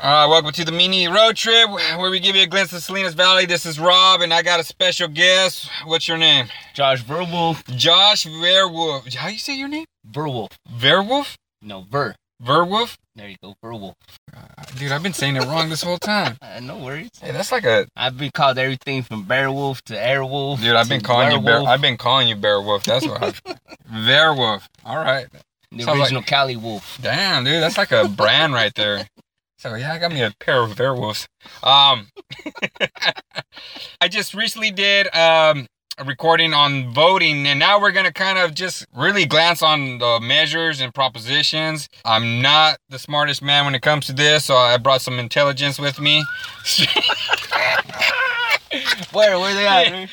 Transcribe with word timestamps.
All 0.00 0.10
right, 0.10 0.26
welcome 0.26 0.50
to 0.52 0.64
the 0.64 0.72
mini 0.72 1.06
road 1.06 1.36
trip 1.36 1.70
where 1.70 2.10
we 2.10 2.18
give 2.18 2.34
you 2.34 2.42
a 2.42 2.46
glimpse 2.46 2.72
of 2.72 2.82
Salinas 2.82 3.14
Valley. 3.14 3.46
This 3.46 3.66
is 3.66 3.78
Rob, 3.78 4.20
and 4.20 4.34
I 4.34 4.42
got 4.42 4.58
a 4.58 4.64
special 4.64 5.06
guest. 5.06 5.70
What's 5.84 6.08
your 6.08 6.18
name? 6.18 6.48
Josh 6.74 7.04
Verwolf. 7.04 7.64
Josh 7.76 8.26
Verwolf. 8.26 9.14
How 9.14 9.28
you 9.28 9.38
say 9.38 9.56
your 9.56 9.68
name? 9.68 9.86
Verwolf. 10.10 10.50
Verwolf? 10.68 11.36
No, 11.62 11.86
Ver. 11.88 12.16
Verwolf? 12.42 12.96
There 13.16 13.28
you 13.28 13.36
go, 13.42 13.54
Verwolf. 13.64 13.94
Dude, 14.76 14.90
I've 14.92 15.02
been 15.02 15.12
saying 15.12 15.36
it 15.36 15.44
wrong 15.44 15.68
this 15.68 15.82
whole 15.82 15.98
time. 15.98 16.36
Uh, 16.42 16.60
no 16.60 16.78
worries. 16.78 17.10
Hey, 17.20 17.32
that's 17.32 17.50
like 17.50 17.64
a 17.64 17.86
I've 17.96 18.16
been 18.18 18.30
called 18.32 18.58
everything 18.58 19.02
from 19.02 19.24
Bearwolf 19.24 19.80
to 19.82 19.94
Airwolf. 19.94 20.60
dude. 20.60 20.74
I've 20.76 20.88
been 20.88 21.00
calling 21.00 21.32
you 21.32 21.40
bear. 21.40 21.62
I've 21.62 21.80
been 21.80 21.96
calling 21.96 22.28
you 22.28 22.36
Bearwolf. 22.36 22.84
That's 22.84 23.06
what. 23.06 23.22
I've, 23.22 23.42
Verwolf. 23.90 24.66
All 24.84 24.96
right. 24.96 25.26
the 25.72 25.82
sounds 25.82 25.86
like- 25.98 26.00
original 26.00 26.22
Cali 26.22 26.56
Wolf. 26.56 26.98
Damn, 27.02 27.44
dude, 27.44 27.62
that's 27.62 27.78
like 27.78 27.92
a 27.92 28.06
brand 28.16 28.52
right 28.52 28.74
there. 28.74 29.06
So 29.58 29.74
yeah, 29.74 29.94
I 29.94 29.98
got 29.98 30.12
me 30.12 30.22
a 30.22 30.32
pair 30.40 30.60
of 30.62 30.78
werewolves. 30.78 31.26
Um, 31.62 32.08
I 34.00 34.08
just 34.08 34.34
recently 34.34 34.70
did 34.70 35.06
um 35.14 35.66
recording 36.04 36.52
on 36.54 36.92
voting, 36.92 37.46
and 37.46 37.58
now 37.58 37.80
we're 37.80 37.92
gonna 37.92 38.12
kind 38.12 38.38
of 38.38 38.54
just 38.54 38.86
really 38.94 39.26
glance 39.26 39.62
on 39.62 39.98
the 39.98 40.18
measures 40.20 40.80
and 40.80 40.92
propositions. 40.92 41.88
I'm 42.04 42.42
not 42.42 42.78
the 42.88 42.98
smartest 42.98 43.42
man 43.42 43.64
when 43.64 43.74
it 43.74 43.82
comes 43.82 44.06
to 44.06 44.12
this, 44.12 44.44
so 44.44 44.56
I 44.56 44.76
brought 44.78 45.02
some 45.02 45.18
intelligence 45.18 45.78
with 45.78 46.00
me. 46.00 46.24
Where? 49.12 49.38
Where 49.38 49.54
they 49.54 49.66
at? 49.68 50.08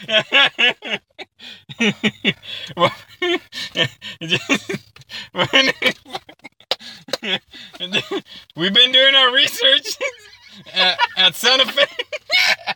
We've 8.55 8.73
been 8.73 8.91
doing 8.91 9.15
our 9.15 9.33
research 9.33 9.97
at, 10.73 10.97
at 11.17 11.35
Santa 11.35 11.65
Fe. 11.71 11.85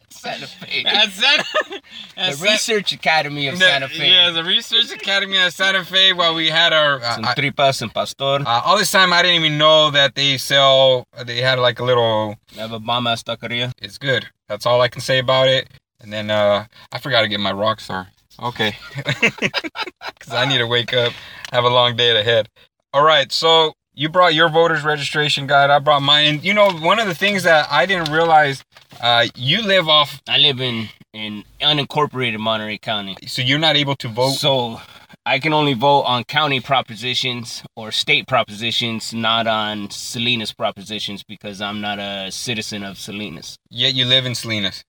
Santa 0.10 0.48
Fe. 0.48 0.84
At 0.86 1.10
Santa, 1.12 1.82
at 2.18 2.34
The 2.36 2.44
Research 2.44 2.94
Academy 2.94 3.48
of 3.48 3.60
the- 3.60 3.66
Santa 3.66 3.88
Fe. 3.88 4.10
Yeah, 4.10 4.32
the 4.32 4.44
Research 4.44 4.92
Academy 4.92 5.38
of 5.38 5.54
Santa 5.54 5.84
Fe. 5.86 6.14
While 6.14 6.34
we 6.36 6.50
had 6.50 6.74
our 6.74 7.02
uh, 7.02 7.16
Some 7.16 7.24
tripas 7.26 7.82
and 7.82 7.94
pastor. 7.94 8.24
uh, 8.46 8.62
all 8.66 8.78
this 8.78 8.92
time, 8.92 9.14
I 9.14 9.22
didn't 9.22 9.44
even 9.44 9.58
know 9.58 9.92
that 9.92 10.16
they 10.16 10.38
sell. 10.38 11.06
They 11.26 11.42
had 11.42 11.60
like 11.60 11.80
a 11.80 11.84
little. 11.84 12.36
I 12.58 12.62
have 12.62 12.72
a 12.72 12.80
mama 12.80 13.12
taqueria. 13.16 13.72
It's 13.82 13.98
good. 13.98 14.28
That's 14.48 14.66
all 14.66 14.82
I 14.82 14.88
can 14.88 15.02
say 15.02 15.20
about 15.20 15.48
it. 15.48 15.68
And 16.02 16.12
then 16.12 16.30
uh 16.30 16.66
I 16.92 17.00
forgot 17.00 17.22
to 17.22 17.28
get 17.28 17.40
my 17.40 17.52
rock 17.52 17.80
star. 17.80 18.08
Okay, 18.42 18.76
because 18.96 20.34
I 20.34 20.46
need 20.46 20.58
to 20.58 20.68
wake 20.68 20.94
up. 20.94 21.14
Have 21.52 21.64
a 21.64 21.70
long 21.70 21.96
day 21.96 22.20
ahead. 22.20 22.50
All 22.94 23.04
right, 23.04 23.32
so 23.32 23.74
you 23.96 24.10
brought 24.10 24.34
your 24.34 24.50
voter's 24.50 24.84
registration 24.84 25.48
guide. 25.48 25.70
I 25.70 25.80
brought 25.80 26.02
mine. 26.02 26.42
You 26.44 26.54
know, 26.54 26.70
one 26.72 27.00
of 27.00 27.08
the 27.08 27.16
things 27.16 27.44
that 27.44 27.68
I 27.72 27.86
didn't 27.86 28.12
realize, 28.12 28.64
uh, 29.02 29.28
you 29.36 29.62
live 29.62 29.88
off, 29.88 30.22
I 30.28 30.38
live 30.38 30.60
in 30.62 30.90
in 31.14 31.46
unincorporated 31.62 32.38
Monterey 32.40 32.78
County. 32.78 33.16
so 33.26 33.42
you're 33.42 33.58
not 33.58 33.78
able 33.78 33.96
to 33.96 34.10
vote. 34.10 34.34
So 34.34 34.82
I 35.26 35.40
can 35.40 35.54
only 35.54 35.74
vote 35.74 36.02
on 36.02 36.26
county 36.26 36.60
propositions 36.60 37.64
or 37.76 37.92
state 37.92 38.28
propositions, 38.28 39.14
not 39.14 39.48
on 39.48 39.90
Salinas 39.90 40.52
propositions 40.54 41.24
because 41.24 41.62
I'm 41.62 41.80
not 41.80 42.00
a 42.00 42.32
citizen 42.32 42.84
of 42.84 42.98
Salinas. 42.98 43.58
Yet 43.70 43.96
you 43.96 44.06
live 44.06 44.26
in 44.26 44.36
Salinas. 44.36 44.84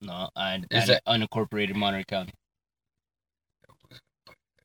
No, 0.00 0.28
I, 0.34 0.62
Is 0.70 0.90
I 0.90 1.00
unincorporated 1.06 1.74
Monterey 1.76 2.04
County. 2.04 2.32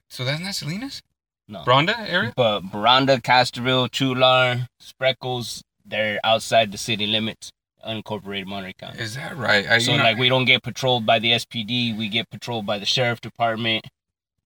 So 0.09 0.25
that's 0.25 0.41
not 0.41 0.55
Salinas? 0.55 1.01
No. 1.47 1.63
Boronda 1.63 1.95
area? 2.09 2.33
But 2.35 2.61
Boronda, 2.61 3.21
Castroville, 3.21 3.89
Chualar, 3.89 4.67
Spreckels, 4.81 5.61
they're 5.85 6.19
outside 6.23 6.71
the 6.71 6.77
city 6.77 7.05
limits, 7.05 7.51
unincorporated 7.85 8.45
Monterey 8.45 8.73
County. 8.73 8.99
Is 8.99 9.15
that 9.15 9.35
right? 9.37 9.67
I, 9.67 9.77
So 9.79 9.93
like 9.95 10.17
we 10.17 10.29
don't 10.29 10.45
get 10.45 10.63
patrolled 10.63 11.05
by 11.05 11.19
the 11.19 11.31
SPD, 11.31 11.97
we 11.97 12.07
get 12.09 12.29
patrolled 12.29 12.65
by 12.65 12.79
the 12.79 12.85
sheriff 12.85 13.19
department. 13.21 13.85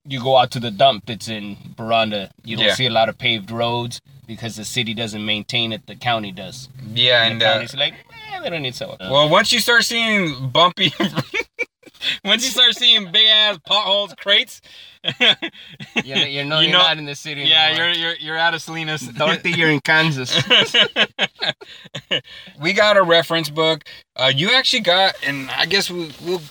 You 0.10 0.22
go 0.24 0.38
out 0.38 0.52
to 0.52 0.60
the 0.60 0.72
dump 0.72 1.06
that's 1.06 1.28
in 1.28 1.58
Boronda, 1.76 2.32
you 2.44 2.56
don't 2.58 2.66
Yeah. 2.68 2.74
see 2.76 2.86
a 2.88 2.90
lot 2.92 3.10
of 3.10 3.18
paved 3.18 3.52
roads 3.52 4.00
because 4.26 4.56
the 4.56 4.66
city 4.66 4.94
doesn't 4.94 5.24
maintain 5.26 5.72
it, 5.74 5.86
the 5.86 5.96
county 5.96 6.32
does. 6.32 6.70
yeah, 6.94 7.24
And 7.24 7.34
and 7.34 7.42
the 7.42 7.46
uh, 7.48 7.54
county's 7.54 7.76
like, 7.76 7.94
eh, 8.34 8.40
they 8.42 8.50
don't 8.50 8.62
need 8.64 8.74
sidewalk. 8.74 9.00
well, 9.02 9.30
once 9.30 9.52
you 9.54 9.60
start 9.60 9.84
seeing 9.84 10.50
bumpy, 10.50 10.94
once 12.24 12.44
you 12.44 12.52
start 12.52 12.76
seeing 12.76 13.12
big 13.12 13.28
ass 13.28 13.58
potholes, 13.66 14.14
crates, 14.16 14.62
you're, 16.04 16.18
you're, 16.18 16.46
no, 16.46 16.60
you 16.60 16.70
you're 16.70 16.78
know- 16.78 16.84
not 16.84 16.98
in 16.98 17.06
the 17.06 17.16
city. 17.16 17.44
yeah, 17.44 17.68
anymore. 17.68 17.86
you're 17.88 17.96
you're 17.96 18.16
you're 18.18 18.38
out 18.38 18.54
of 18.54 18.62
Salinas. 18.62 19.02
Dorothy, 19.18 19.52
you're 19.52 19.70
in 19.70 19.80
Kansas. 19.82 20.36
we 22.62 22.74
got 22.74 22.98
a 22.98 23.04
reference 23.04 23.50
book. 23.50 23.84
Uh, 24.16 24.32
you 24.36 24.52
actually 24.54 24.82
got, 24.82 25.16
and 25.26 25.50
I 25.52 25.66
guess 25.66 25.90
we, 25.90 26.12
we'll 26.26 26.42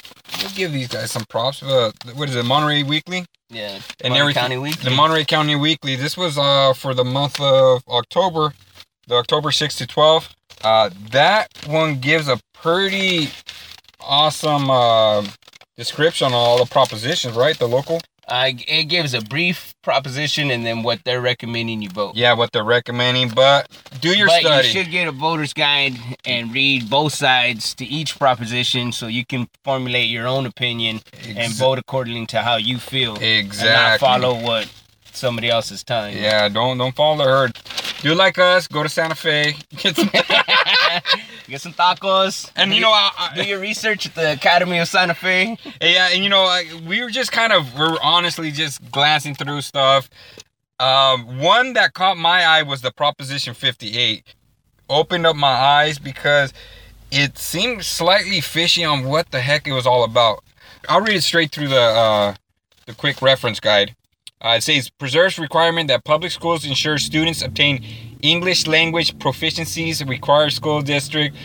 we'll 0.41 0.51
give 0.55 0.73
these 0.73 0.89
guys 0.89 1.11
some 1.11 1.25
props. 1.29 1.63
Uh, 1.63 1.91
what 2.15 2.29
is 2.29 2.37
it, 2.37 2.45
Monterey 2.45 2.83
Weekly? 2.83 3.25
Yeah, 3.49 3.79
And 4.03 4.13
Monterey 4.13 4.35
County 4.35 4.59
Week. 4.59 4.77
The 4.81 4.91
Monterey 4.91 5.25
County 5.25 5.55
Weekly. 5.55 5.95
This 5.97 6.17
was 6.17 6.37
uh 6.39 6.73
for 6.75 6.95
the 6.95 7.05
month 7.05 7.41
of 7.41 7.83
October, 7.89 8.53
the 9.07 9.15
October 9.15 9.51
6th 9.51 9.79
to 9.79 9.87
12th. 9.87 10.31
Uh, 10.65 10.91
that 11.13 11.49
one 11.67 12.01
gives 12.01 12.29
a 12.29 12.41
pretty 12.55 13.29
awesome 14.07 14.71
uh, 14.71 15.25
description 15.77 16.29
on 16.29 16.33
all 16.35 16.59
the 16.59 16.67
propositions, 16.71 17.37
right? 17.37 17.59
The 17.59 17.67
local. 17.67 18.01
Uh, 18.29 18.51
it 18.67 18.85
gives 18.89 19.15
a 19.15 19.21
brief 19.21 19.73
proposition 19.83 20.51
and 20.51 20.67
then 20.67 20.83
what 20.83 20.99
they're 21.05 21.21
recommending 21.21 21.81
you 21.81 21.89
vote. 21.89 22.17
Yeah, 22.17 22.33
what 22.33 22.51
they're 22.51 22.65
recommending, 22.65 23.29
but 23.29 23.69
do 24.01 24.09
your 24.19 24.27
but 24.27 24.41
study. 24.41 24.67
you 24.67 24.73
should 24.73 24.91
get 24.91 25.07
a 25.07 25.13
voter's 25.13 25.53
guide 25.53 25.95
and 26.25 26.53
read 26.53 26.91
both 26.91 27.15
sides 27.15 27.73
to 27.77 27.85
each 27.85 28.19
proposition 28.19 28.91
so 28.91 29.07
you 29.07 29.25
can 29.25 29.47
formulate 29.63 30.09
your 30.09 30.27
own 30.27 30.45
opinion 30.45 31.03
and 31.25 31.53
vote 31.53 31.79
according 31.79 32.27
to 32.27 32.43
how 32.43 32.57
you 32.57 32.79
feel 32.79 33.13
and 33.15 33.21
not 33.21 33.45
Exactly. 33.45 34.05
follow 34.05 34.43
what 34.43 34.69
somebody 35.13 35.49
else 35.49 35.71
is 35.71 35.85
telling 35.85 36.17
you. 36.17 36.23
Yeah, 36.23 36.49
don't 36.49 36.79
don't 36.79 36.97
follow 36.97 37.19
the 37.19 37.31
herd. 37.31 37.57
Do 38.01 38.13
like 38.17 38.39
us. 38.39 38.67
Go 38.67 38.83
to 38.83 38.89
Santa 38.89 39.15
Fe. 39.15 39.55
Get 41.49 41.61
some, 41.61 41.73
tacos. 41.73 42.51
and 42.57 42.75
you 42.75 42.81
know, 42.81 42.91
I, 42.91 43.33
do 43.35 43.43
your 43.43 43.61
research 43.61 44.07
at 44.07 44.15
the 44.15 44.33
Academy 44.33 44.79
of 44.79 44.89
Santa 44.89 45.15
Fe. 45.15 45.57
yeah, 45.81 46.09
and 46.13 46.23
you 46.23 46.31
know, 46.31 46.43
I, 46.43 46.65
we 46.87 47.03
were 47.03 47.11
just 47.11 47.33
kind 47.33 47.53
of 47.53 47.79
we're 47.79 47.97
honestly 48.03 48.51
just 48.51 48.91
glancing 48.91 49.35
through 49.35 49.61
stuff. 49.61 50.09
Um, 50.79 51.39
one 51.39 51.73
that 51.75 51.95
caught 51.95 52.17
my 52.17 52.45
eye 52.45 52.63
was 52.63 52.83
the 52.83 52.93
Proposition 52.93 53.55
58. 53.55 54.35
Opened 54.89 55.27
up 55.27 55.37
my 55.37 55.49
eyes 55.49 55.99
because 55.99 56.53
it 57.11 57.39
seemed 57.39 57.85
slightly 57.85 58.41
fishy 58.41 58.85
on 58.85 59.05
what 59.05 59.31
the 59.31 59.41
heck 59.41 59.67
it 59.67 59.73
was 59.73 59.87
all 59.87 60.05
about. 60.05 60.45
I'll 60.89 61.01
read 61.01 61.17
it 61.17 61.23
straight 61.23 61.51
through 61.51 61.69
the 61.69 61.81
uh, 61.81 62.35
the 62.87 62.95
quick 62.95 63.23
reference 63.23 63.61
guide. 63.61 63.97
Uh, 64.41 64.55
it 64.59 64.63
says 64.63 64.91
preserves 64.91 65.39
requirement 65.39 65.89
that 65.89 66.05
public 66.05 66.31
schools 66.31 66.65
ensure 66.65 66.99
students 66.99 67.43
obtain 67.43 67.85
English 68.23 68.67
language 68.67 69.17
proficiencies. 69.19 70.07
Requires 70.09 70.55
school 70.57 70.83
district 70.83 71.37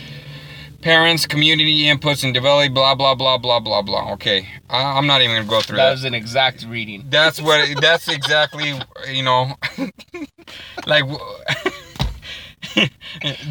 parents 0.81 1.27
community 1.27 1.83
inputs 1.83 2.23
and 2.23 2.33
develop 2.33 2.73
blah 2.73 2.95
blah 2.95 3.15
blah 3.15 3.37
blah 3.37 3.59
blah 3.59 3.81
blah. 3.81 4.11
Okay, 4.13 4.47
I, 4.69 4.97
I'm 4.97 5.07
not 5.07 5.21
even 5.21 5.35
gonna 5.35 5.47
go 5.47 5.61
through 5.61 5.77
That 5.77 5.85
that. 5.85 5.91
was 5.91 6.03
an 6.03 6.13
exact 6.13 6.65
reading. 6.65 7.05
That's 7.09 7.41
what. 7.41 7.79
That's 7.81 8.07
exactly. 8.07 8.79
You 9.09 9.23
know, 9.23 9.53
like. 10.87 11.05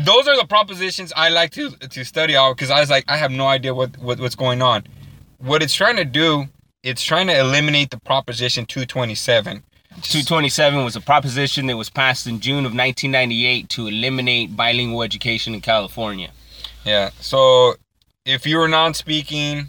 Those 0.04 0.28
are 0.28 0.36
the 0.36 0.46
propositions 0.48 1.12
I 1.14 1.28
like 1.28 1.50
to 1.52 1.70
to 1.70 2.04
study 2.04 2.36
out 2.36 2.56
because 2.56 2.70
I 2.70 2.80
was 2.80 2.88
like 2.90 3.04
I 3.08 3.16
have 3.16 3.30
no 3.30 3.46
idea 3.46 3.74
what, 3.74 3.96
what 3.98 4.18
what's 4.18 4.34
going 4.34 4.62
on. 4.62 4.84
What 5.38 5.62
it's 5.62 5.74
trying 5.74 5.96
to 5.96 6.04
do, 6.04 6.46
it's 6.82 7.02
trying 7.02 7.26
to 7.26 7.38
eliminate 7.38 7.90
the 7.90 7.98
proposition 7.98 8.66
227. 8.66 9.62
227 10.02 10.84
was 10.84 10.96
a 10.96 11.00
proposition 11.00 11.66
that 11.66 11.76
was 11.76 11.90
passed 11.90 12.26
in 12.26 12.40
June 12.40 12.64
of 12.64 12.72
1998 12.72 13.68
to 13.70 13.86
eliminate 13.88 14.56
bilingual 14.56 15.02
education 15.02 15.54
in 15.54 15.60
California. 15.60 16.30
Yeah. 16.84 17.10
So 17.20 17.74
if 18.24 18.46
you 18.46 18.58
were 18.58 18.68
non-speaking, 18.68 19.68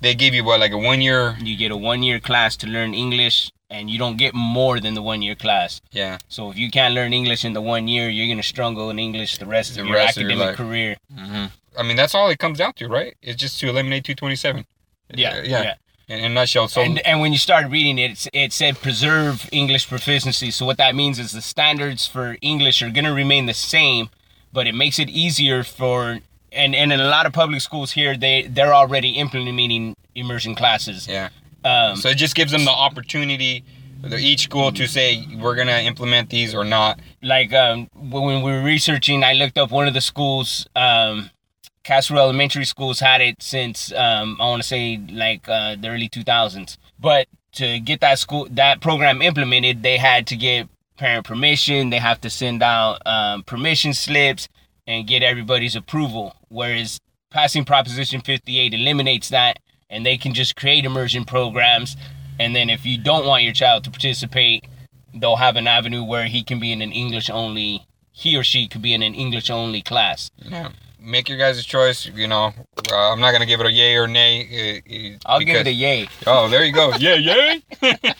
they 0.00 0.14
give 0.14 0.34
you 0.34 0.42
what 0.42 0.60
like 0.60 0.72
a 0.72 0.78
one 0.78 1.00
year. 1.00 1.36
You 1.40 1.56
get 1.56 1.70
a 1.70 1.76
one 1.76 2.02
year 2.02 2.18
class 2.18 2.56
to 2.58 2.66
learn 2.66 2.94
English, 2.94 3.52
and 3.68 3.90
you 3.90 3.98
don't 3.98 4.16
get 4.16 4.34
more 4.34 4.80
than 4.80 4.94
the 4.94 5.02
one 5.02 5.20
year 5.22 5.34
class. 5.34 5.80
Yeah. 5.92 6.18
So 6.28 6.50
if 6.50 6.56
you 6.56 6.70
can't 6.70 6.94
learn 6.94 7.12
English 7.12 7.44
in 7.44 7.52
the 7.52 7.60
one 7.60 7.86
year, 7.88 8.08
you're 8.08 8.26
gonna 8.28 8.42
struggle 8.42 8.88
in 8.90 8.98
English 8.98 9.36
the 9.38 9.46
rest 9.46 9.74
The 9.74 9.82
of 9.82 9.86
your 9.86 9.96
rest 9.96 10.16
of 10.16 10.22
your 10.22 10.32
academic 10.32 10.56
career. 10.56 10.96
hmm 11.14 11.46
I 11.78 11.82
mean 11.84 11.96
that's 11.96 12.14
all 12.16 12.28
it 12.30 12.38
comes 12.38 12.58
down 12.58 12.72
to, 12.74 12.88
right? 12.88 13.14
It's 13.22 13.40
just 13.40 13.60
to 13.60 13.68
eliminate 13.68 14.04
227. 14.04 14.64
Yeah, 15.14 15.42
yeah. 15.42 15.74
In, 16.10 16.18
in 16.18 16.32
a 16.32 16.34
nutshell. 16.34 16.68
So 16.68 16.80
and, 16.82 16.98
and 17.06 17.20
when 17.20 17.32
you 17.32 17.38
started 17.38 17.70
reading 17.70 17.98
it, 17.98 18.26
it 18.32 18.52
said 18.52 18.78
preserve 18.80 19.48
English 19.52 19.88
proficiency. 19.88 20.50
So 20.50 20.66
what 20.66 20.76
that 20.78 20.94
means 20.94 21.18
is 21.18 21.32
the 21.32 21.40
standards 21.40 22.06
for 22.06 22.36
English 22.42 22.82
are 22.82 22.90
going 22.90 23.04
to 23.04 23.12
remain 23.12 23.46
the 23.46 23.54
same, 23.54 24.10
but 24.52 24.66
it 24.66 24.74
makes 24.74 24.98
it 24.98 25.08
easier 25.08 25.62
for 25.62 26.18
and, 26.52 26.74
and 26.74 26.92
in 26.92 27.00
a 27.00 27.08
lot 27.08 27.26
of 27.26 27.32
public 27.32 27.60
schools 27.60 27.92
here, 27.92 28.16
they 28.16 28.42
they're 28.42 28.74
already 28.74 29.10
implementing 29.10 29.94
immersion 30.14 30.54
classes. 30.54 31.06
yeah. 31.06 31.28
Um, 31.64 31.96
So 31.96 32.08
it 32.08 32.16
just 32.16 32.34
gives 32.34 32.52
them 32.52 32.64
the 32.64 32.72
opportunity, 32.72 33.64
each 34.18 34.44
school 34.44 34.72
to 34.72 34.86
say 34.88 35.26
we're 35.38 35.54
gonna 35.54 35.80
implement 35.80 36.30
these 36.30 36.54
or 36.54 36.64
not. 36.64 36.98
like 37.22 37.52
um, 37.52 37.88
when 37.94 38.42
we 38.42 38.50
were 38.50 38.62
researching, 38.62 39.22
I 39.22 39.34
looked 39.34 39.58
up 39.58 39.70
one 39.70 39.86
of 39.86 39.94
the 39.94 40.00
schools. 40.00 40.66
Um, 40.74 41.30
Castro 41.90 42.18
Elementary 42.18 42.64
Schools 42.64 43.00
had 43.00 43.20
it 43.20 43.42
since 43.42 43.92
um, 43.94 44.36
I 44.38 44.44
want 44.44 44.62
to 44.62 44.68
say 44.68 44.96
like 45.10 45.48
uh, 45.48 45.74
the 45.74 45.88
early 45.88 46.08
2000s. 46.08 46.78
But 47.00 47.26
to 47.54 47.80
get 47.80 48.00
that 48.00 48.20
school 48.20 48.46
that 48.52 48.80
program 48.80 49.20
implemented, 49.20 49.82
they 49.82 49.96
had 49.96 50.28
to 50.28 50.36
get 50.36 50.68
parent 50.98 51.26
permission. 51.26 51.90
They 51.90 51.98
have 51.98 52.20
to 52.20 52.30
send 52.30 52.62
out 52.62 53.04
um, 53.06 53.42
permission 53.42 53.92
slips 53.92 54.46
and 54.86 55.04
get 55.08 55.24
everybody's 55.24 55.74
approval. 55.74 56.36
Whereas 56.48 57.00
passing 57.32 57.64
Proposition 57.64 58.20
58 58.20 58.72
eliminates 58.72 59.30
that, 59.30 59.58
and 59.88 60.06
they 60.06 60.16
can 60.16 60.32
just 60.32 60.54
create 60.54 60.84
immersion 60.84 61.24
programs. 61.24 61.96
And 62.38 62.54
then 62.54 62.70
if 62.70 62.86
you 62.86 62.98
don't 62.98 63.26
want 63.26 63.42
your 63.42 63.52
child 63.52 63.82
to 63.82 63.90
participate, 63.90 64.64
they'll 65.12 65.42
have 65.42 65.56
an 65.56 65.66
avenue 65.66 66.04
where 66.04 66.26
he 66.26 66.44
can 66.44 66.60
be 66.60 66.70
in 66.70 66.82
an 66.82 66.92
English 66.92 67.28
only. 67.28 67.84
He 68.12 68.36
or 68.36 68.44
she 68.44 68.68
could 68.68 68.80
be 68.80 68.94
in 68.94 69.02
an 69.02 69.16
English 69.16 69.50
only 69.50 69.82
class. 69.82 70.30
Yeah. 70.38 70.68
Make 71.02 71.28
your 71.28 71.38
guys' 71.38 71.58
a 71.58 71.62
choice. 71.62 72.06
You 72.06 72.28
know, 72.28 72.52
uh, 72.92 73.12
I'm 73.12 73.20
not 73.20 73.32
gonna 73.32 73.46
give 73.46 73.60
it 73.60 73.66
a 73.66 73.72
yay 73.72 73.96
or 73.96 74.06
nay. 74.06 74.82
uh, 74.86 74.94
uh, 74.94 75.18
I'll 75.32 75.40
give 75.40 75.56
it 75.56 75.66
a 75.66 75.72
yay. 75.72 76.08
Oh, 76.26 76.48
there 76.48 76.64
you 76.64 76.72
go. 76.72 76.92
Yeah, 76.98 77.14
yay. 77.14 77.62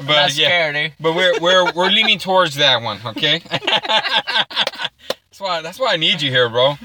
But 0.06 0.34
yeah, 0.36 0.46
scared, 0.46 0.76
eh? 0.76 0.90
but 0.98 1.14
we're 1.14 1.38
we're 1.40 1.72
we're 1.72 1.90
leaning 1.90 2.18
towards 2.18 2.54
that 2.56 2.80
one. 2.82 3.00
Okay. 3.04 3.38
that's 3.50 5.38
why 5.38 5.60
that's 5.60 5.78
why 5.78 5.92
I 5.92 5.96
need 5.96 6.22
you 6.22 6.30
here, 6.30 6.48
bro. 6.48 6.76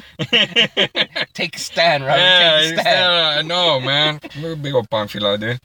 Take 1.34 1.56
a 1.56 1.60
stand, 1.60 2.04
right? 2.04 2.20
Yeah, 2.20 2.60
Take 2.62 2.78
a 2.78 2.82
stand. 2.82 3.40
I 3.40 3.42
know, 3.42 3.80
man. 3.80 4.20
You're 4.34 4.54
a 4.54 4.58
big 4.58 4.74
old 4.74 4.90
pamphila, 4.90 5.40
dude. 5.40 5.60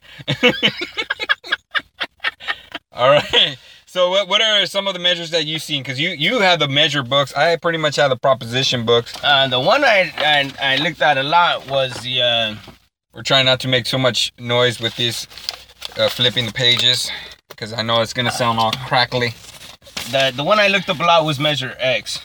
All 2.93 3.09
right. 3.09 3.57
So 3.91 4.09
what 4.09 4.29
what 4.29 4.41
are 4.41 4.65
some 4.67 4.87
of 4.87 4.93
the 4.93 5.01
measures 5.01 5.31
that 5.31 5.45
you've 5.45 5.61
seen? 5.61 5.83
Because 5.83 5.99
you 5.99 6.11
you 6.11 6.39
have 6.39 6.59
the 6.59 6.69
measure 6.69 7.03
books. 7.03 7.33
I 7.33 7.57
pretty 7.57 7.77
much 7.77 7.97
have 7.97 8.09
the 8.09 8.15
proposition 8.15 8.85
books. 8.85 9.13
Uh, 9.21 9.49
the 9.49 9.59
one 9.59 9.83
I, 9.83 10.13
I 10.15 10.53
I 10.61 10.77
looked 10.77 11.01
at 11.01 11.17
a 11.17 11.23
lot 11.23 11.69
was 11.69 11.91
the 11.95 12.21
uh, 12.21 12.55
We're 13.13 13.21
trying 13.21 13.45
not 13.45 13.59
to 13.59 13.67
make 13.67 13.85
so 13.85 13.97
much 13.97 14.31
noise 14.39 14.79
with 14.79 14.95
these 14.95 15.27
uh, 15.97 16.07
flipping 16.07 16.45
the 16.45 16.53
pages 16.53 17.11
because 17.49 17.73
I 17.73 17.81
know 17.81 17.99
it's 18.01 18.13
gonna 18.13 18.31
sound 18.31 18.59
all 18.59 18.71
crackly. 18.71 19.33
the 20.09 20.31
the 20.33 20.45
one 20.45 20.57
I 20.57 20.69
looked 20.69 20.87
up 20.87 21.01
a 21.01 21.03
lot 21.03 21.25
was 21.25 21.37
Measure 21.37 21.75
X, 21.77 22.21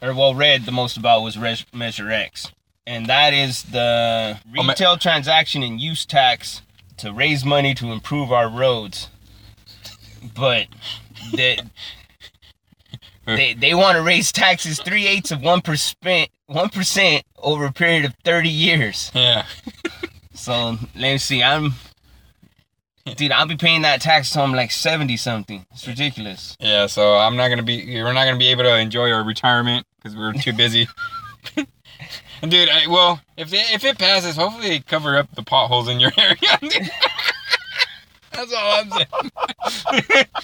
or 0.00 0.14
well 0.14 0.34
read 0.34 0.64
the 0.64 0.72
most 0.72 0.96
about 0.96 1.20
was 1.20 1.36
Measure 1.74 2.10
X, 2.10 2.50
and 2.86 3.04
that 3.08 3.34
is 3.34 3.64
the 3.64 4.38
Oh, 4.56 4.66
retail 4.66 4.96
transaction 4.96 5.62
and 5.62 5.78
use 5.78 6.06
tax 6.06 6.62
to 6.96 7.12
raise 7.12 7.44
money 7.44 7.74
to 7.74 7.92
improve 7.92 8.32
our 8.32 8.48
roads. 8.48 9.10
But 10.34 10.68
they 11.32 11.58
they, 13.26 13.54
they 13.54 13.74
want 13.74 13.96
to 13.96 14.02
raise 14.02 14.32
taxes 14.32 14.80
three 14.80 15.06
eighths 15.06 15.30
of 15.30 15.42
one 15.42 15.60
percent 15.60 16.30
one 16.46 16.68
percent 16.68 17.24
over 17.38 17.64
a 17.64 17.72
period 17.72 18.04
of 18.04 18.14
thirty 18.24 18.48
years. 18.50 19.10
Yeah. 19.14 19.44
So 20.32 20.78
let 20.94 21.12
me 21.12 21.18
see. 21.18 21.42
I'm 21.42 21.74
dude. 23.16 23.30
I'll 23.30 23.44
be 23.46 23.56
paying 23.58 23.82
that 23.82 24.00
tax 24.00 24.32
till 24.32 24.40
I'm 24.42 24.52
like 24.52 24.70
seventy 24.70 25.18
something. 25.18 25.66
It's 25.70 25.86
ridiculous. 25.86 26.56
Yeah. 26.58 26.86
So 26.86 27.16
I'm 27.18 27.36
not 27.36 27.48
gonna 27.50 27.62
be. 27.62 28.02
We're 28.02 28.14
not 28.14 28.24
gonna 28.24 28.38
be 28.38 28.48
able 28.48 28.62
to 28.62 28.74
enjoy 28.78 29.12
our 29.12 29.22
retirement 29.22 29.86
because 29.96 30.16
we're 30.16 30.32
too 30.32 30.54
busy. 30.54 30.88
Dude, 32.42 32.70
I, 32.70 32.86
well, 32.88 33.20
if 33.36 33.52
it, 33.52 33.70
if 33.70 33.84
it 33.84 33.98
passes, 33.98 34.36
hopefully 34.36 34.68
they 34.68 34.78
cover 34.80 35.18
up 35.18 35.28
the 35.34 35.42
potholes 35.42 35.88
in 35.88 36.00
your 36.00 36.12
area. 36.18 36.38
That's 38.32 38.52
all 38.54 38.80
I'm 38.80 38.90
saying. 38.90 40.24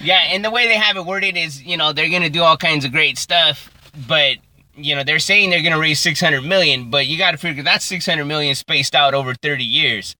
Yeah, 0.00 0.20
and 0.28 0.44
the 0.44 0.50
way 0.50 0.66
they 0.68 0.76
have 0.76 0.96
it 0.96 1.04
worded 1.04 1.36
is, 1.36 1.62
you 1.62 1.76
know, 1.76 1.92
they're 1.92 2.08
gonna 2.10 2.30
do 2.30 2.42
all 2.42 2.56
kinds 2.56 2.84
of 2.84 2.92
great 2.92 3.18
stuff, 3.18 3.70
but 4.06 4.36
you 4.76 4.94
know, 4.94 5.02
they're 5.02 5.18
saying 5.18 5.50
they're 5.50 5.62
gonna 5.62 5.78
raise 5.78 5.98
six 6.00 6.20
hundred 6.20 6.42
million, 6.42 6.88
but 6.90 7.06
you 7.06 7.18
got 7.18 7.32
to 7.32 7.36
figure 7.36 7.62
that's 7.62 7.84
six 7.84 8.06
hundred 8.06 8.26
million 8.26 8.54
spaced 8.54 8.94
out 8.94 9.12
over 9.14 9.34
thirty 9.34 9.64
years. 9.64 10.14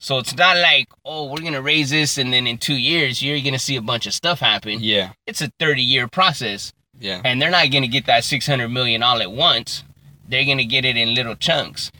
So 0.00 0.18
it's 0.18 0.36
not 0.36 0.56
like, 0.56 0.88
oh, 1.04 1.26
we're 1.30 1.42
gonna 1.42 1.60
raise 1.62 1.90
this, 1.90 2.18
and 2.18 2.32
then 2.32 2.46
in 2.46 2.58
two 2.58 2.74
years 2.76 3.22
you're 3.22 3.40
gonna 3.40 3.58
see 3.58 3.76
a 3.76 3.82
bunch 3.82 4.06
of 4.06 4.14
stuff 4.14 4.40
happen. 4.40 4.78
yeah. 4.80 5.12
It's 5.26 5.40
a 5.42 5.52
thirty-year 5.58 6.08
process, 6.08 6.72
Yeah. 6.98 7.20
and 7.24 7.40
they're 7.42 7.50
not 7.50 7.70
gonna 7.70 7.86
get 7.88 8.06
that 8.06 8.24
six 8.24 8.46
hundred 8.46 8.68
million 8.68 9.02
all 9.02 9.20
at 9.20 9.30
once. 9.30 9.84
They're 10.28 10.44
gonna 10.46 10.64
get 10.64 10.84
it 10.84 10.96
in 10.96 11.14
little 11.14 11.34
chunks. 11.36 11.90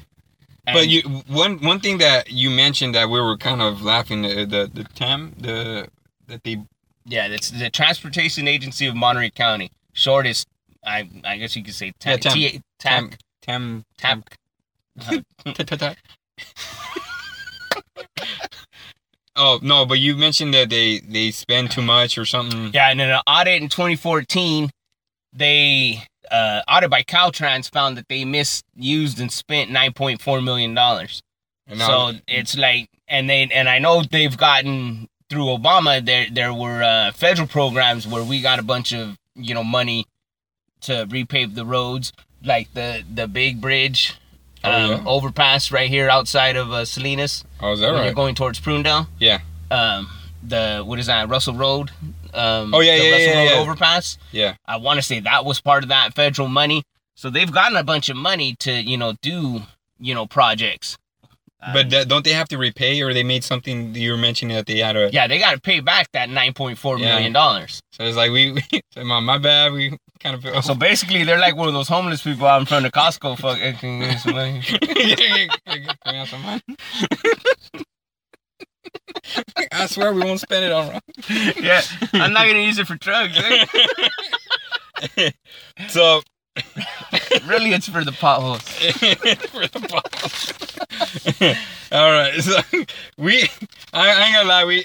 But 0.72 0.88
you 0.88 1.02
one 1.26 1.58
one 1.58 1.80
thing 1.80 1.98
that 1.98 2.30
you 2.30 2.50
mentioned 2.50 2.94
that 2.94 3.08
we 3.08 3.20
were 3.20 3.36
kind 3.36 3.62
of 3.62 3.82
laughing 3.82 4.24
uh, 4.24 4.28
the 4.28 4.44
the, 4.44 4.70
the 4.74 4.84
TAM 4.84 5.34
the 5.38 5.88
that 6.26 6.44
they 6.44 6.62
yeah, 7.06 7.28
that's 7.28 7.50
the 7.50 7.70
Transportation 7.70 8.46
Agency 8.46 8.86
of 8.86 8.94
Monterey 8.94 9.30
County. 9.30 9.70
Short 9.94 10.26
is, 10.26 10.44
I, 10.84 11.08
I 11.24 11.38
guess 11.38 11.56
you 11.56 11.64
could 11.64 11.74
say, 11.74 11.92
Yeah. 12.04 12.18
TAM. 12.18 12.60
TAC. 12.78 13.18
TAM 13.40 13.84
TAP. 13.96 14.28
TAM 15.00 15.94
Oh 19.40 19.60
no, 19.62 19.86
but 19.86 20.00
you 20.00 20.16
mentioned 20.16 20.52
that 20.54 20.68
they 20.68 20.98
they 20.98 21.30
spend 21.30 21.70
too 21.70 21.82
much 21.82 22.18
or 22.18 22.24
something. 22.24 22.72
Yeah, 22.74 22.90
and 22.90 23.00
in 23.00 23.08
an 23.08 23.20
audit 23.26 23.62
in 23.62 23.68
2014, 23.68 24.68
they 25.32 26.02
uh, 26.30 26.62
audit 26.68 26.90
by 26.90 27.02
Caltrans 27.02 27.70
found 27.70 27.96
that 27.96 28.08
they 28.08 28.24
misused 28.24 29.20
and 29.20 29.30
spent 29.32 29.70
9.4 29.70 30.42
million 30.44 30.74
dollars. 30.74 31.22
So 31.76 32.12
it's 32.26 32.56
like, 32.56 32.88
and 33.08 33.28
they 33.28 33.42
and 33.52 33.68
I 33.68 33.78
know 33.78 34.02
they've 34.02 34.36
gotten 34.36 35.08
through 35.28 35.44
Obama. 35.46 36.04
There 36.04 36.26
there 36.30 36.54
were 36.54 36.82
uh, 36.82 37.12
federal 37.12 37.46
programs 37.46 38.06
where 38.06 38.24
we 38.24 38.40
got 38.40 38.58
a 38.58 38.62
bunch 38.62 38.94
of 38.94 39.18
you 39.34 39.52
know 39.54 39.62
money 39.64 40.06
to 40.82 41.06
repave 41.10 41.54
the 41.54 41.66
roads, 41.66 42.12
like 42.42 42.72
the 42.72 43.02
the 43.12 43.28
big 43.28 43.60
bridge. 43.60 44.14
Oh, 44.64 44.72
Um, 44.72 44.90
yeah? 44.90 45.02
overpass 45.06 45.70
right 45.70 45.88
here 45.88 46.08
outside 46.08 46.56
of 46.56 46.72
uh, 46.72 46.84
Salinas 46.84 47.44
oh, 47.60 47.72
is 47.74 47.80
that 47.80 47.92
when 47.92 48.02
you're 48.04 48.12
going 48.12 48.34
towards 48.34 48.58
Prunedale. 48.58 49.06
Yeah. 49.20 49.38
Um, 49.70 50.08
the 50.42 50.82
what 50.84 50.98
is 50.98 51.06
that? 51.06 51.28
Russell 51.28 51.54
Road. 51.54 51.90
Um, 52.34 52.74
Oh, 52.74 52.80
yeah, 52.80 52.96
the 52.98 53.04
yeah, 53.04 53.10
Russell 53.10 53.26
yeah, 53.26 53.38
Road 53.44 53.50
yeah. 53.50 53.60
overpass. 53.60 54.18
Yeah. 54.32 54.54
I 54.66 54.76
want 54.76 54.98
to 54.98 55.02
say 55.02 55.20
that 55.20 55.44
was 55.44 55.60
part 55.60 55.82
of 55.82 55.88
that 55.88 56.14
federal 56.14 56.48
money. 56.48 56.82
So 57.14 57.30
they've 57.30 57.50
gotten 57.50 57.76
a 57.76 57.82
bunch 57.84 58.08
of 58.08 58.16
money 58.16 58.54
to 58.60 58.72
you 58.72 58.96
know 58.96 59.14
do 59.22 59.62
you 59.98 60.14
know 60.14 60.26
projects. 60.26 60.96
But 61.72 61.90
that, 61.90 62.06
don't 62.06 62.24
they 62.24 62.32
have 62.34 62.46
to 62.50 62.56
repay, 62.58 63.00
or 63.02 63.12
they 63.12 63.24
made 63.24 63.42
something 63.42 63.92
you 63.92 64.12
were 64.12 64.16
mentioning 64.16 64.54
that 64.56 64.66
they 64.66 64.78
had 64.78 64.92
to. 64.92 65.10
Yeah, 65.12 65.26
they 65.26 65.40
got 65.40 65.54
to 65.54 65.60
pay 65.60 65.80
back 65.80 66.12
that 66.12 66.30
nine 66.30 66.52
point 66.52 66.78
four 66.78 66.96
Yeah. 67.00 67.12
million 67.16 67.32
dollars. 67.32 67.80
So 67.90 68.04
it's 68.04 68.16
like 68.16 68.30
we, 68.30 68.52
we 68.52 68.62
so 68.92 69.02
my, 69.02 69.18
my 69.18 69.38
bad. 69.38 69.72
We 69.72 69.98
kind 70.20 70.36
of. 70.36 70.64
So 70.64 70.76
basically, 70.76 71.24
they're 71.24 71.40
like 71.40 71.56
one 71.56 71.66
of 71.66 71.74
those 71.74 71.88
homeless 71.88 72.22
people 72.22 72.46
out 72.46 72.60
in 72.60 72.66
front 72.66 72.86
of 72.86 72.92
Costco. 72.92 73.38
Fucking 73.40 73.74
can 73.74 73.98
get 73.98 74.20
some 74.20 74.34
money. 74.36 74.60
Can 74.62 75.48
we 76.06 76.12
have 76.14 76.28
some 76.28 76.42
money? 76.42 76.62
I 79.72 79.86
swear 79.86 80.12
we 80.12 80.22
won't 80.22 80.40
spend 80.40 80.64
it 80.64 80.72
on 80.72 80.90
wrong. 80.90 81.00
yeah, 81.60 81.82
I'm 82.12 82.32
not 82.32 82.46
gonna 82.46 82.60
use 82.60 82.78
it 82.78 82.86
for 82.86 82.96
drugs. 82.96 83.36
eh? 85.16 85.30
so 85.88 86.22
really, 87.46 87.72
it's 87.72 87.88
for 87.88 88.04
the 88.04 88.12
potholes. 88.12 88.62
for 88.62 89.66
the 89.68 89.80
bottle. 89.88 91.56
All 91.92 92.10
right, 92.12 92.40
so 92.40 92.60
we, 93.16 93.42
I, 93.92 94.10
I 94.10 94.24
ain't 94.24 94.34
gonna 94.34 94.48
lie, 94.48 94.64
we, 94.64 94.84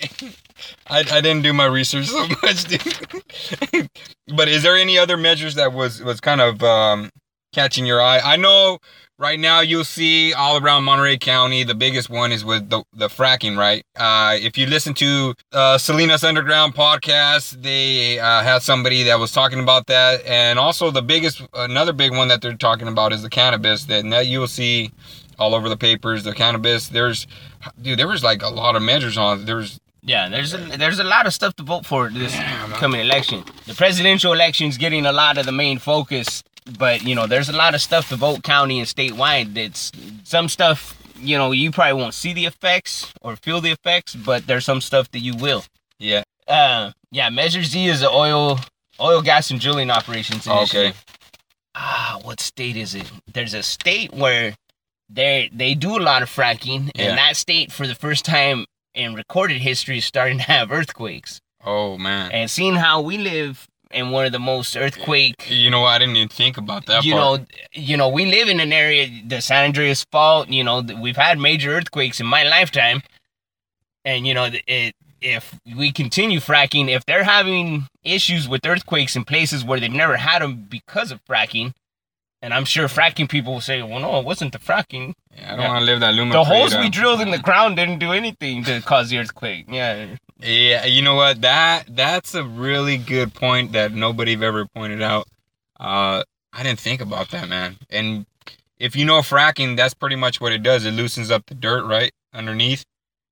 I, 0.90 1.00
I 1.00 1.22
didn't 1.22 1.42
do 1.42 1.52
my 1.54 1.66
research 1.66 2.06
so 2.08 2.28
much, 2.42 2.66
dude. 2.66 3.90
but 4.36 4.48
is 4.48 4.64
there 4.64 4.76
any 4.76 4.98
other 4.98 5.18
measures 5.18 5.56
that 5.56 5.74
was 5.74 6.02
was 6.04 6.20
kind 6.22 6.42
of 6.42 6.64
um, 6.64 7.10
catching 7.54 7.86
your 7.86 8.02
eye? 8.02 8.20
I 8.20 8.38
know 8.38 8.78
right 9.24 9.40
now 9.40 9.62
you'll 9.62 9.86
see 9.86 10.34
all 10.34 10.62
around 10.62 10.84
Monterey 10.84 11.18
County. 11.18 11.64
The 11.64 11.74
biggest 11.74 12.10
one 12.10 12.32
is 12.34 12.44
with 12.44 12.70
the 12.70 12.84
the 12.94 13.08
fracking, 13.08 13.58
right? 13.58 13.84
Uh, 13.96 14.36
if 14.40 14.58
you 14.58 14.66
listen 14.68 14.94
to 14.96 15.34
uh, 15.54 15.78
Salinas 15.78 16.24
Underground 16.24 16.76
podcast, 16.76 17.64
they 17.64 18.20
uh, 18.20 18.44
had 18.44 18.62
somebody 18.62 19.04
that 19.04 19.18
was 19.18 19.32
talking 19.32 19.60
about 19.60 19.88
that, 19.88 20.24
and 20.26 20.60
also 20.60 20.92
the 20.92 21.02
biggest, 21.02 21.42
another 21.54 21.94
big 21.94 22.12
one 22.12 22.28
that 22.28 22.42
they're 22.42 22.54
talking 22.56 22.90
about 22.90 23.14
is 23.14 23.22
the 23.22 23.30
cannabis. 23.30 23.86
That 23.86 24.08
that 24.10 24.28
you'll 24.28 24.48
see 24.48 24.92
all 25.40 25.56
over 25.56 25.70
the 25.70 25.78
papers. 25.78 26.24
The 26.26 26.34
cannabis. 26.34 26.90
There's, 26.90 27.26
dude, 27.82 27.98
there 27.98 28.08
was 28.10 28.24
like 28.24 28.44
a 28.44 28.50
lot 28.50 28.76
of 28.76 28.82
measures 28.82 29.18
on. 29.18 29.46
There's 29.46 29.80
Yeah, 30.02 30.28
there's 30.28 30.54
a 30.54 30.58
there's 30.58 31.00
a 31.00 31.06
lot 31.16 31.26
of 31.28 31.34
stuff 31.34 31.56
to 31.56 31.64
vote 31.64 31.86
for 31.86 32.10
this 32.10 32.34
Yeah, 32.36 32.68
coming 32.84 33.00
election. 33.00 33.46
The 33.66 33.74
presidential 33.74 34.34
election's 34.34 34.78
getting 34.78 35.06
a 35.06 35.14
lot 35.14 35.38
of 35.38 35.46
the 35.46 35.54
main 35.54 35.80
focus, 35.80 36.44
but 36.78 37.04
you 37.04 37.16
know, 37.16 37.28
there's 37.28 37.50
a 37.50 37.54
lot 37.56 37.76
of 37.76 37.82
stuff 37.82 38.10
to 38.10 38.16
vote 38.16 38.44
county 38.44 38.80
and 38.80 38.88
statewide. 38.88 39.54
That's 39.54 39.92
some 40.24 40.50
stuff, 40.50 40.98
you 41.18 41.38
know, 41.38 41.52
you 41.52 41.72
probably 41.72 42.02
won't 42.02 42.14
see 42.14 42.34
the 42.34 42.46
effects 42.46 43.14
or 43.22 43.36
feel 43.36 43.62
the 43.62 43.72
effects, 43.72 44.16
but 44.16 44.48
there's 44.48 44.66
some 44.66 44.82
stuff 44.82 45.10
that 45.12 45.20
you 45.20 45.36
will. 45.36 45.64
yeah. 46.00 46.24
Uh, 46.46 46.92
yeah, 47.12 47.30
Measure 47.30 47.64
Z 47.64 47.86
is 47.88 48.02
the 48.02 48.10
oil, 48.10 48.60
oil, 49.00 49.22
gas, 49.22 49.50
and 49.50 49.62
drilling 49.62 49.90
operations 49.90 50.46
Okay. 50.46 50.58
initiative. 50.58 51.06
Ah, 51.76 52.20
what 52.24 52.42
state 52.42 52.76
is 52.76 52.96
it? 52.96 53.10
There's 53.32 53.54
a 53.54 53.64
state 53.64 54.14
where 54.14 54.54
they 55.10 55.50
they 55.54 55.74
do 55.74 55.98
a 55.98 56.04
lot 56.04 56.22
of 56.22 56.30
fracking, 56.30 56.92
Yeah. 56.96 57.06
and 57.10 57.18
that 57.18 57.38
state 57.38 57.72
for 57.72 57.88
the 57.88 57.96
first 57.96 58.26
time 58.26 58.66
in 58.94 59.14
recorded 59.16 59.62
history 59.62 60.00
is 60.00 60.06
starting 60.06 60.38
to 60.40 60.44
have 60.44 60.70
earthquakes. 60.72 61.40
Oh 61.66 61.98
man. 61.98 62.32
And 62.32 62.52
seeing 62.52 62.76
how 62.76 63.00
we 63.02 63.18
live 63.18 63.66
in 63.94 64.12
one 64.12 64.26
of 64.26 64.32
the 64.32 64.40
most 64.40 64.76
earthquake 64.76 65.50
You 65.50 65.70
know? 65.70 65.86
I 65.86 66.00
didn't 66.00 66.16
even 66.16 66.30
think 66.30 66.58
about 66.58 66.86
that 66.88 67.04
you 67.04 67.14
part. 67.14 67.42
know, 67.42 67.46
you 67.74 67.98
know, 67.98 68.10
we 68.10 68.26
live 68.26 68.48
in 68.50 68.60
an 68.60 68.74
area, 68.74 69.10
the 69.26 69.42
San 69.42 69.66
Andreas 69.66 70.06
Fault. 70.12 70.50
You 70.50 70.64
know, 70.64 70.82
we've 71.00 71.18
had 71.18 71.40
major 71.40 71.72
earthquakes 71.72 72.20
in 72.20 72.26
my 72.26 72.44
lifetime, 72.44 73.02
and 74.06 74.28
you 74.28 74.34
know, 74.34 74.50
it, 74.68 74.96
if 75.22 75.58
we 75.78 75.92
continue 75.92 76.40
fracking, 76.40 76.90
if 76.90 77.06
they're 77.06 77.24
having 77.24 77.88
issues 78.04 78.48
with 78.48 78.66
earthquakes 78.66 79.16
in 79.16 79.24
places 79.24 79.64
where 79.64 79.80
they've 79.80 79.92
never 79.92 80.18
had 80.18 80.42
them 80.42 80.68
because 80.70 81.12
of 81.12 81.24
fracking, 81.26 81.74
and 82.42 82.54
I'm 82.54 82.66
sure 82.66 82.88
fracking 82.88 83.30
people 83.30 83.54
will 83.54 83.62
say, 83.62 83.82
"Well, 83.82 84.00
no, 84.00 84.20
it 84.20 84.26
wasn't 84.26 84.52
the 84.52 84.60
fracking. 84.60 85.14
Yeah, 85.36 85.54
I 85.54 85.56
don't 85.56 85.68
want 85.68 85.80
to 85.80 85.86
live 85.86 86.00
that. 86.02 86.14
The 86.16 86.44
holes 86.44 86.76
we 86.76 86.90
drilled 86.90 87.22
in 87.22 87.32
the 87.32 87.40
ground 87.40 87.78
didn't 87.78 88.00
do 88.00 88.12
anything 88.12 88.66
to 88.66 88.82
cause 88.82 89.10
the 89.10 89.18
earthquake." 89.18 89.66
Yeah, 89.70 90.16
Yeah, 90.44 90.86
you 90.86 91.02
know 91.02 91.16
what? 91.16 91.42
That 91.42 91.86
that's 91.90 92.36
a 92.36 92.44
really 92.44 92.98
good 92.98 93.34
point 93.34 93.72
that 93.72 93.94
nobody 93.94 94.34
ever 94.44 94.66
pointed 94.66 95.02
out. 95.02 95.28
Uh, 95.80 96.24
I 96.52 96.64
didn't 96.64 96.80
think 96.80 97.02
about 97.02 97.30
that, 97.32 97.48
man. 97.50 97.78
And 97.90 98.26
if 98.78 98.96
you 98.96 99.06
know 99.06 99.20
fracking, 99.22 99.78
that's 99.78 99.94
pretty 99.94 100.16
much 100.18 100.42
what 100.42 100.52
it 100.52 100.62
does. 100.64 100.86
It 100.86 100.92
loosens 100.92 101.32
up 101.32 101.46
the 101.48 101.56
dirt 101.56 101.86
right 101.86 102.12
underneath. 102.34 102.84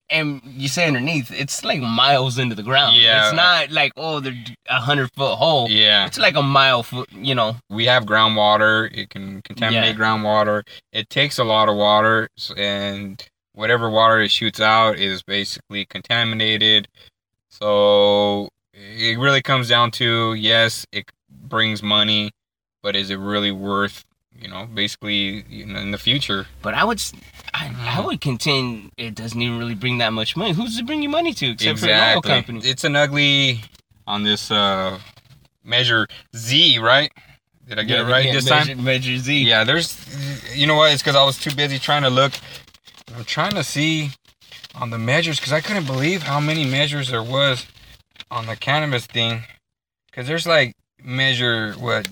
and 0.10 0.41
you 0.46 0.68
say 0.68 0.86
underneath, 0.88 1.32
it's 1.32 1.63
like 1.63 1.80
miles 1.82 2.38
into 2.38 2.56
the 2.56 2.63
ground. 2.63 2.98
Yeah. 2.98 3.27
it's 3.27 3.36
not 3.36 3.72
like 3.72 3.91
oh, 3.98 4.20
they're 4.20 4.36
a 4.70 4.80
hundred 4.80 5.12
foot 5.13 5.36
hole. 5.36 5.70
Yeah, 5.70 6.06
It's 6.06 6.18
like 6.20 6.36
a 6.36 6.44
mile 6.44 6.84
foot, 6.84 7.12
you 7.12 7.36
know. 7.36 7.56
we 7.70 7.86
have 7.86 8.06
groundwater. 8.06 8.89
It 8.96 9.10
can 9.10 9.41
contaminate 9.41 9.96
groundwater. 9.98 10.63
It 10.91 11.10
takes 11.10 11.38
a 11.39 11.44
lot 11.44 11.70
of 11.70 11.75
water, 11.75 12.30
and 12.58 13.24
whatever 13.53 13.89
water 13.89 14.22
it 14.22 14.31
shoots 14.31 14.60
out 14.60 14.98
is 14.98 15.24
basically 15.24 15.86
contaminated. 15.86 16.88
So 17.50 18.50
it 18.74 19.20
really 19.20 19.41
comes 19.41 19.70
down 19.70 19.91
to 19.91 20.34
yes, 20.34 20.86
it 20.91 21.05
brings 21.29 21.84
money, 21.84 22.31
but 22.81 22.96
is 22.96 23.10
it 23.10 23.17
really 23.17 23.51
worth? 23.51 24.03
You 24.39 24.48
know, 24.48 24.65
basically, 24.65 25.43
you 25.50 25.65
know, 25.65 25.79
in 25.79 25.91
the 25.91 25.98
future. 25.98 26.48
But 26.62 26.74
I 26.74 26.84
would, 26.84 27.01
I, 27.53 27.67
Mhm. 27.67 28.05
would 28.05 28.22
contend 28.22 28.91
it 28.98 29.13
doesn't 29.13 29.39
even 29.39 29.60
really 29.60 29.75
bring 29.75 29.98
that 30.00 30.13
much 30.13 30.36
money. 30.38 30.53
Who's 30.53 30.79
it 30.79 30.86
bring 30.86 31.03
you 31.03 31.10
money 31.10 31.34
to 31.34 31.51
except 31.51 31.79
for 31.79 31.89
an 31.89 32.15
oil 32.15 32.22
company? 32.22 32.62
It's 32.63 32.84
an 32.84 32.96
ugly 32.96 33.62
on 34.08 34.24
this 34.24 34.50
uh 34.50 35.00
measure 35.63 36.08
Z, 36.36 36.79
right? 36.79 37.12
Did 37.67 37.77
I 37.77 37.84
get 37.84 38.00
it 38.00 38.03
right 38.05 38.31
this 38.31 38.50
measure, 38.50 38.74
time? 38.74 38.84
Measure 38.84 39.17
Z. 39.17 39.43
Yeah, 39.43 39.63
there's 39.63 39.96
you 40.55 40.65
know 40.65 40.75
what? 40.75 40.91
It's 40.93 41.03
because 41.03 41.15
I 41.15 41.24
was 41.24 41.38
too 41.38 41.53
busy 41.53 41.77
trying 41.77 42.03
to 42.03 42.10
look. 42.10 42.34
I'm 43.15 43.24
trying 43.25 43.53
to 43.53 43.63
see 43.63 44.12
on 44.75 44.89
the 44.89 44.98
measures 44.98 45.39
because 45.39 45.53
I 45.53 45.62
couldn't 45.62 45.86
believe 45.86 46.24
how 46.24 46.39
many 46.39 46.65
measures 46.65 47.10
there 47.10 47.24
was 47.24 47.65
on 48.30 48.46
the 48.46 48.56
cannabis 48.56 49.06
thing. 49.06 49.44
Because 50.10 50.27
there's 50.27 50.48
like 50.48 50.74
measure 51.03 51.74
what? 51.74 52.08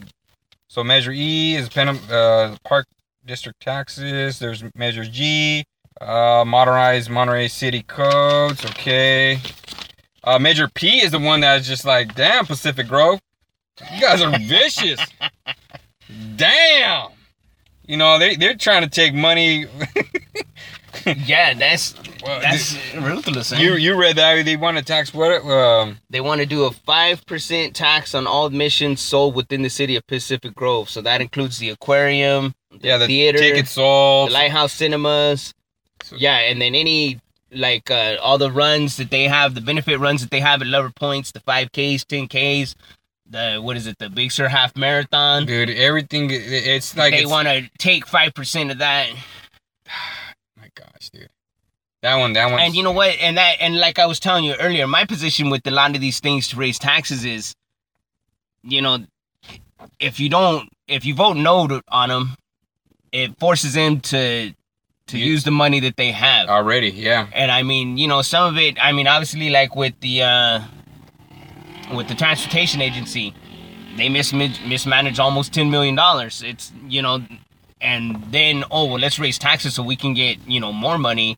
So 0.68 0.84
measure 0.84 1.12
E 1.12 1.56
is 1.56 1.70
Pen 1.70 1.89
uh, 1.89 2.58
Park 2.63 2.86
District 3.25 3.60
taxes. 3.60 4.39
There's 4.39 4.63
measure 4.75 5.06
G, 5.06 5.63
uh, 6.01 6.44
modernized 6.46 7.10
Monterey 7.10 7.48
City 7.48 7.84
codes. 7.84 8.65
Okay. 8.65 9.39
Uh, 10.24 10.38
measure 10.38 10.70
P 10.74 11.01
is 11.01 11.12
the 11.12 11.20
one 11.20 11.41
that's 11.41 11.68
just 11.68 11.86
like, 11.86 12.13
damn, 12.15 12.46
Pacific 12.46 12.88
Grove. 12.88 13.20
You 13.94 14.01
guys 14.01 14.22
are 14.22 14.38
vicious. 14.39 15.00
damn. 16.36 17.10
You 17.86 17.98
know, 17.98 18.20
they, 18.20 18.36
they're 18.36 18.56
trying 18.56 18.84
to 18.84 18.89
take 18.89 19.13
money. 19.13 19.65
yeah, 21.25 21.53
that's 21.53 21.93
Well, 22.24 22.39
that's 22.41 22.75
ruthless. 22.96 23.51
eh? 23.51 23.60
you 23.60 23.75
you 23.75 23.96
read 23.96 24.15
that 24.17 24.43
they 24.46 24.55
want 24.55 24.77
to 24.77 24.84
tax 24.84 25.13
what? 25.13 25.43
Um, 25.46 25.98
They 26.10 26.22
want 26.22 26.41
to 26.41 26.46
do 26.46 26.65
a 26.65 26.72
five 26.72 27.25
percent 27.25 27.75
tax 27.75 28.13
on 28.15 28.27
all 28.27 28.46
admissions 28.48 29.01
sold 29.01 29.36
within 29.36 29.62
the 29.62 29.69
city 29.69 29.96
of 29.96 30.05
Pacific 30.08 30.53
Grove. 30.55 30.89
So 30.89 31.01
that 31.01 31.22
includes 31.22 31.58
the 31.60 31.69
aquarium, 31.69 32.53
the 32.72 32.88
yeah, 32.88 32.98
the 32.98 33.08
theater, 33.08 33.38
tickets 33.39 33.72
sold. 33.72 34.29
the 34.29 34.34
lighthouse 34.34 34.74
cinemas. 34.74 35.53
So- 36.03 36.15
Yeah, 36.17 36.38
and 36.39 36.62
then 36.62 36.75
any 36.75 37.19
like 37.51 37.89
uh, 37.89 38.15
all 38.22 38.38
the 38.38 38.51
runs 38.51 38.98
that 38.98 39.10
they 39.10 39.24
have, 39.24 39.55
the 39.55 39.62
benefit 39.62 39.98
runs 40.00 40.22
that 40.22 40.29
they 40.31 40.39
have 40.39 40.62
at 40.62 40.67
Lover 40.67 40.91
Points, 40.91 41.31
the 41.31 41.39
five 41.39 41.69
Ks, 41.72 42.05
ten 42.05 42.27
Ks, 42.27 42.75
the 43.27 43.60
what 43.62 43.75
is 43.75 43.88
it, 43.88 43.98
the 43.98 44.10
Big 44.10 44.31
Sur 44.31 44.48
Half 44.48 44.75
Marathon. 44.75 45.46
Dude, 45.46 45.69
everything 45.72 46.29
it's 46.31 46.96
like 46.96 47.13
they 47.13 47.25
want 47.25 47.48
to 47.48 47.67
take 47.79 48.05
five 48.08 48.34
percent 48.36 48.69
of 48.72 48.77
that, 48.79 49.10
gosh, 50.76 51.10
dude. 51.12 51.30
That 52.02 52.16
one, 52.16 52.32
that 52.34 52.50
one. 52.52 52.62
and 52.62 52.76
you 52.76 52.84
know 52.84 52.92
what? 52.94 53.18
And 53.20 53.38
that, 53.38 53.58
and 53.60 53.78
like 53.78 54.00
I 54.00 54.06
was 54.06 54.20
telling 54.22 54.46
you 54.46 54.54
earlier, 54.56 54.88
my 54.88 55.04
position 55.06 55.50
with 55.50 55.68
a 55.68 55.72
lot 55.72 55.96
of 55.96 56.02
these 56.02 56.20
things 56.22 56.48
to 56.50 56.56
raise 56.56 56.80
taxes 56.80 57.26
is, 57.26 57.54
you 58.64 58.82
know, 58.82 59.00
if 60.00 60.20
you 60.20 60.30
don't, 60.30 60.70
if 60.88 61.06
you 61.06 61.14
vote 61.14 61.36
no 61.36 61.68
to, 61.68 61.82
on 61.90 62.10
them, 62.10 62.36
it 63.12 63.38
forces 63.40 63.74
them 63.74 64.00
to 64.02 64.54
to 65.08 65.18
You- 65.18 65.26
use 65.26 65.44
the 65.44 65.52
money 65.52 65.80
that 65.82 65.98
they 65.98 66.12
have. 66.12 66.48
already, 66.50 66.90
yeah. 66.92 67.28
and 67.34 67.52
I 67.52 67.64
mean, 67.64 67.98
you 67.98 68.08
know, 68.08 68.22
some 68.22 68.48
of 68.54 68.58
it. 68.58 68.78
I 68.82 68.92
mean, 68.92 69.08
obviously, 69.08 69.50
like 69.50 69.76
with 69.76 70.00
the 70.00 70.22
uh, 70.24 70.62
with 71.94 72.08
the 72.08 72.16
transportation 72.16 72.82
agency, 72.82 73.34
they 73.98 74.08
mismanage 74.08 74.62
mismanage 74.66 75.20
almost 75.20 75.54
ten 75.54 75.70
million 75.72 75.96
dollars. 75.96 76.44
It's 76.44 76.72
you 76.88 77.02
know, 77.02 77.22
and 77.82 78.24
then 78.32 78.64
oh 78.72 78.86
well, 78.86 79.00
let's 79.00 79.20
raise 79.20 79.38
taxes 79.40 79.74
so 79.76 79.84
we 79.84 79.96
can 79.96 80.14
get 80.14 80.38
you 80.48 80.60
know 80.60 80.72
more 80.74 80.98
money, 80.98 81.38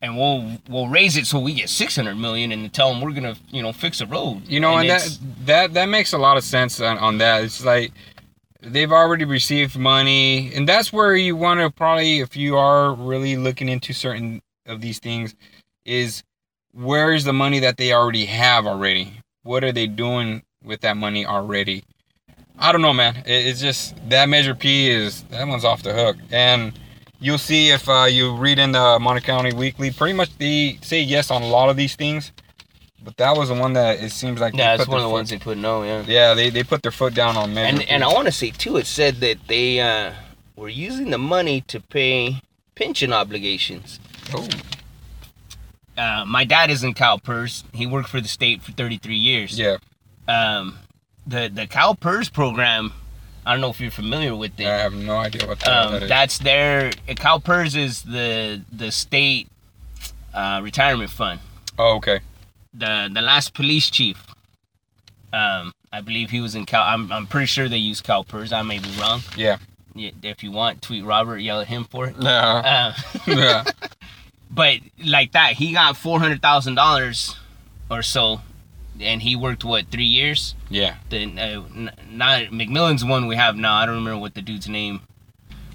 and 0.00 0.16
we'll 0.16 0.58
we'll 0.68 0.88
raise 0.88 1.16
it 1.16 1.26
so 1.26 1.38
we 1.38 1.54
get 1.54 1.68
six 1.68 1.96
hundred 1.96 2.16
million, 2.16 2.52
and 2.52 2.72
tell 2.72 2.92
them 2.92 3.00
we're 3.00 3.12
gonna 3.12 3.36
you 3.50 3.62
know 3.62 3.72
fix 3.72 4.00
a 4.00 4.06
road. 4.06 4.42
You 4.46 4.60
know, 4.60 4.76
and, 4.76 4.86
it's- 4.86 5.18
that 5.18 5.46
that 5.46 5.74
that 5.74 5.86
makes 5.86 6.12
a 6.12 6.18
lot 6.18 6.36
of 6.36 6.44
sense 6.44 6.80
on, 6.80 6.98
on 6.98 7.18
that. 7.18 7.44
It's 7.44 7.64
like 7.64 7.92
they've 8.60 8.92
already 8.92 9.24
received 9.24 9.76
money, 9.76 10.52
and 10.54 10.68
that's 10.68 10.92
where 10.92 11.14
you 11.16 11.34
want 11.36 11.60
to 11.60 11.70
probably, 11.70 12.20
if 12.20 12.36
you 12.36 12.56
are 12.56 12.94
really 12.94 13.36
looking 13.36 13.68
into 13.68 13.92
certain 13.92 14.40
of 14.66 14.80
these 14.80 15.00
things, 15.00 15.34
is 15.84 16.22
where 16.72 17.12
is 17.12 17.24
the 17.24 17.32
money 17.32 17.58
that 17.58 17.76
they 17.76 17.92
already 17.92 18.26
have 18.26 18.66
already? 18.66 19.20
What 19.42 19.64
are 19.64 19.72
they 19.72 19.88
doing 19.88 20.42
with 20.62 20.80
that 20.82 20.96
money 20.96 21.26
already? 21.26 21.82
I 22.58 22.70
don't 22.72 22.82
know, 22.82 22.92
man. 22.92 23.22
It's 23.26 23.60
just 23.60 23.94
that 24.08 24.28
measure 24.28 24.54
P 24.54 24.88
is 24.90 25.22
that 25.24 25.46
one's 25.48 25.64
off 25.64 25.82
the 25.82 25.92
hook, 25.92 26.16
and 26.30 26.72
you'll 27.18 27.38
see 27.38 27.70
if 27.70 27.88
uh, 27.88 28.04
you 28.04 28.36
read 28.36 28.58
in 28.58 28.72
the 28.72 28.98
Monterey 29.00 29.22
County 29.22 29.52
Weekly. 29.52 29.90
Pretty 29.90 30.12
much 30.14 30.36
they 30.38 30.78
say 30.82 31.00
yes 31.00 31.30
on 31.30 31.42
a 31.42 31.46
lot 31.48 31.68
of 31.70 31.76
these 31.76 31.96
things, 31.96 32.30
but 33.02 33.16
that 33.16 33.36
was 33.36 33.48
the 33.48 33.54
one 33.56 33.72
that 33.72 34.00
it 34.00 34.12
seems 34.12 34.40
like 34.40 34.52
they 34.52 34.58
yeah, 34.60 34.76
that's 34.76 34.88
one 34.88 34.98
of 34.98 35.02
the 35.02 35.08
foot- 35.08 35.12
ones 35.12 35.30
they 35.30 35.38
put 35.38 35.58
no, 35.58 35.82
yeah. 35.82 36.04
Yeah, 36.06 36.34
they, 36.34 36.50
they 36.50 36.62
put 36.62 36.82
their 36.82 36.92
foot 36.92 37.14
down 37.14 37.36
on 37.36 37.52
measure. 37.52 37.68
And 37.68 37.80
P. 37.80 37.88
and 37.88 38.04
I 38.04 38.12
want 38.12 38.26
to 38.26 38.32
say 38.32 38.50
too, 38.50 38.76
it 38.76 38.86
said 38.86 39.16
that 39.16 39.38
they 39.48 39.80
uh, 39.80 40.12
were 40.54 40.68
using 40.68 41.10
the 41.10 41.18
money 41.18 41.62
to 41.62 41.80
pay 41.80 42.42
pension 42.76 43.12
obligations. 43.12 43.98
oh, 44.34 44.46
uh, 45.96 46.24
my 46.26 46.44
dad 46.44 46.70
is 46.70 46.82
in 46.84 46.94
CalPERS. 46.94 47.64
He 47.74 47.86
worked 47.86 48.08
for 48.08 48.20
the 48.20 48.28
state 48.28 48.62
for 48.62 48.72
33 48.72 49.14
years. 49.16 49.58
yeah, 49.58 49.76
Um, 50.28 50.78
the 51.26 51.50
the 51.52 51.66
CalPERS 51.66 52.32
program, 52.32 52.92
I 53.46 53.52
don't 53.52 53.60
know 53.60 53.70
if 53.70 53.80
you're 53.80 53.90
familiar 53.90 54.34
with 54.34 54.58
it. 54.60 54.66
I 54.66 54.78
have 54.78 54.94
no 54.94 55.16
idea 55.16 55.46
what 55.46 55.66
um, 55.68 55.92
that 55.92 56.02
is. 56.04 56.08
that's 56.08 56.38
their 56.38 56.90
CalPERS 57.08 57.76
is 57.76 58.02
the 58.02 58.62
the 58.72 58.90
state 58.90 59.48
uh, 60.34 60.60
retirement 60.62 61.10
fund. 61.10 61.40
oh, 61.78 61.96
okay. 61.96 62.20
The 62.74 63.10
the 63.12 63.20
last 63.20 63.52
police 63.54 63.90
chief, 63.90 64.26
um, 65.32 65.72
I 65.92 66.00
believe 66.00 66.30
he 66.30 66.40
was 66.40 66.54
in 66.54 66.64
Cal. 66.66 66.82
I'm 66.82 67.12
I'm 67.12 67.26
pretty 67.26 67.46
sure 67.46 67.68
they 67.68 67.76
use 67.78 68.00
CalPERS. 68.00 68.52
I 68.52 68.62
may 68.62 68.78
be 68.78 68.88
wrong. 69.00 69.20
Yeah. 69.36 69.58
Yeah, 69.94 70.12
If 70.22 70.42
you 70.42 70.50
want, 70.50 70.80
tweet 70.80 71.04
Robert, 71.04 71.36
yell 71.38 71.60
at 71.60 71.66
him 71.68 71.84
for 71.84 72.06
it. 72.06 72.18
No. 72.18 72.30
Uh, 72.30 72.94
yeah. 73.26 73.64
but 74.50 74.78
like 75.04 75.32
that, 75.32 75.52
he 75.52 75.72
got 75.74 75.98
four 75.98 76.18
hundred 76.18 76.40
thousand 76.40 76.76
dollars 76.76 77.36
or 77.90 78.02
so, 78.02 78.40
and 79.02 79.22
he 79.22 79.36
worked 79.36 79.64
what 79.64 79.90
three 79.90 80.04
years. 80.04 80.54
Yeah. 80.70 80.96
The 81.10 81.24
uh, 81.24 81.62
n- 81.74 81.90
not 82.10 82.44
McMillin's 82.44 83.04
one 83.04 83.26
we 83.26 83.36
have 83.36 83.56
now. 83.56 83.74
I 83.74 83.86
don't 83.86 83.96
remember 83.96 84.20
what 84.20 84.34
the 84.34 84.42
dude's 84.42 84.68
name. 84.68 85.02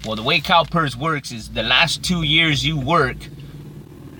Well, 0.04 0.16
the 0.16 0.22
way 0.22 0.40
CalPERS 0.40 0.96
works 0.96 1.32
is 1.32 1.50
the 1.50 1.62
last 1.62 2.04
two 2.04 2.22
years 2.22 2.64
you 2.64 2.78
work, 2.78 3.16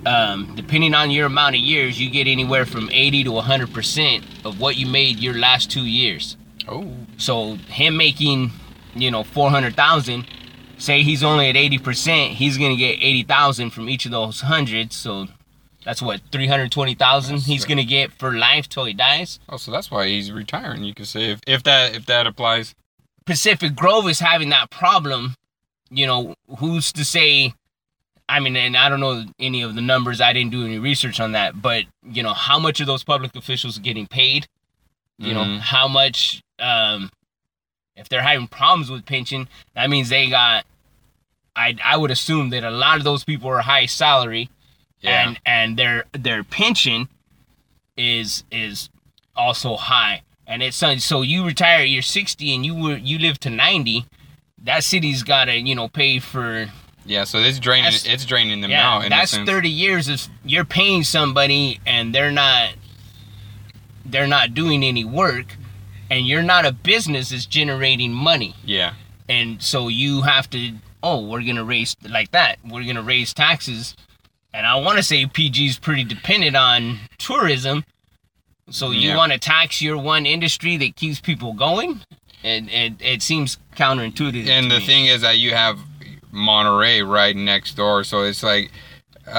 um, 0.05 0.55
depending 0.57 0.93
on 0.93 1.11
your 1.11 1.27
amount 1.27 1.55
of 1.55 1.61
years, 1.61 2.01
you 2.01 2.11
get 2.11 2.27
anywhere 2.27 2.67
from 2.67 2.91
eighty 2.91 3.25
to 3.25 3.41
hundred 3.41 3.73
percent 3.73 4.25
of 4.45 4.61
what 4.61 4.77
you 4.77 4.87
made 4.87 5.19
your 5.21 5.35
last 5.35 5.71
two 5.71 5.87
years. 5.87 6.37
Oh. 6.67 6.93
So 7.17 7.55
him 7.55 7.97
making, 7.97 8.51
you 8.95 9.11
know, 9.11 9.23
four 9.25 9.51
hundred 9.51 9.75
thousand. 9.77 10.27
Say 10.79 11.03
he's 11.03 11.25
only 11.25 11.49
at 11.49 11.57
eighty 11.57 11.79
percent, 11.79 12.35
he's 12.35 12.57
gonna 12.57 12.77
get 12.77 12.99
eighty 13.01 13.25
thousand 13.25 13.71
from 13.71 13.89
each 13.89 14.05
of 14.05 14.13
those 14.13 14.43
hundreds. 14.43 14.95
So 14.95 15.27
that's 15.85 16.03
what 16.03 16.21
three 16.33 16.47
hundred 16.47 16.71
twenty 16.73 16.95
thousand 16.95 17.39
he's 17.41 17.65
gonna 17.65 17.85
get 17.85 18.13
for 18.13 18.33
life 18.33 18.69
till 18.69 18.85
he 18.85 18.93
dies. 18.93 19.39
Oh, 19.49 19.57
so 19.57 19.71
that's 19.71 19.91
why 19.91 20.07
he's 20.09 20.31
retiring. 20.33 20.85
You 20.85 20.95
can 20.95 21.05
say 21.05 21.31
if, 21.31 21.41
if 21.47 21.63
that 21.65 21.95
if 21.95 22.07
that 22.07 22.27
applies. 22.27 22.75
Pacific 23.25 23.75
Grove 23.77 24.09
is 24.09 24.21
having 24.21 24.49
that 24.51 24.71
problem. 24.71 25.35
You 25.91 26.07
know, 26.07 26.35
who's 26.59 26.93
to 26.93 27.05
say 27.05 27.55
I 28.31 28.41
mean, 28.41 28.57
and 28.57 28.77
I 28.77 28.89
don't 28.91 29.01
know 29.01 29.25
any 29.39 29.63
of 29.63 29.75
the 29.75 29.81
numbers. 29.81 30.21
I 30.21 30.35
didn't 30.35 30.51
do 30.51 30.65
any 30.67 30.79
research 30.79 31.19
on 31.21 31.33
that, 31.33 31.63
but 31.63 31.85
you 32.03 32.23
know, 32.23 32.35
how 32.35 32.59
much 32.59 32.81
of 32.81 32.87
those 32.87 33.03
public 33.05 33.35
officials 33.37 33.79
getting 33.79 34.07
paid? 34.07 34.47
You 35.19 35.33
know, 35.35 35.45
Mhm. 35.45 35.61
how 35.61 35.89
much? 35.89 36.43
Um, 36.59 37.11
if 37.97 38.09
they're 38.09 38.23
having 38.23 38.47
problems 38.47 38.91
with 38.91 39.05
pension, 39.07 39.49
that 39.75 39.89
means 39.91 40.09
they 40.11 40.29
got. 40.29 40.65
I 41.57 41.77
I 41.83 41.97
would 41.97 42.11
assume 42.11 42.51
that 42.51 42.65
a 42.65 42.71
lot 42.71 42.99
of 42.99 43.05
those 43.05 43.25
people 43.25 43.51
are 43.51 43.61
high 43.61 43.87
salary, 43.87 44.49
Yeah. 45.01 45.29
and 45.29 45.41
and 45.47 45.77
their 45.77 46.05
their 46.13 46.43
pension 46.45 47.09
is 47.97 48.45
is 48.51 48.89
also 49.37 49.77
high, 49.77 50.23
and 50.47 50.63
it's 50.63 50.77
so- 50.77 51.23
you 51.23 51.45
retire, 51.47 51.85
you're 51.85 52.03
60, 52.03 52.55
and 52.55 52.67
you 52.67 52.75
were 52.75 52.97
you 52.97 53.19
live 53.19 53.39
to 53.41 53.51
90. 53.51 54.07
That 54.65 54.83
city's 54.85 55.23
gotta 55.23 55.57
you 55.59 55.75
know 55.75 55.89
pay 55.89 56.19
for 56.19 56.69
yeah. 57.09 57.25
So 57.25 57.39
it's 57.39 57.59
draining. 57.59 57.85
That's- 57.85 58.07
It's 58.07 58.25
draining 58.25 58.61
them 58.61 58.71
yeah, 58.71 58.97
out. 58.97 59.05
In 59.05 59.11
that's. 59.11 59.37
30 59.37 59.71
years 59.71 60.09
of 60.09 60.29
you're 60.45 60.65
paying 60.65 61.03
somebody 61.05 61.81
and 61.87 62.15
they're 62.15 62.31
not 62.33 62.75
they're 64.05 64.27
not 64.27 64.55
doing 64.55 64.83
any 64.85 65.05
work 65.05 65.57
and 66.11 66.27
you're 66.27 66.43
not 66.43 66.65
a 66.67 66.73
business 66.73 67.31
that's 67.31 67.47
generating 67.47 68.13
money. 68.13 68.55
Yeah. 68.65 68.95
And 69.29 69.63
so 69.63 69.89
you 69.89 70.23
have 70.23 70.51
to 70.51 70.75
oh, 71.03 71.25
we're 71.27 71.43
to 71.57 71.65
raise 71.65 71.97
like 72.09 72.31
that. 72.33 72.59
We're 72.65 72.83
going 72.83 72.97
to 72.97 73.03
raise 73.03 73.33
taxes. 73.33 73.97
And 74.55 74.67
I 74.67 74.77
want 74.77 74.97
to 74.97 75.03
say 75.03 75.27
PG 75.27 75.67
is 75.67 75.79
pretty 75.79 76.05
dependent 76.05 76.57
on 76.57 76.99
tourism. 77.19 77.85
So 78.71 78.91
you 78.91 79.11
Yeah. 79.11 79.17
want 79.17 79.33
to 79.33 79.39
tax 79.39 79.81
your 79.81 79.99
one 79.99 80.27
industry 80.27 80.77
that 80.79 80.97
keeps 80.97 81.21
people 81.21 81.53
going? 81.53 82.01
And 82.45 82.69
it, 82.71 82.95
it 83.01 83.23
seems 83.23 83.59
counterintuitive. 83.77 84.47
And 84.49 84.71
the 84.71 84.79
me. 84.79 84.87
thing 84.87 85.07
is 85.07 85.23
that 85.23 85.39
you 85.39 85.53
have 85.55 85.79
Monterey 86.31 87.03
right 87.03 87.35
next 87.35 87.75
door, 87.75 88.05
so 88.05 88.23
it's 88.23 88.43
like, 88.43 88.71
uh, 89.27 89.31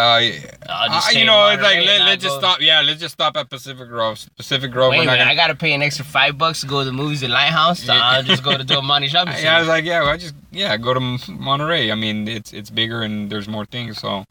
uh, 0.67 1.01
you 1.13 1.25
know, 1.25 1.47
it's 1.49 1.61
like 1.63 1.85
let, 1.85 2.01
let's 2.01 2.23
just 2.23 2.35
go- 2.35 2.39
stop. 2.39 2.61
Yeah, 2.61 2.81
let's 2.81 2.99
just 2.99 3.13
stop 3.13 3.37
at 3.37 3.49
Pacific 3.49 3.87
Grove. 3.87 4.19
Pacific 4.37 4.71
Grove. 4.71 4.91
Wait 4.91 4.97
we're 4.97 5.03
a 5.03 5.05
not 5.05 5.11
minute, 5.13 5.21
gonna- 5.25 5.31
I 5.31 5.35
gotta 5.35 5.55
pay 5.55 5.73
an 5.73 5.81
extra 5.81 6.03
five 6.05 6.37
bucks 6.37 6.61
to 6.61 6.67
go 6.67 6.79
to 6.79 6.85
the 6.85 6.91
movies 6.91 7.23
at 7.23 7.29
Lighthouse. 7.29 7.81
So 7.83 7.93
Yeah. 7.93 8.01
I'll 8.03 8.23
just 8.23 8.43
go 8.43 8.55
to 8.57 8.63
Del 8.65 8.81
Monte 8.81 9.07
Shopping 9.07 9.33
Yeah, 9.41 9.57
I 9.57 9.59
was 9.59 9.67
like, 9.67 9.85
yeah, 9.85 10.01
well, 10.01 10.09
I 10.09 10.17
just 10.17 10.35
yeah, 10.51 10.75
go 10.77 10.93
to 10.93 10.99
Monterey. 11.31 11.91
I 11.91 11.95
mean, 11.95 12.27
it's 12.27 12.51
it's 12.53 12.69
bigger 12.69 13.01
and 13.03 13.31
there's 13.31 13.47
more 13.47 13.65
things. 13.65 13.99
So 13.99 14.25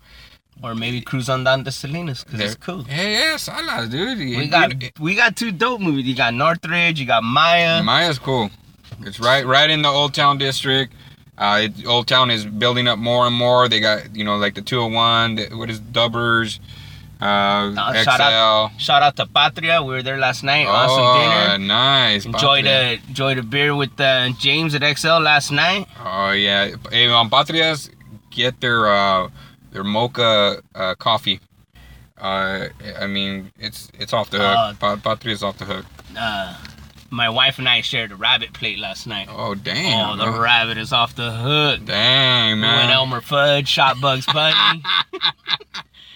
or 0.62 0.74
maybe 0.74 1.00
cruise 1.00 1.28
on 1.28 1.44
down 1.44 1.64
to 1.64 1.70
Salinas 1.72 2.24
because 2.24 2.40
it's 2.40 2.54
cool. 2.56 2.82
hey, 2.84 3.12
yeah, 3.14 3.36
Salas, 3.36 3.88
dude. 3.88 4.18
We 4.18 4.36
You- 4.36 4.48
got 4.48 4.82
you- 4.82 4.90
we 4.98 5.14
got 5.14 5.36
two 5.36 5.52
dope 5.52 5.80
movies. 5.80 6.04
You 6.06 6.14
got 6.14 6.34
Northridge. 6.34 6.98
You 7.00 7.06
got 7.06 7.22
Maya. 7.22 7.82
Maya's 7.82 8.18
cool. 8.18 8.50
It's 9.02 9.20
right 9.20 9.46
right 9.46 9.70
in 9.70 9.82
the 9.82 9.88
Old 9.88 10.14
Town 10.14 10.38
district. 10.38 10.92
Uh, 11.36 11.60
it, 11.64 11.86
Old 11.86 12.08
Town 12.08 12.30
is 12.32 12.44
building 12.44 12.88
up 12.88 12.98
more 12.98 13.26
and 13.26 13.36
more. 13.36 13.68
They 13.68 13.78
got 13.80 14.16
you 14.16 14.24
know 14.24 14.36
like 14.36 14.54
the 14.56 14.62
201. 14.62 15.36
The, 15.36 15.56
what 15.56 15.70
is 15.70 15.78
Dubbers? 15.80 16.58
Uh, 17.20 17.74
Uh, 17.76 17.92
XL. 17.94 18.02
shout 18.04 18.20
out- 18.20 18.70
Shout 18.78 19.02
out 19.02 19.16
to 19.16 19.26
Patria. 19.26 19.82
We 19.82 19.94
were 19.94 20.02
there 20.02 20.18
last 20.18 20.42
night. 20.44 20.66
oh, 20.68 20.70
awesome 20.70 21.20
dinner. 21.20 21.58
nice. 21.66 22.24
Enjoyed 22.24 22.64
Patria. 22.64 22.98
a 23.04 23.08
enjoyed 23.08 23.38
a 23.38 23.42
beer 23.42 23.74
with 23.74 24.00
uh, 24.00 24.30
James 24.38 24.74
at 24.74 24.82
XL 24.98 25.18
last 25.18 25.50
night. 25.50 25.86
Oh 26.04 26.30
yeah. 26.30 26.70
Hey, 26.90 27.08
on 27.08 27.28
Patrias, 27.28 27.90
get 28.30 28.60
their 28.60 28.88
uh, 28.88 29.28
their 29.72 29.84
mocha 29.84 30.62
uh, 30.74 30.94
coffee. 30.96 31.40
Uh, 32.20 32.68
I 33.00 33.06
mean, 33.06 33.52
it's 33.58 33.90
it's 33.98 34.12
off 34.12 34.30
the 34.30 34.42
Uh, 34.42 34.68
hook. 34.70 34.78
Pa- 34.80 34.96
Patria's 34.96 35.42
off 35.42 35.58
the 35.58 35.64
hook. 35.64 35.84
Uh, 36.18 36.56
my 37.10 37.28
wife 37.28 37.58
and 37.58 37.68
I 37.68 37.80
shared 37.80 38.10
a 38.12 38.16
rabbit 38.16 38.52
plate 38.52 38.78
last 38.78 39.06
night. 39.06 39.28
Oh 39.30 39.54
damn! 39.54 40.10
Oh, 40.10 40.16
the 40.24 40.30
bro. 40.30 40.40
rabbit 40.40 40.78
is 40.78 40.92
off 40.92 41.14
the 41.14 41.30
hook. 41.30 41.84
Dang 41.84 42.56
We 42.60 42.66
went. 42.66 42.90
Elmer 42.90 43.20
Fudd, 43.20 43.66
shot 43.66 44.00
Bugs 44.00 44.26
Bunny. 44.32 44.82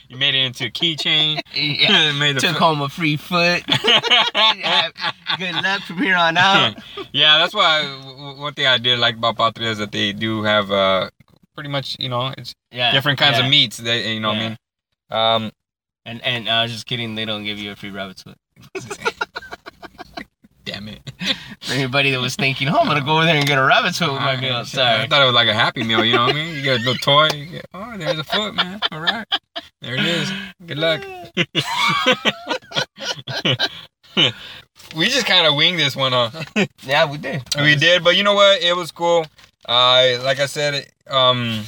You 0.09 0.19
made 0.19 0.35
it 0.35 0.45
into 0.45 0.67
a 0.67 0.71
keychain. 0.71 1.41
yeah. 1.55 2.13
Made 2.19 2.39
Took 2.39 2.57
home 2.59 2.83
a 2.83 2.89
free 2.91 3.17
foot. 3.17 3.63
Good 5.39 5.55
luck 5.55 5.81
from 5.83 5.99
here 5.99 6.17
on 6.17 6.37
out. 6.37 6.77
yeah, 7.13 7.39
that's 7.39 7.55
why 7.55 7.85
one 8.37 8.53
thing 8.55 8.67
I 8.67 8.77
did 8.79 8.99
like 8.99 9.17
about 9.17 9.37
Patria 9.39 9.71
is 9.71 9.79
that 9.79 9.93
they 9.93 10.13
do 10.13 10.43
have 10.43 10.71
uh 10.71 11.09
pretty 11.55 11.69
much 11.71 11.97
you 11.99 12.09
know 12.09 12.33
it's 12.39 12.55
Yeah. 12.71 12.93
different 12.93 13.19
kinds 13.19 13.39
yeah. 13.39 13.45
of 13.45 13.51
meats. 13.51 13.77
They 13.79 14.13
you 14.15 14.21
know 14.21 14.33
Yeah. 14.33 14.39
what 14.39 14.59
I 15.13 15.37
mean. 15.41 15.45
Um, 15.47 15.53
And 16.05 16.21
and 16.25 16.49
I 16.49 16.63
was 16.63 16.73
just 16.73 16.87
kidding. 16.87 17.15
They 17.15 17.25
don't 17.25 17.45
give 17.45 17.59
you 17.59 17.71
a 17.73 17.77
free 17.77 17.91
rabbit's 17.91 18.23
foot. 18.25 18.37
damn 20.65 20.89
it. 20.89 21.01
For 21.61 21.73
anybody 21.75 22.11
that 22.11 22.21
was 22.21 22.35
thinking, 22.37 22.69
oh, 22.69 22.79
I'm 22.79 22.87
gonna 22.87 23.03
go 23.05 23.17
over 23.17 23.25
there 23.25 23.37
and 23.37 23.47
get 23.47 23.59
a 23.59 23.63
rabbit's 23.63 23.99
foot 23.99 24.13
with 24.13 24.21
my 24.23 24.37
meal. 24.37 24.57
I 24.57 24.65
thought 24.65 25.23
it 25.23 25.25
was 25.27 25.35
like 25.35 25.49
a 25.49 25.55
happy 25.55 25.83
meal. 25.85 26.05
You 26.05 26.15
know 26.15 26.27
what 26.27 26.35
I 26.35 26.39
mean? 26.39 26.55
You 26.57 26.63
get 26.63 26.81
a 26.81 26.85
little 26.85 26.95
toy. 26.97 27.29
You 27.35 27.47
get, 27.47 27.67
oh, 27.75 27.97
there's 27.97 28.19
a 28.19 28.25
foot, 28.25 28.55
man. 28.55 28.81
All 28.91 29.01
right, 29.01 29.27
there 29.81 29.95
it 29.95 30.05
is. 30.05 30.33
Good 30.67 30.79
luck. 30.79 31.03
we 34.97 35.09
just 35.09 35.27
kind 35.27 35.47
of 35.47 35.55
winged 35.55 35.79
this 35.79 35.95
one, 35.97 36.13
huh? 36.13 36.31
Yeah, 36.83 37.11
we 37.11 37.19
did. 37.19 37.43
we 37.57 37.75
did, 37.77 38.03
but 38.05 38.17
you 38.17 38.23
know 38.25 38.35
what? 38.35 38.61
It 38.63 38.77
was 38.77 38.91
cool. 38.93 39.25
Uh, 39.69 40.19
like 40.23 40.41
I 40.41 40.47
said, 40.47 40.91
um, 41.09 41.65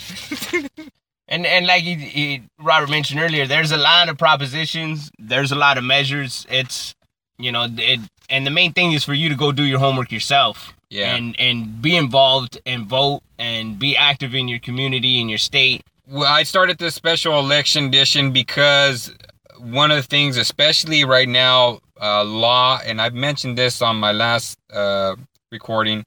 And 1.27 1.47
and 1.47 1.67
like 1.67 1.83
he, 1.83 1.95
he, 1.95 2.43
Robert 2.61 2.91
mentioned 2.91 3.21
earlier, 3.21 3.47
there's 3.47 3.73
a 3.73 3.77
lot 3.79 4.09
of 4.09 4.19
propositions. 4.19 5.11
There's 5.19 5.53
a 5.53 5.57
lot 5.57 5.79
of 5.79 5.85
measures. 5.85 6.47
It's 6.51 6.95
you 7.39 7.51
know 7.51 7.67
it, 7.71 8.01
and 8.29 8.47
the 8.47 8.51
main 8.51 8.73
thing 8.73 8.93
is 8.93 9.05
for 9.05 9.15
you 9.15 9.29
to 9.31 9.35
go 9.35 9.51
do 9.51 9.63
your 9.65 9.79
homework 9.79 10.13
yourself. 10.13 10.75
yeah. 10.91 11.17
And 11.17 11.35
and 11.41 11.81
be 11.81 11.97
involved 11.97 12.61
and 12.67 12.87
vote 12.87 13.23
and 13.39 13.79
be 13.79 13.97
active 13.97 14.35
in 14.35 14.49
your 14.49 14.59
community 14.61 15.21
in 15.21 15.29
your 15.29 15.39
state. 15.39 15.83
Well, 16.07 16.31
I 16.31 16.43
started 16.43 16.79
this 16.79 16.95
special 16.95 17.39
election 17.39 17.87
edition 17.87 18.33
because 18.33 19.11
one 19.59 19.91
of 19.91 19.97
the 19.97 20.03
things, 20.03 20.37
especially 20.37 21.05
right 21.07 21.29
now, 21.29 21.81
uh, 22.01 22.23
law, 22.23 22.81
and 22.85 23.01
I've 23.01 23.15
mentioned 23.15 23.57
this 23.57 23.81
on 23.81 23.97
my 23.97 24.13
last 24.13 24.59
uh, 24.71 25.17
recording, 25.51 26.05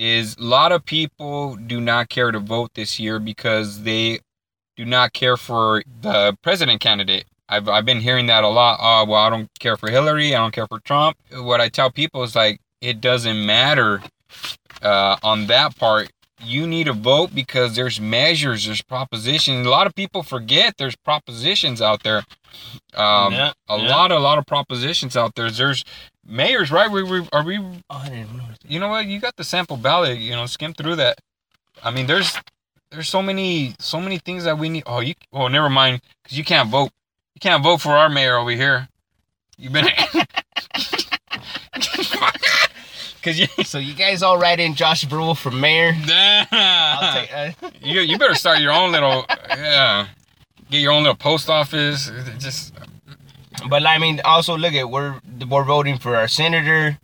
is 0.00 0.34
a 0.38 0.42
lot 0.42 0.72
of 0.72 0.82
people 0.86 1.56
do 1.56 1.78
not 1.78 2.08
care 2.08 2.32
to 2.32 2.38
vote 2.38 2.70
this 2.74 2.98
year 2.98 3.18
because 3.18 3.82
they 3.82 4.18
do 4.74 4.86
not 4.86 5.12
care 5.12 5.36
for 5.36 5.82
the 6.00 6.34
president 6.42 6.80
candidate. 6.80 7.26
I've, 7.50 7.68
I've 7.68 7.84
been 7.84 8.00
hearing 8.00 8.26
that 8.26 8.42
a 8.42 8.48
lot. 8.48 8.78
Oh, 8.80 9.04
well, 9.04 9.20
I 9.20 9.28
don't 9.28 9.50
care 9.58 9.76
for 9.76 9.90
Hillary. 9.90 10.34
I 10.34 10.38
don't 10.38 10.54
care 10.54 10.66
for 10.66 10.80
Trump. 10.80 11.18
What 11.32 11.60
I 11.60 11.68
tell 11.68 11.90
people 11.90 12.22
is 12.22 12.34
like, 12.34 12.60
it 12.80 13.02
doesn't 13.02 13.44
matter 13.44 14.02
uh, 14.80 15.16
on 15.22 15.48
that 15.48 15.76
part 15.76 16.10
you 16.42 16.66
need 16.66 16.84
to 16.84 16.92
vote 16.92 17.34
because 17.34 17.76
there's 17.76 18.00
measures, 18.00 18.66
there's 18.66 18.82
propositions. 18.82 19.66
A 19.66 19.70
lot 19.70 19.86
of 19.86 19.94
people 19.94 20.22
forget 20.22 20.74
there's 20.78 20.96
propositions 20.96 21.82
out 21.82 22.02
there. 22.02 22.22
Um, 22.94 23.32
Yeah, 23.32 23.52
a 23.68 23.78
yeah. 23.78 23.88
lot, 23.88 24.12
a 24.12 24.18
lot 24.18 24.38
of 24.38 24.46
propositions 24.46 25.16
out 25.16 25.34
there. 25.34 25.50
There's 25.50 25.84
mayors, 26.26 26.70
right? 26.70 26.90
We, 26.90 27.02
we 27.02 27.28
are 27.32 27.42
we. 27.44 27.58
Oh, 27.58 27.82
I 27.90 28.08
didn't 28.08 28.36
know. 28.36 28.44
You 28.66 28.80
know 28.80 28.88
what? 28.88 29.06
You 29.06 29.20
got 29.20 29.36
the 29.36 29.44
sample 29.44 29.76
ballot. 29.76 30.18
You 30.18 30.32
know, 30.32 30.46
skim 30.46 30.72
through 30.74 30.96
that. 30.96 31.18
I 31.82 31.90
mean, 31.90 32.06
there's 32.06 32.36
there's 32.90 33.08
so 33.08 33.22
many 33.22 33.74
so 33.78 34.00
many 34.00 34.18
things 34.18 34.44
that 34.44 34.58
we 34.58 34.68
need. 34.68 34.84
Oh, 34.86 35.00
you. 35.00 35.14
Oh, 35.32 35.48
never 35.48 35.70
mind, 35.70 36.02
because 36.22 36.36
you 36.36 36.44
can't 36.44 36.68
vote. 36.70 36.90
You 37.34 37.40
can't 37.40 37.62
vote 37.62 37.80
for 37.80 37.96
our 37.96 38.08
mayor 38.08 38.36
over 38.36 38.50
here. 38.50 38.88
You've 39.56 39.72
been. 39.72 39.86
Because 43.16 43.38
you. 43.38 43.46
So 43.64 43.78
you 43.78 43.94
guys 43.94 44.22
all 44.22 44.38
write 44.38 44.58
in 44.58 44.74
Josh 44.74 45.04
Brule 45.04 45.34
for 45.34 45.50
mayor. 45.50 45.92
I'll 46.50 47.14
take. 47.14 47.32
Uh, 47.32 47.70
you 47.82 48.00
you 48.00 48.18
better 48.18 48.34
start 48.34 48.60
your 48.60 48.72
own 48.72 48.90
little 48.92 49.24
yeah 49.50 50.06
get 50.70 50.78
your 50.78 50.92
own 50.92 51.02
little 51.02 51.16
post 51.16 51.50
office 51.50 52.10
just 52.38 52.72
But 53.68 53.86
I 53.86 53.98
mean, 53.98 54.20
also 54.24 54.56
look 54.56 54.74
at 54.74 54.90
we're 54.90 55.20
we're 55.48 55.64
voting 55.64 55.98
for 55.98 56.16
our 56.16 56.28
senator, 56.28 56.98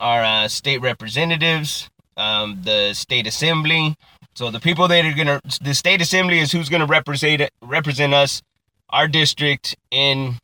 our 0.00 0.22
uh, 0.22 0.48
state 0.48 0.80
representatives, 0.80 1.88
um, 2.16 2.60
the 2.64 2.94
state 2.94 3.26
assembly. 3.26 3.96
So 4.34 4.50
the 4.50 4.60
people 4.60 4.86
that 4.88 5.04
are 5.04 5.12
gonna, 5.12 5.40
the 5.60 5.74
state 5.74 6.00
assembly 6.00 6.38
is 6.38 6.52
who's 6.52 6.68
gonna 6.68 6.86
represent 6.86 7.42
represent 7.60 8.14
us, 8.14 8.42
our 8.90 9.08
district 9.08 9.76
in 9.90 10.34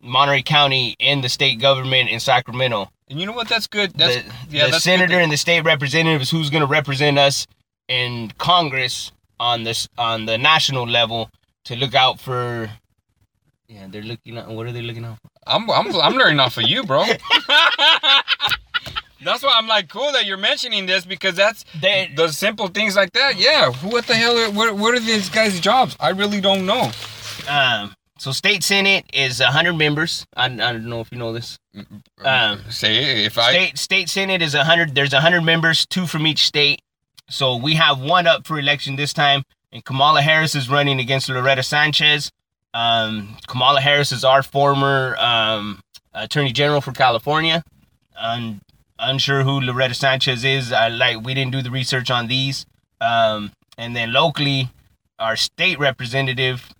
Monterey 0.00 0.42
County 0.42 0.96
in 0.98 1.20
the 1.20 1.28
state 1.28 1.60
government 1.60 2.10
in 2.10 2.20
Sacramento. 2.20 2.90
and 3.08 3.20
you 3.20 3.26
know 3.26 3.32
what 3.32 3.48
that's 3.48 3.66
good 3.66 3.92
that's 3.94 4.16
the 4.16 4.32
yeah 4.50 4.64
the 4.66 4.72
that's 4.72 4.84
senator 4.84 5.18
and 5.18 5.30
the 5.30 5.36
state 5.36 5.62
representative 5.62 6.22
is 6.22 6.30
who's 6.30 6.50
gonna 6.50 6.66
represent 6.66 7.18
us 7.18 7.46
in 7.88 8.32
Congress 8.38 9.12
on 9.38 9.64
this 9.64 9.88
on 9.98 10.24
the 10.26 10.38
national 10.38 10.86
level 10.88 11.30
to 11.64 11.76
look 11.76 11.94
out 11.94 12.18
for. 12.20 12.70
Yeah, 13.72 13.86
they're 13.90 14.02
looking 14.02 14.36
out. 14.38 14.48
What 14.48 14.66
are 14.66 14.72
they 14.72 14.82
looking 14.82 15.04
out 15.04 15.18
for? 15.20 15.28
I'm, 15.46 15.68
I'm 15.70 15.94
i'm 15.96 16.14
learning 16.14 16.38
off 16.38 16.56
of 16.56 16.64
you 16.68 16.84
bro 16.84 17.04
that's 19.24 19.42
why 19.42 19.54
i'm 19.56 19.66
like 19.66 19.88
cool 19.88 20.12
that 20.12 20.24
you're 20.26 20.36
mentioning 20.36 20.86
this 20.86 21.04
because 21.04 21.34
that's 21.34 21.64
They, 21.80 22.10
the 22.14 22.28
simple 22.28 22.68
things 22.68 22.94
like 22.96 23.12
that 23.12 23.38
yeah 23.38 23.70
what 23.90 24.06
the 24.06 24.14
hell 24.14 24.36
are, 24.38 24.50
what, 24.50 24.76
what 24.76 24.94
are 24.94 25.00
these 25.00 25.28
guys 25.28 25.58
jobs 25.60 25.96
i 26.00 26.10
really 26.10 26.40
don't 26.40 26.64
know 26.66 26.90
um, 27.48 27.94
so 28.18 28.30
state 28.30 28.62
senate 28.62 29.04
is 29.12 29.40
hundred 29.40 29.72
members. 29.72 30.24
I, 30.36 30.44
I 30.44 30.48
don't 30.48 30.86
know 30.86 31.00
if 31.00 31.10
you 31.10 31.18
know 31.18 31.32
this. 31.32 31.58
Um, 32.24 32.60
say 32.70 33.24
if 33.24 33.36
i 33.36 33.50
State 33.50 33.78
state 33.78 34.08
senate 34.08 34.42
is 34.42 34.54
hundred. 34.54 34.94
There's 34.94 35.12
hundred 35.12 35.40
members, 35.40 35.86
two 35.86 36.06
from 36.06 36.24
each 36.28 36.46
state. 36.46 36.82
So 37.28 37.56
we 37.56 37.74
have 37.74 38.00
one 38.00 38.28
up 38.28 38.46
for 38.46 38.60
election 38.60 38.94
this 38.94 39.12
time. 39.12 39.42
and 39.72 39.84
Kamala 39.84 40.22
Harris 40.22 40.54
is 40.54 40.70
running 40.70 41.00
against 41.00 41.28
Loretta 41.28 41.64
Sanchez. 41.64 42.30
Um, 42.74 43.36
Kamala 43.46 43.80
Harris 43.80 44.12
is 44.12 44.24
our 44.24 44.42
former 44.42 45.16
um, 45.18 45.80
Attorney 46.14 46.52
General 46.52 46.80
for 46.80 46.92
California. 46.92 47.62
Un- 48.18 48.60
unsure 48.98 49.42
who 49.42 49.60
Loretta 49.60 49.94
Sanchez 49.94 50.44
is. 50.44 50.72
I 50.72 50.88
like 50.88 51.22
we 51.24 51.34
didn't 51.34 51.52
do 51.52 51.62
the 51.62 51.70
research 51.70 52.10
on 52.10 52.28
these. 52.28 52.64
Um, 53.00 53.52
and 53.76 53.96
then 53.96 54.12
locally, 54.12 54.70
our 55.18 55.36
state 55.36 55.78
representative, 55.78 56.70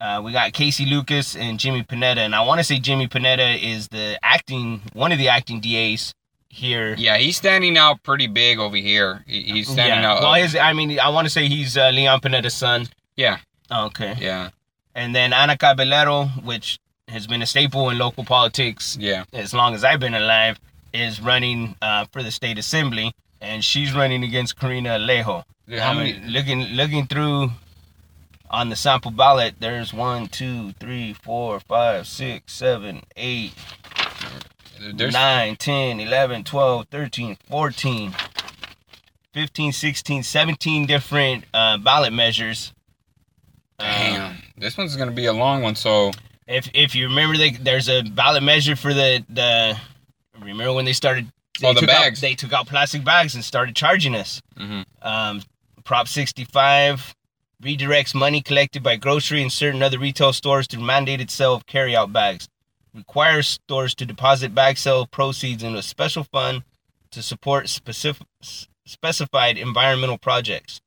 uh, 0.00 0.20
we 0.24 0.32
got 0.32 0.52
Casey 0.52 0.84
Lucius 0.86 1.36
and 1.36 1.58
Jimmy 1.58 1.82
Panetta. 1.82 2.18
And 2.18 2.34
I 2.34 2.40
want 2.44 2.58
to 2.58 2.64
say 2.64 2.78
Jimmy 2.78 3.06
Panetta 3.08 3.60
is 3.62 3.88
the 3.88 4.18
acting 4.22 4.80
one 4.94 5.12
of 5.12 5.18
the 5.18 5.28
acting 5.28 5.60
DAs 5.60 6.12
here. 6.48 6.94
Yeah, 6.98 7.18
he's 7.18 7.36
standing 7.36 7.76
out 7.76 8.02
pretty 8.02 8.26
big 8.26 8.58
over 8.58 8.76
here. 8.76 9.22
He- 9.26 9.42
He's 9.42 9.68
standing 9.68 10.00
yeah. 10.02 10.12
out. 10.14 10.22
Well, 10.22 10.34
his, 10.34 10.56
I 10.56 10.72
mean, 10.72 10.98
I 10.98 11.10
want 11.10 11.26
to 11.26 11.30
say 11.30 11.46
he's 11.48 11.76
uh, 11.76 11.90
Leon 11.90 12.20
Panetta's 12.20 12.54
son. 12.54 12.86
yeah, 13.16 13.38
Okay. 13.70 14.14
yeah, 14.18 14.50
And 14.96 15.14
then 15.14 15.34
Anna 15.34 15.58
Caballero, 15.58 16.24
which 16.42 16.78
has 17.06 17.26
been 17.26 17.42
a 17.42 17.46
staple 17.46 17.90
in 17.90 17.98
local 17.98 18.24
politics 18.24 18.96
yeah. 18.98 19.24
as 19.34 19.52
long 19.52 19.74
as 19.74 19.84
I've 19.84 20.00
been 20.00 20.14
alive, 20.14 20.58
is 20.94 21.20
running 21.20 21.76
uh, 21.82 22.06
for 22.10 22.22
the 22.22 22.30
state 22.30 22.58
assembly, 22.58 23.14
and 23.42 23.62
she's 23.62 23.94
running 23.94 24.24
against 24.24 24.58
Karina 24.58 24.98
Alejo. 24.98 25.44
How 25.70 25.90
I 25.90 25.94
many? 25.94 26.20
looking 26.26 26.62
looking 26.74 27.06
through 27.06 27.50
on 28.48 28.70
the 28.70 28.76
sample 28.76 29.10
ballot, 29.10 29.56
there's 29.60 29.92
one, 29.92 30.28
two, 30.28 30.72
three, 30.80 31.12
four, 31.12 31.60
five, 31.60 32.06
six, 32.06 32.54
seven, 32.54 33.02
eight, 33.16 33.52
There's 34.94 35.12
nine, 35.12 35.56
10, 35.56 36.00
11, 36.00 36.44
12, 36.44 36.86
13, 36.88 37.36
14, 37.50 38.14
15, 39.34 39.72
16, 39.72 40.22
17 40.22 40.86
different 40.86 41.44
uh, 41.52 41.76
ballot 41.76 42.14
measures. 42.14 42.72
Uh, 43.78 43.84
damn. 43.84 44.45
This 44.56 44.76
one's 44.76 44.96
gonna 44.96 45.10
be 45.10 45.26
a 45.26 45.32
long 45.32 45.62
one. 45.62 45.74
So 45.76 46.12
if 46.46 46.68
if 46.74 46.94
you 46.94 47.08
remember, 47.08 47.36
they, 47.36 47.50
there's 47.50 47.88
a 47.88 48.02
ballot 48.02 48.42
measure 48.42 48.76
for 48.76 48.92
the 48.94 49.24
the. 49.28 49.76
Remember 50.40 50.72
when 50.74 50.84
they 50.84 50.92
started? 50.92 51.30
They 51.60 51.66
Oh, 51.68 51.72
the 51.72 51.80
took 51.80 51.88
out- 51.88 52.02
bags. 52.02 52.20
they 52.20 52.34
took 52.34 52.52
out 52.52 52.66
plastic 52.66 53.02
bags 53.04 53.34
and 53.34 53.42
started 53.44 53.74
charging 53.74 54.14
us. 54.14 54.40
mhm. 54.58 54.84
Um, 55.02 55.42
Prop 55.84 56.06
65 56.08 57.14
redirects 57.62 58.14
money 58.14 58.42
collected 58.42 58.82
by 58.82 58.96
grocery 58.96 59.40
and 59.40 59.50
certain 59.52 59.82
other 59.82 59.98
retail 59.98 60.32
stores 60.34 60.66
through 60.66 60.82
mandated 60.82 61.30
sale 61.30 61.54
of 61.54 61.64
carryout 61.66 62.12
bags. 62.12 62.48
Requires 62.92 63.46
stores 63.48 63.94
to 63.94 64.04
deposit 64.04 64.54
bag 64.54 64.76
sale 64.78 65.06
proceeds 65.06 65.62
into 65.62 65.78
a 65.78 65.82
special 65.82 66.24
fund 66.24 66.64
to 67.12 67.22
support 67.22 67.68
specific 67.68 68.26
specified 68.84 69.56
environmental 69.58 70.18
projects. 70.18 70.80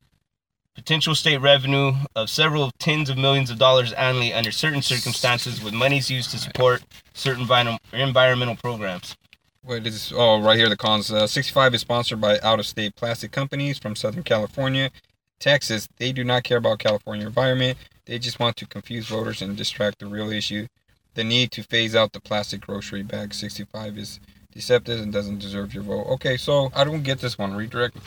Potential 0.80 1.14
state 1.14 1.40
revenue 1.40 1.92
of 2.16 2.30
several 2.30 2.72
tens 2.80 3.10
of 3.10 3.18
millions 3.18 3.50
of 3.50 3.60
dollars 3.60 3.92
annually 3.92 4.32
under 4.32 4.50
certain 4.50 4.82
circumstances, 4.82 5.62
with 5.62 5.74
monies 5.74 6.10
used 6.10 6.32
to 6.32 6.38
support 6.38 6.82
certain 7.14 7.46
envi- 7.46 7.78
environmental 7.92 8.56
programs. 8.56 9.18
Wait, 9.62 9.84
this 9.84 9.94
is 9.94 10.14
oh 10.16 10.42
right 10.42 10.58
here 10.58 10.70
the 10.70 10.78
cons. 10.78 11.12
Uh, 11.12 11.28
65 11.28 11.76
is 11.76 11.82
sponsored 11.82 12.22
by 12.22 12.40
out-of-state 12.40 12.96
plastic 12.96 13.34
companies 13.34 13.78
from 13.78 13.94
Southern 13.94 14.24
California, 14.24 14.90
Texas. 15.38 15.90
They 15.98 16.14
do 16.14 16.24
not 16.24 16.46
care 16.46 16.60
about 16.60 16.80
California 16.80 17.28
environment. 17.28 17.78
They 18.06 18.18
just 18.18 18.40
want 18.40 18.56
to 18.56 18.66
confuse 18.66 19.10
voters 19.10 19.42
and 19.42 19.58
distract 19.58 20.00
the 20.00 20.06
real 20.06 20.32
issue. 20.32 20.68
The 21.14 21.26
need 21.26 21.52
to 21.52 21.64
phase 21.64 21.94
out 21.94 22.14
the 22.14 22.22
plastic 22.22 22.62
grocery 22.62 23.04
bag. 23.04 23.34
65 23.34 23.98
is 23.98 24.22
deceptive 24.54 25.00
and 25.00 25.12
doesn't 25.14 25.40
deserve 25.40 25.74
your 25.74 25.84
vote. 25.84 26.08
Okay, 26.14 26.38
so 26.38 26.72
I 26.76 26.84
don't 26.84 27.04
get 27.04 27.20
this 27.20 27.38
one. 27.38 27.56
Redirect. 27.56 27.98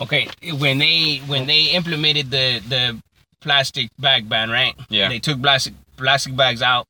Okay, 0.00 0.28
when 0.58 0.78
they 0.78 1.18
when 1.26 1.46
they 1.46 1.66
implemented 1.66 2.30
the 2.30 2.60
the 2.68 3.00
plastic 3.40 3.90
bag 3.98 4.28
ban, 4.28 4.50
right? 4.50 4.74
Yeah. 4.88 5.08
They 5.08 5.18
took 5.18 5.40
plastic 5.42 5.74
plastic 5.96 6.36
bags 6.36 6.62
out. 6.62 6.86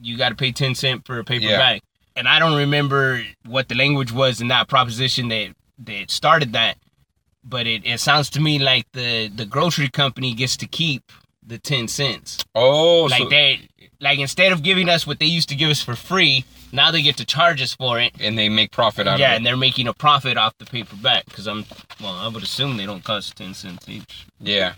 You 0.00 0.16
got 0.16 0.30
to 0.30 0.34
pay 0.34 0.52
ten 0.52 0.74
cent 0.74 1.06
for 1.06 1.18
a 1.18 1.24
paper 1.24 1.44
Yeah. 1.46 1.58
bag, 1.58 1.80
and 2.16 2.26
I 2.28 2.38
don't 2.38 2.56
remember 2.56 3.22
what 3.46 3.68
the 3.68 3.74
language 3.74 4.12
was 4.12 4.40
in 4.40 4.48
that 4.48 4.68
proposition 4.68 5.28
that 5.28 5.54
that 5.78 6.10
started 6.10 6.52
that, 6.52 6.76
but 7.44 7.66
it, 7.66 7.86
it 7.86 8.00
sounds 8.00 8.28
to 8.30 8.40
me 8.40 8.58
like 8.58 8.84
the 8.92 9.28
the 9.28 9.44
grocery 9.46 9.88
company 9.88 10.34
gets 10.34 10.56
to 10.58 10.66
keep 10.66 11.10
the 11.46 11.58
ten 11.58 11.88
cents. 11.88 12.44
Oh, 12.54 13.04
like 13.10 13.22
so, 13.22 13.28
they 13.28 13.68
like 14.00 14.18
instead 14.18 14.52
of 14.52 14.62
giving 14.62 14.88
us 14.88 15.06
what 15.06 15.18
they 15.18 15.26
used 15.26 15.48
to 15.50 15.54
give 15.54 15.70
us 15.70 15.82
for 15.82 15.94
free, 15.96 16.44
now 16.72 16.90
they 16.90 17.02
get 17.02 17.16
to 17.18 17.24
charge 17.24 17.60
us 17.62 17.74
for 17.74 17.98
it. 18.00 18.12
and 18.20 18.38
they 18.38 18.48
make 18.48 18.70
profit 18.72 19.06
out 19.06 19.18
Yeah, 19.18 19.32
of 19.32 19.36
and 19.38 19.46
they're 19.46 19.56
making 19.56 19.88
a 19.88 19.94
profit 19.94 20.36
off 20.36 20.56
the 20.58 20.66
paper 20.66 20.96
bag 20.96 21.24
because 21.26 21.46
I'm 21.46 21.64
well, 22.00 22.14
I 22.14 22.28
would 22.28 22.42
assume 22.42 22.76
they 22.76 22.86
don't 22.86 23.04
cost 23.04 23.36
ten 23.36 23.54
cents 23.54 23.88
each. 23.88 24.26
Yeah. 24.38 24.74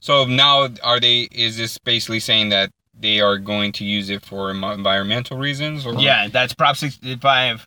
So 0.00 0.24
now 0.24 0.68
are 0.82 0.98
they? 1.00 1.28
Is 1.32 1.56
this 1.56 1.78
basically 1.78 2.20
saying 2.20 2.48
that 2.50 2.70
they 2.98 3.20
are 3.20 3.38
going 3.38 3.72
to 3.72 3.84
use 3.84 4.10
it 4.10 4.24
for 4.24 4.50
environmental 4.50 5.38
reasons? 5.38 5.86
Or 5.86 5.94
Yeah, 5.94 6.28
that's 6.28 6.52
Prop 6.54 6.76
65. 6.76 7.66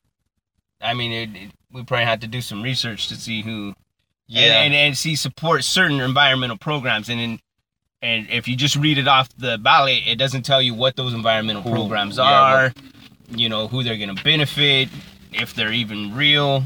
I 0.81 0.93
mean, 0.93 1.11
it, 1.11 1.35
it, 1.35 1.51
we 1.71 1.83
probably 1.83 2.05
had 2.05 2.21
to 2.21 2.27
do 2.27 2.41
some 2.41 2.61
research 2.61 3.07
to 3.07 3.15
see 3.15 3.41
who. 3.41 3.73
Yeah. 4.27 4.41
And, 4.61 4.73
and, 4.73 4.75
and 4.75 4.97
see 4.97 5.15
support 5.15 5.63
certain 5.63 5.99
environmental 5.99 6.57
programs. 6.57 7.09
And 7.09 7.19
in, 7.19 7.39
and 8.01 8.27
if 8.29 8.47
you 8.47 8.55
just 8.55 8.75
read 8.75 8.97
it 8.97 9.07
off 9.07 9.29
the 9.37 9.57
ballot, 9.57 10.01
it 10.07 10.15
doesn't 10.17 10.43
tell 10.43 10.61
you 10.61 10.73
what 10.73 10.95
those 10.95 11.13
environmental 11.13 11.61
programs 11.61 12.17
yeah, 12.17 12.23
are, 12.23 12.73
you 13.37 13.49
know, 13.49 13.67
who 13.67 13.83
they're 13.83 13.97
going 13.97 14.15
to 14.15 14.23
benefit, 14.23 14.89
if 15.31 15.53
they're 15.53 15.73
even 15.73 16.15
real. 16.15 16.63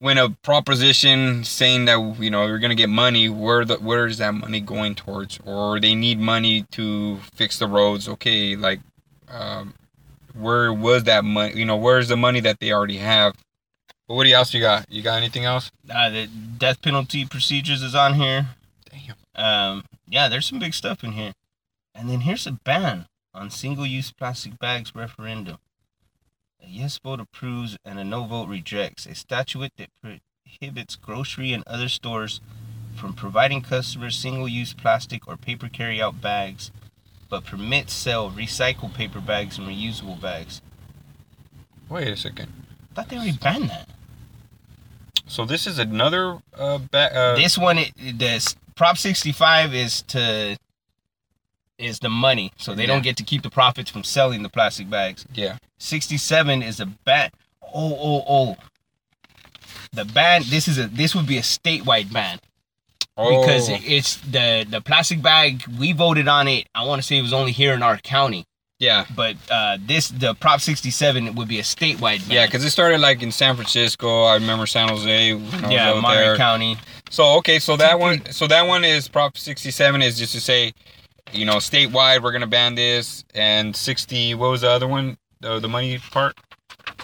when 0.00 0.18
a 0.18 0.30
proposition 0.30 1.42
saying 1.44 1.86
that 1.86 2.16
you 2.18 2.30
know 2.30 2.46
you're 2.46 2.58
gonna 2.58 2.74
get 2.74 2.88
money, 2.88 3.28
where 3.28 3.64
the 3.64 3.76
where 3.76 4.06
is 4.06 4.18
that 4.18 4.32
money 4.34 4.60
going 4.60 4.94
towards? 4.94 5.38
Or 5.44 5.80
they 5.80 5.94
need 5.94 6.18
money 6.18 6.62
to 6.72 7.18
fix 7.34 7.58
the 7.58 7.66
roads? 7.66 8.08
Okay, 8.08 8.56
like, 8.56 8.80
um, 9.28 9.74
where 10.34 10.72
was 10.72 11.04
that 11.04 11.24
money? 11.24 11.58
You 11.58 11.64
know, 11.64 11.76
where's 11.76 12.08
the 12.08 12.16
money 12.16 12.40
that 12.40 12.60
they 12.60 12.72
already 12.72 12.98
have? 12.98 13.34
But 14.06 14.14
what 14.14 14.26
else 14.28 14.54
you 14.54 14.60
got? 14.60 14.90
You 14.90 15.02
got 15.02 15.16
anything 15.16 15.44
else? 15.44 15.70
Uh, 15.90 16.08
the 16.10 16.26
death 16.26 16.80
penalty 16.80 17.26
procedures 17.26 17.82
is 17.82 17.94
on 17.94 18.14
here. 18.14 18.46
Damn. 18.90 19.16
Um, 19.34 19.84
yeah, 20.08 20.28
there's 20.28 20.46
some 20.46 20.58
big 20.58 20.72
stuff 20.74 21.04
in 21.04 21.12
here. 21.12 21.32
And 21.94 22.08
then 22.08 22.20
here's 22.20 22.46
a 22.46 22.52
ban 22.52 23.06
on 23.34 23.50
single-use 23.50 24.12
plastic 24.12 24.58
bags 24.58 24.94
referendum. 24.94 25.58
A 26.68 26.70
yes 26.70 26.98
vote 26.98 27.18
approves 27.18 27.78
and 27.82 27.98
a 27.98 28.04
no 28.04 28.24
vote 28.24 28.48
rejects. 28.48 29.06
A 29.06 29.14
statute 29.14 29.72
that 29.78 29.88
prohibits 30.02 30.96
grocery 30.96 31.54
and 31.54 31.64
other 31.66 31.88
stores 31.88 32.42
from 32.94 33.14
providing 33.14 33.62
customers 33.62 34.18
single-use 34.18 34.74
plastic 34.74 35.26
or 35.26 35.38
paper 35.38 35.68
carry-out 35.68 36.20
bags, 36.20 36.70
but 37.30 37.46
permits 37.46 37.94
sale 37.94 38.26
of 38.26 38.34
recycled 38.34 38.92
paper 38.92 39.20
bags 39.20 39.56
and 39.56 39.66
reusable 39.66 40.20
bags. 40.20 40.60
Wait 41.88 42.08
a 42.08 42.16
second. 42.16 42.52
I 42.90 42.94
thought 42.94 43.08
they 43.08 43.16
already 43.16 43.32
banned 43.32 43.70
that. 43.70 43.88
So 45.26 45.46
this 45.46 45.66
is 45.66 45.78
another 45.78 46.38
uh, 46.54 46.78
ba- 46.90 47.16
uh 47.16 47.34
this 47.36 47.56
one 47.56 47.78
it, 47.78 47.92
this 48.18 48.56
prop 48.74 48.98
65 48.98 49.74
is 49.74 50.02
to 50.02 50.58
is 51.78 52.00
the 52.00 52.08
money 52.08 52.52
so 52.56 52.74
they 52.74 52.82
Yeah. 52.82 52.88
don't 52.88 53.02
get 53.02 53.16
to 53.18 53.22
keep 53.22 53.42
the 53.42 53.50
profits 53.50 53.90
from 53.90 54.04
selling 54.04 54.42
the 54.42 54.48
plastic 54.48 54.90
bags 54.90 55.24
yeah. 55.34 55.58
67 55.78 56.62
is 56.62 56.80
a 56.80 56.86
ban 56.86 57.30
oh 57.62 57.96
oh 58.00 58.24
oh 58.28 58.56
the 59.92 60.04
ban 60.04 60.42
this 60.48 60.68
is 60.68 60.78
a 60.78 60.86
this 60.88 61.14
would 61.14 61.26
be 61.26 61.38
a 61.38 61.42
statewide 61.42 62.12
ban 62.12 62.38
Oh, 63.20 63.40
because 63.40 63.68
it's 63.68 64.14
the 64.18 64.64
the 64.68 64.80
plastic 64.80 65.20
bag 65.22 65.64
we 65.78 65.92
voted 65.92 66.28
on 66.28 66.46
it 66.46 66.68
i 66.74 66.84
want 66.84 67.00
to 67.02 67.06
say 67.06 67.18
it 67.18 67.22
was 67.22 67.32
only 67.32 67.50
here 67.52 67.72
in 67.74 67.82
our 67.82 67.96
county 67.98 68.44
yeah. 68.78 69.06
but 69.16 69.34
uh 69.50 69.76
this 69.80 70.08
the 70.08 70.34
prop 70.34 70.60
67 70.60 71.34
would 71.34 71.48
be 71.48 71.58
a 71.58 71.62
statewide 71.62 72.20
ban 72.28 72.30
Yeah, 72.30 72.46
because 72.46 72.64
it 72.64 72.70
started 72.70 73.00
like 73.00 73.20
in 73.22 73.32
San 73.32 73.56
Francisco. 73.56 74.22
I 74.22 74.34
remember 74.34 74.66
San 74.66 74.88
Jose. 74.88 75.34
When 75.34 75.42
I 75.52 75.60
was 75.62 75.70
yeah 75.72 75.94
Monterey 76.00 76.26
there. 76.26 76.36
county 76.36 76.76
So 77.10 77.38
okay, 77.38 77.58
so 77.58 77.76
that 77.76 77.98
one, 77.98 78.24
so 78.30 78.46
that 78.46 78.68
one 78.68 78.84
is 78.84 79.08
Prop 79.08 79.36
67 79.36 80.00
is 80.02 80.16
just 80.16 80.32
to 80.34 80.40
say, 80.40 80.72
you 81.32 81.44
know, 81.44 81.56
statewide 81.56 82.22
we're 82.22 82.32
gonna 82.32 82.46
ban 82.46 82.74
this, 82.74 83.24
and 83.34 83.74
60. 83.74 84.34
What 84.34 84.50
was 84.50 84.60
the 84.62 84.70
other 84.70 84.88
one? 84.88 85.18
The 85.40 85.58
the 85.60 85.68
money 85.68 85.98
part. 86.10 86.36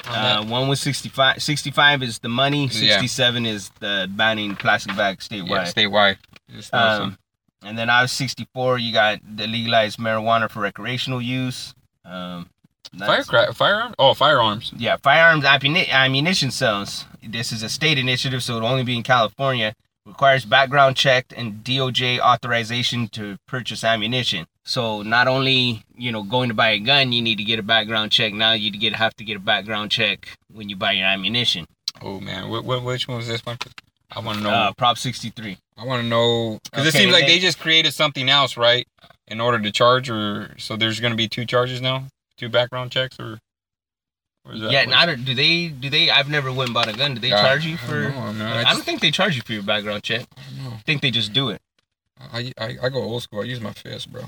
on 0.09 0.15
Uh, 0.15 0.45
one 0.45 0.69
was 0.69 0.81
65. 0.81 1.43
65 1.43 2.03
is 2.03 2.19
the 2.19 2.29
money. 2.29 2.63
Yeah. 2.67 2.95
67 3.01 3.47
is 3.47 3.71
the 3.81 4.09
banning 4.11 4.57
plastic 4.57 4.97
bags 4.97 5.29
statewide. 5.29 5.49
yeah, 5.49 5.65
statewide. 5.65 6.17
It's 6.49 6.71
awesome. 6.73 7.03
um, 7.05 7.19
and 7.63 7.79
then 7.79 7.89
I 7.91 8.03
was 8.03 8.13
64. 8.13 8.79
You 8.79 8.93
got 8.93 9.21
the 9.37 9.47
legalized 9.47 9.99
marijuana 9.99 10.51
for 10.51 10.61
recreational 10.61 11.23
use. 11.23 11.75
Um, 12.05 12.49
that's- 12.93 13.27
Firecrack, 13.27 13.55
firearm. 13.57 13.95
Oh, 13.99 14.15
firearms. 14.15 14.73
Yeah, 14.77 14.97
firearms 15.03 15.45
ammuni- 15.45 15.89
ammunition 15.89 16.51
sales. 16.51 17.07
This 17.23 17.53
is 17.53 17.63
a 17.63 17.69
state 17.69 17.99
initiative, 17.99 18.43
so 18.43 18.57
it'll 18.57 18.69
only 18.69 18.83
be 18.85 18.97
in 18.97 19.03
California. 19.03 19.75
Requires 20.07 20.45
background 20.45 20.97
check 20.97 21.33
and 21.35 21.65
DOJ 21.65 22.19
authorization 22.21 23.09
to 23.09 23.39
purchase 23.49 23.83
ammunition. 23.83 24.47
So 24.63 25.01
not 25.01 25.27
only 25.29 25.83
you 25.97 26.13
know 26.13 26.23
going 26.23 26.51
to 26.51 26.55
buy 26.55 26.71
a 26.73 26.79
gun, 26.79 27.13
you 27.13 27.23
need 27.23 27.39
to 27.39 27.45
get 27.45 27.59
a 27.59 27.63
background 27.63 28.13
check. 28.13 28.35
Now 28.35 28.53
you 28.53 28.71
get 28.71 28.95
have 28.97 29.15
to 29.17 29.25
get 29.25 29.39
a 29.39 29.41
background 29.41 29.91
check 29.91 30.37
when 30.53 30.69
you 30.69 30.77
buy 30.77 30.93
your 30.93 31.07
ammunition. 31.07 31.65
Oh 32.03 32.21
man, 32.21 32.51
what, 32.51 32.65
what 32.67 32.83
which 32.83 33.09
one 33.09 33.17
was 33.17 33.29
this 33.29 33.47
one? 33.47 33.57
I 34.15 34.21
want 34.21 34.39
to 34.39 34.45
know. 34.45 34.51
Uh, 34.51 34.73
Prop 34.75 34.99
63. 34.99 35.57
I 35.79 35.85
want 35.87 36.03
to 36.03 36.07
know 36.09 36.59
because 36.65 36.87
it 36.87 36.93
seems 36.93 37.11
like 37.11 37.23
they- 37.27 37.37
they 37.37 37.39
just 37.39 37.59
created 37.59 37.95
something 37.95 38.29
else, 38.29 38.59
right? 38.59 38.87
In 39.27 39.41
order 39.41 39.59
to 39.59 39.73
charge, 39.73 40.11
or 40.11 40.55
so 40.59 40.77
there's 40.77 41.01
going 41.01 41.13
to 41.13 41.17
be 41.17 41.29
two 41.29 41.47
charges 41.47 41.81
now, 41.81 42.09
two 42.37 42.51
background 42.51 42.91
checks, 42.91 43.19
or. 43.19 43.39
Or 44.45 44.55
is 44.55 44.61
that 44.61 44.71
Yeah, 44.73 44.81
and 44.81 44.95
I 44.95 45.07
don't, 45.07 45.25
do 45.25 45.35
they 45.35 45.69
do 45.69 45.89
they? 45.91 46.11
I've 46.11 46.29
never 46.29 46.53
went 46.53 46.69
and 46.69 46.75
bought 46.75 46.89
a 46.89 46.93
gun. 46.97 47.15
Do 47.15 47.21
they 47.21 47.29
Yeah, 47.29 47.43
charge 47.43 47.65
you 47.65 47.75
I 47.75 47.77
don't 47.79 47.87
for? 47.89 48.01
know, 48.11 48.33
man. 48.33 48.67
I, 48.67 48.71
I 48.71 48.75
don't 48.75 48.85
think 48.85 49.01
they 49.01 49.11
charge 49.11 49.37
you 49.37 49.43
for 49.43 49.53
your 49.53 49.63
background 49.63 50.03
check. 50.03 50.27
I 50.37 50.41
don't 50.57 50.65
know. 50.65 50.77
I 50.77 50.81
think 50.83 51.03
they 51.03 51.11
just 51.11 51.33
do 51.33 51.49
it. 51.51 51.61
I, 52.33 52.53
I 52.59 52.77
I 52.83 52.89
go 52.89 53.03
old 53.03 53.23
school. 53.23 53.41
I 53.41 53.45
use 53.45 53.61
my 53.61 53.73
fist, 53.73 54.11
bro. 54.13 54.23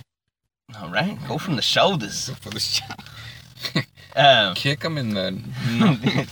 All 0.80 0.90
right, 0.90 1.16
go 1.28 1.38
from 1.38 1.56
the 1.56 1.62
shoulders. 1.62 2.28
Go 2.28 2.34
for 2.40 2.50
the 2.50 2.60
shot. 2.60 3.00
Um, 4.16 4.54
Kick 4.54 4.80
them 4.80 4.96
in 4.96 5.12
the 5.12 5.38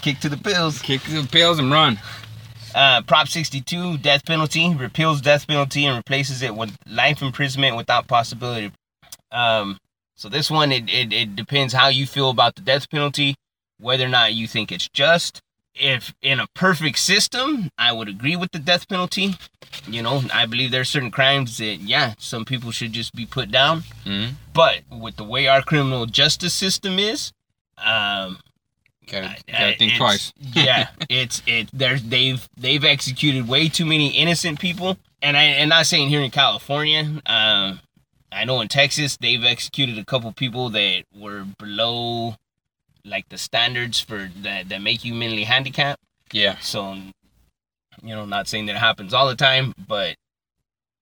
kick 0.00 0.18
to 0.20 0.30
the 0.30 0.38
pills. 0.38 0.80
kick 0.80 1.02
the 1.02 1.28
pills 1.30 1.58
and 1.58 1.70
run. 1.70 1.98
Uh, 2.74 3.02
Prop 3.02 3.28
62, 3.28 3.98
death 3.98 4.24
penalty, 4.24 4.74
repeals 4.74 5.20
death 5.20 5.46
penalty 5.46 5.84
and 5.84 5.94
replaces 5.94 6.40
it 6.40 6.54
with 6.56 6.74
life 6.86 7.20
imprisonment 7.20 7.76
without 7.76 8.06
possibility. 8.08 8.72
Um, 9.30 9.76
so 10.16 10.30
this 10.30 10.50
one, 10.50 10.72
it, 10.72 10.88
it, 10.88 11.12
it 11.12 11.36
depends 11.36 11.74
how 11.74 11.88
you 11.88 12.06
feel 12.06 12.30
about 12.30 12.54
the 12.54 12.62
death 12.62 12.88
penalty, 12.88 13.34
whether 13.80 14.04
or 14.04 14.08
not 14.08 14.34
you 14.34 14.46
think 14.46 14.70
it's 14.72 14.88
just. 14.88 15.40
If 15.76 16.14
in 16.22 16.38
a 16.38 16.46
perfect 16.54 16.98
system, 17.00 17.68
I 17.76 17.90
would 17.90 18.08
agree 18.08 18.36
with 18.36 18.52
the 18.52 18.60
death 18.60 18.88
penalty. 18.88 19.34
You 19.88 20.02
know, 20.02 20.22
I 20.32 20.46
believe 20.46 20.70
there 20.70 20.82
are 20.82 20.84
certain 20.84 21.10
crimes 21.10 21.58
that, 21.58 21.80
yeah, 21.80 22.14
some 22.16 22.44
people 22.44 22.70
should 22.70 22.92
just 22.92 23.12
be 23.12 23.26
put 23.26 23.50
down. 23.50 23.80
Mm-hmm. 24.04 24.34
But 24.52 24.82
with 24.88 25.16
the 25.16 25.24
way 25.24 25.48
our 25.48 25.62
criminal 25.62 26.06
justice 26.06 26.54
system 26.54 27.00
is, 27.00 27.32
um, 27.78 28.38
Gotta, 29.10 29.26
I- 29.26 29.38
gotta 29.50 29.76
think 29.76 29.96
twice. 29.96 30.32
yeah, 30.54 30.88
it's 31.10 31.42
it. 31.46 31.68
There's 31.74 32.02
they've 32.02 32.48
they've 32.56 32.84
executed 32.84 33.46
way 33.48 33.68
too 33.68 33.84
many 33.84 34.08
innocent 34.10 34.58
people, 34.60 34.96
and 35.20 35.36
I 35.36 35.42
and 35.42 35.68
not 35.68 35.86
saying 35.86 36.08
here 36.08 36.20
in 36.22 36.30
California. 36.30 37.00
Um, 37.26 37.80
I 38.32 38.44
know 38.46 38.60
in 38.62 38.68
Texas 38.68 39.18
they've 39.18 39.44
executed 39.44 39.98
a 39.98 40.04
couple 40.06 40.32
people 40.32 40.70
that 40.70 41.04
were 41.14 41.44
below, 41.58 42.36
like 43.04 43.28
the 43.28 43.38
standards 43.38 44.00
for 44.00 44.30
that 44.42 44.68
that 44.70 44.80
make 44.82 45.04
you 45.04 45.14
mentally 45.14 45.44
handicapped. 45.44 46.00
Yeah. 46.32 46.58
So, 46.60 46.94
you 48.02 48.14
know, 48.14 48.24
not 48.24 48.48
saying 48.48 48.66
that 48.66 48.76
it 48.76 48.78
happens 48.78 49.12
all 49.14 49.28
the 49.28 49.36
time, 49.36 49.74
but 49.86 50.16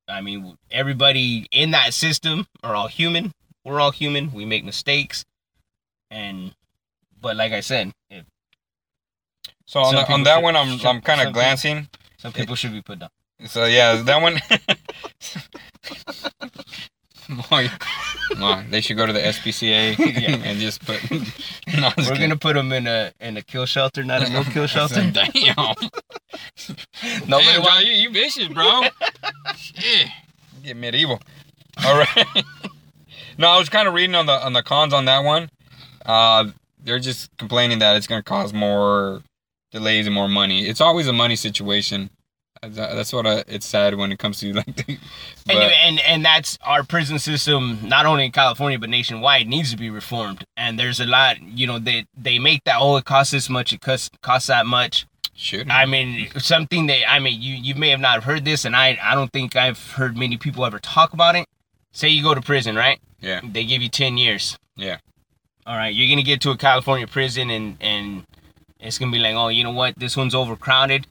I 0.09 0.21
mean, 0.21 0.57
everybody 0.71 1.47
in 1.53 1.71
that 1.71 1.95
system 1.95 2.47
are 2.63 2.75
all 2.75 2.89
human. 2.89 3.33
We're 3.65 3.81
all 3.81 3.93
human. 3.93 4.33
We 4.33 4.45
make 4.45 4.65
mistakes, 4.65 5.25
and 6.11 6.53
but 7.21 7.37
like 7.37 7.53
I 7.53 7.61
said, 7.61 7.93
if 8.11 8.25
So 9.67 9.81
on, 9.81 9.95
the, 9.95 10.13
on 10.13 10.25
that 10.25 10.37
should- 10.37 10.43
one, 10.43 10.57
I'm 10.57 10.79
should- 10.79 10.87
I'm 10.87 11.01
kind 11.01 11.21
of 11.21 11.29
people- 11.29 11.41
glancing. 11.41 11.89
some 12.19 12.33
people 12.33 12.57
should 12.57 12.73
be 12.73 12.83
put 12.83 12.99
down. 12.99 13.11
So 13.47 13.65
yeah, 13.67 14.03
that 14.03 14.21
one. 14.21 14.41
Boy, 17.51 17.69
well, 18.39 18.65
they 18.71 18.81
should 18.81 18.97
go 18.97 19.07
to 19.07 19.13
the 19.13 19.21
SPCA 19.21 19.97
Yeah. 19.99 20.37
and 20.37 20.59
just 20.59 20.85
put. 20.85 21.01
No, 21.11 21.89
just 21.91 21.97
We're 21.99 22.05
kidding. 22.17 22.21
gonna 22.21 22.37
put 22.37 22.55
them 22.55 22.73
in 22.73 22.87
a 22.87 23.13
in 23.21 23.37
a 23.37 23.43
kill 23.43 23.67
shelter, 23.67 24.03
not 24.05 24.23
a 24.27 24.31
no 24.31 24.43
kill 24.45 24.67
shelter. 24.67 25.09
Damn. 25.13 25.55
No, 27.29 27.41
Damn, 27.41 27.63
bro, 27.63 27.79
you, 27.79 27.93
you 27.93 28.11
vicious, 28.11 28.49
bro. 28.49 28.83
Shit. 29.57 30.09
Get 30.63 30.77
medieval. 30.77 31.21
All 31.85 31.99
right. 31.99 32.45
no, 33.39 33.49
I 33.49 33.59
was 33.59 33.69
kind 33.69 33.89
of 33.89 33.95
reading 33.95 34.15
on 34.15 34.27
the 34.27 34.33
on 34.45 34.53
the 34.53 34.63
cons 34.63 34.93
on 34.93 35.05
that 35.07 35.21
one. 35.25 35.49
Uh, 36.05 36.51
they're 36.83 36.99
just 36.99 37.31
complaining 37.39 37.79
that 37.79 37.97
it's 37.97 38.07
going 38.07 38.19
to 38.19 38.25
cause 38.25 38.53
more 38.53 39.23
delays 39.71 40.07
and 40.07 40.15
more 40.15 40.29
money. 40.29 40.67
It's 40.67 40.81
always 40.81 41.07
a 41.07 41.13
money 41.13 41.37
situation. 41.37 42.11
That- 42.63 42.95
That's 42.95 43.13
what 43.13 43.27
I, 43.27 43.43
it's 43.49 43.67
sad 43.67 43.95
when 43.97 44.13
it 44.13 44.19
comes 44.19 44.39
to 44.41 44.53
like. 44.53 44.67
The, 44.77 44.85
and, 44.93 44.99
but- 45.47 45.73
and 45.73 46.01
and 46.01 46.25
that's 46.25 46.59
our 46.63 46.85
prison 46.85 47.19
system, 47.19 47.81
not 47.83 48.07
only 48.07 48.25
in 48.27 48.33
California 48.33 48.79
but 48.79 48.89
nationwide, 48.89 49.49
needs 49.49 49.71
to 49.73 49.77
be 49.77 49.91
reformed. 49.91 50.45
And 50.57 50.79
there's 50.79 51.01
a 51.01 51.07
lot, 51.07 51.43
you 51.43 51.67
know, 51.67 51.79
they 51.79 52.07
they 52.17 52.39
make 52.39 52.63
that 52.65 52.77
oh 52.79 52.97
it 52.97 53.05
costs 53.05 53.33
this 53.33 53.49
much, 53.51 53.73
it 53.73 53.81
costs 53.81 54.11
costs 54.23 54.47
that 54.47 54.67
much. 54.67 55.07
Sure. 55.35 55.65
I 55.69 55.87
mean, 55.87 56.29
something 56.39 56.87
that 56.87 57.11
I 57.11 57.19
mean, 57.19 57.41
you 57.41 57.55
you 57.55 57.75
may 57.75 57.89
have 57.89 58.01
not 58.01 58.23
heard 58.23 58.45
this, 58.45 58.65
and 58.65 58.77
I 58.77 58.97
I 59.03 59.15
don't 59.17 59.33
think 59.33 59.57
I've 59.57 59.93
heard 59.93 60.17
many 60.17 60.37
people 60.37 60.65
ever 60.65 60.79
talk 60.79 61.13
about 61.15 61.35
it. 61.35 61.47
Say 61.91 62.09
you 62.11 62.23
go 62.23 62.35
to 62.35 62.41
prison, 62.41 62.77
right? 62.77 63.01
Yeah. 63.21 63.41
They 63.43 63.65
give 63.65 63.83
you 63.83 63.89
ten 63.89 64.19
years. 64.19 64.57
Yeah. 64.77 64.99
All 65.67 65.77
right, 65.77 65.93
you're 65.95 66.09
gonna 66.09 66.23
get 66.23 66.41
to 66.43 66.51
a 66.51 66.57
California 66.57 67.07
prison, 67.09 67.51
and 67.51 67.77
and 67.81 68.25
it's 68.79 68.99
gonna 68.99 69.11
be 69.13 69.19
like, 69.19 69.35
oh, 69.35 69.49
you 69.49 69.65
know 69.65 69.73
what? 69.73 69.97
This 69.99 70.17
one's 70.17 70.35
overcrowded. 70.35 71.07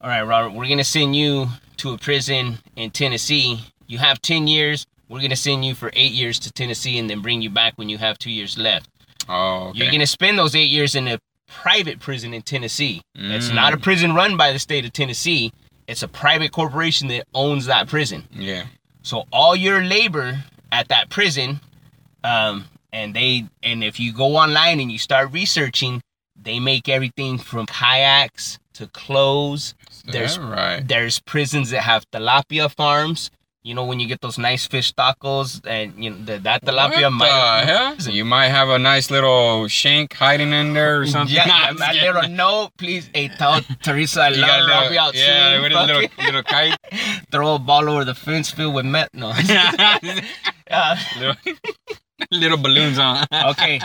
All 0.00 0.08
right, 0.08 0.22
Robert, 0.22 0.50
we're 0.50 0.68
gonna 0.68 0.84
send 0.84 1.16
you 1.16 1.48
to 1.78 1.92
a 1.92 1.98
prison 1.98 2.58
in 2.76 2.90
Tennessee. 2.90 3.60
You 3.86 3.98
have 3.98 4.20
ten 4.22 4.46
years. 4.46 4.86
We're 5.08 5.20
gonna 5.20 5.36
send 5.36 5.64
you 5.64 5.74
for 5.74 5.90
eight 5.94 6.12
years 6.12 6.38
to 6.40 6.52
Tennessee, 6.52 6.98
and 6.98 7.08
then 7.10 7.20
bring 7.20 7.42
you 7.42 7.50
back 7.50 7.72
when 7.76 7.88
you 7.88 7.98
have 7.98 8.18
two 8.18 8.30
years 8.30 8.56
left. 8.56 8.88
Oh, 9.28 9.68
okay. 9.68 9.78
You're 9.78 9.90
gonna 9.90 10.06
spend 10.06 10.38
those 10.38 10.54
eight 10.54 10.70
years 10.70 10.94
in 10.94 11.08
a 11.08 11.18
private 11.48 11.98
prison 11.98 12.32
in 12.32 12.42
Tennessee. 12.42 13.00
It's 13.14 13.48
Mm. 13.48 13.54
not 13.54 13.72
a 13.74 13.76
prison 13.78 14.14
run 14.14 14.36
by 14.36 14.52
the 14.52 14.58
state 14.58 14.84
of 14.84 14.92
Tennessee. 14.92 15.52
It's 15.88 16.02
a 16.02 16.08
private 16.08 16.52
corporation 16.52 17.08
that 17.08 17.24
owns 17.34 17.66
that 17.66 17.88
prison. 17.88 18.28
yeah. 18.32 18.64
So 19.02 19.26
all 19.32 19.56
your 19.56 19.82
labor 19.82 20.44
at 20.70 20.88
that 20.88 21.08
prison, 21.08 21.60
um, 22.22 22.66
and 22.92 23.14
they 23.14 23.46
and 23.64 23.82
if 23.82 23.98
you 23.98 24.12
go 24.12 24.36
online 24.36 24.78
and 24.80 24.92
you 24.92 24.98
start 24.98 25.32
researching, 25.32 26.02
they 26.40 26.60
make 26.60 26.88
everything 26.88 27.38
from 27.38 27.66
kayaks 27.66 28.58
to 28.78 28.86
close. 28.88 29.74
There's 30.06 30.38
right. 30.38 30.86
there's 30.86 31.20
prisons 31.20 31.70
that 31.70 31.82
have 31.82 32.08
tilapia 32.10 32.74
farms. 32.74 33.30
You 33.64 33.74
know 33.74 33.84
when 33.84 33.98
you 33.98 34.06
get 34.06 34.20
those 34.20 34.38
nice 34.38 34.66
fish 34.66 34.94
tacos 34.94 35.60
and 35.66 36.02
you 36.02 36.10
know 36.10 36.24
the, 36.24 36.38
that 36.38 36.64
tilapia 36.64 37.10
what 37.10 37.12
might? 37.12 38.06
You 38.06 38.24
might 38.24 38.48
have 38.48 38.68
a 38.68 38.78
nice 38.78 39.10
little 39.10 39.66
shank 39.66 40.14
hiding 40.14 40.52
in 40.52 40.74
there 40.74 41.00
or 41.00 41.06
something. 41.06 41.34
Yeah, 41.34 41.46
Nah, 41.46 41.54
a, 41.64 41.68
I'm 41.70 41.76
just 41.76 42.00
a 42.00 42.12
little 42.12 42.30
note, 42.30 42.70
please. 42.78 43.10
Hey, 43.12 43.28
tell 43.28 43.60
Teresa 43.82 44.22
I 44.22 44.28
love 44.30 44.68
her. 44.68 44.72
I'll 44.72 44.88
be 44.88 44.98
out 44.98 45.14
yeah, 45.14 45.54
soon. 45.54 45.62
with 45.62 45.72
a 45.72 45.84
little 45.84 46.02
little 46.24 46.42
kite. 46.44 46.78
Throw 47.32 47.56
a 47.56 47.58
ball 47.58 47.88
over 47.90 48.04
the 48.04 48.14
fence 48.14 48.50
filled 48.50 48.74
with 48.74 48.86
met. 48.86 49.10
No. 49.12 49.32
Uh, 50.70 50.96
little, 51.18 51.36
little 52.30 52.58
balloons 52.58 52.98
on. 52.98 53.26
okay, 53.32 53.80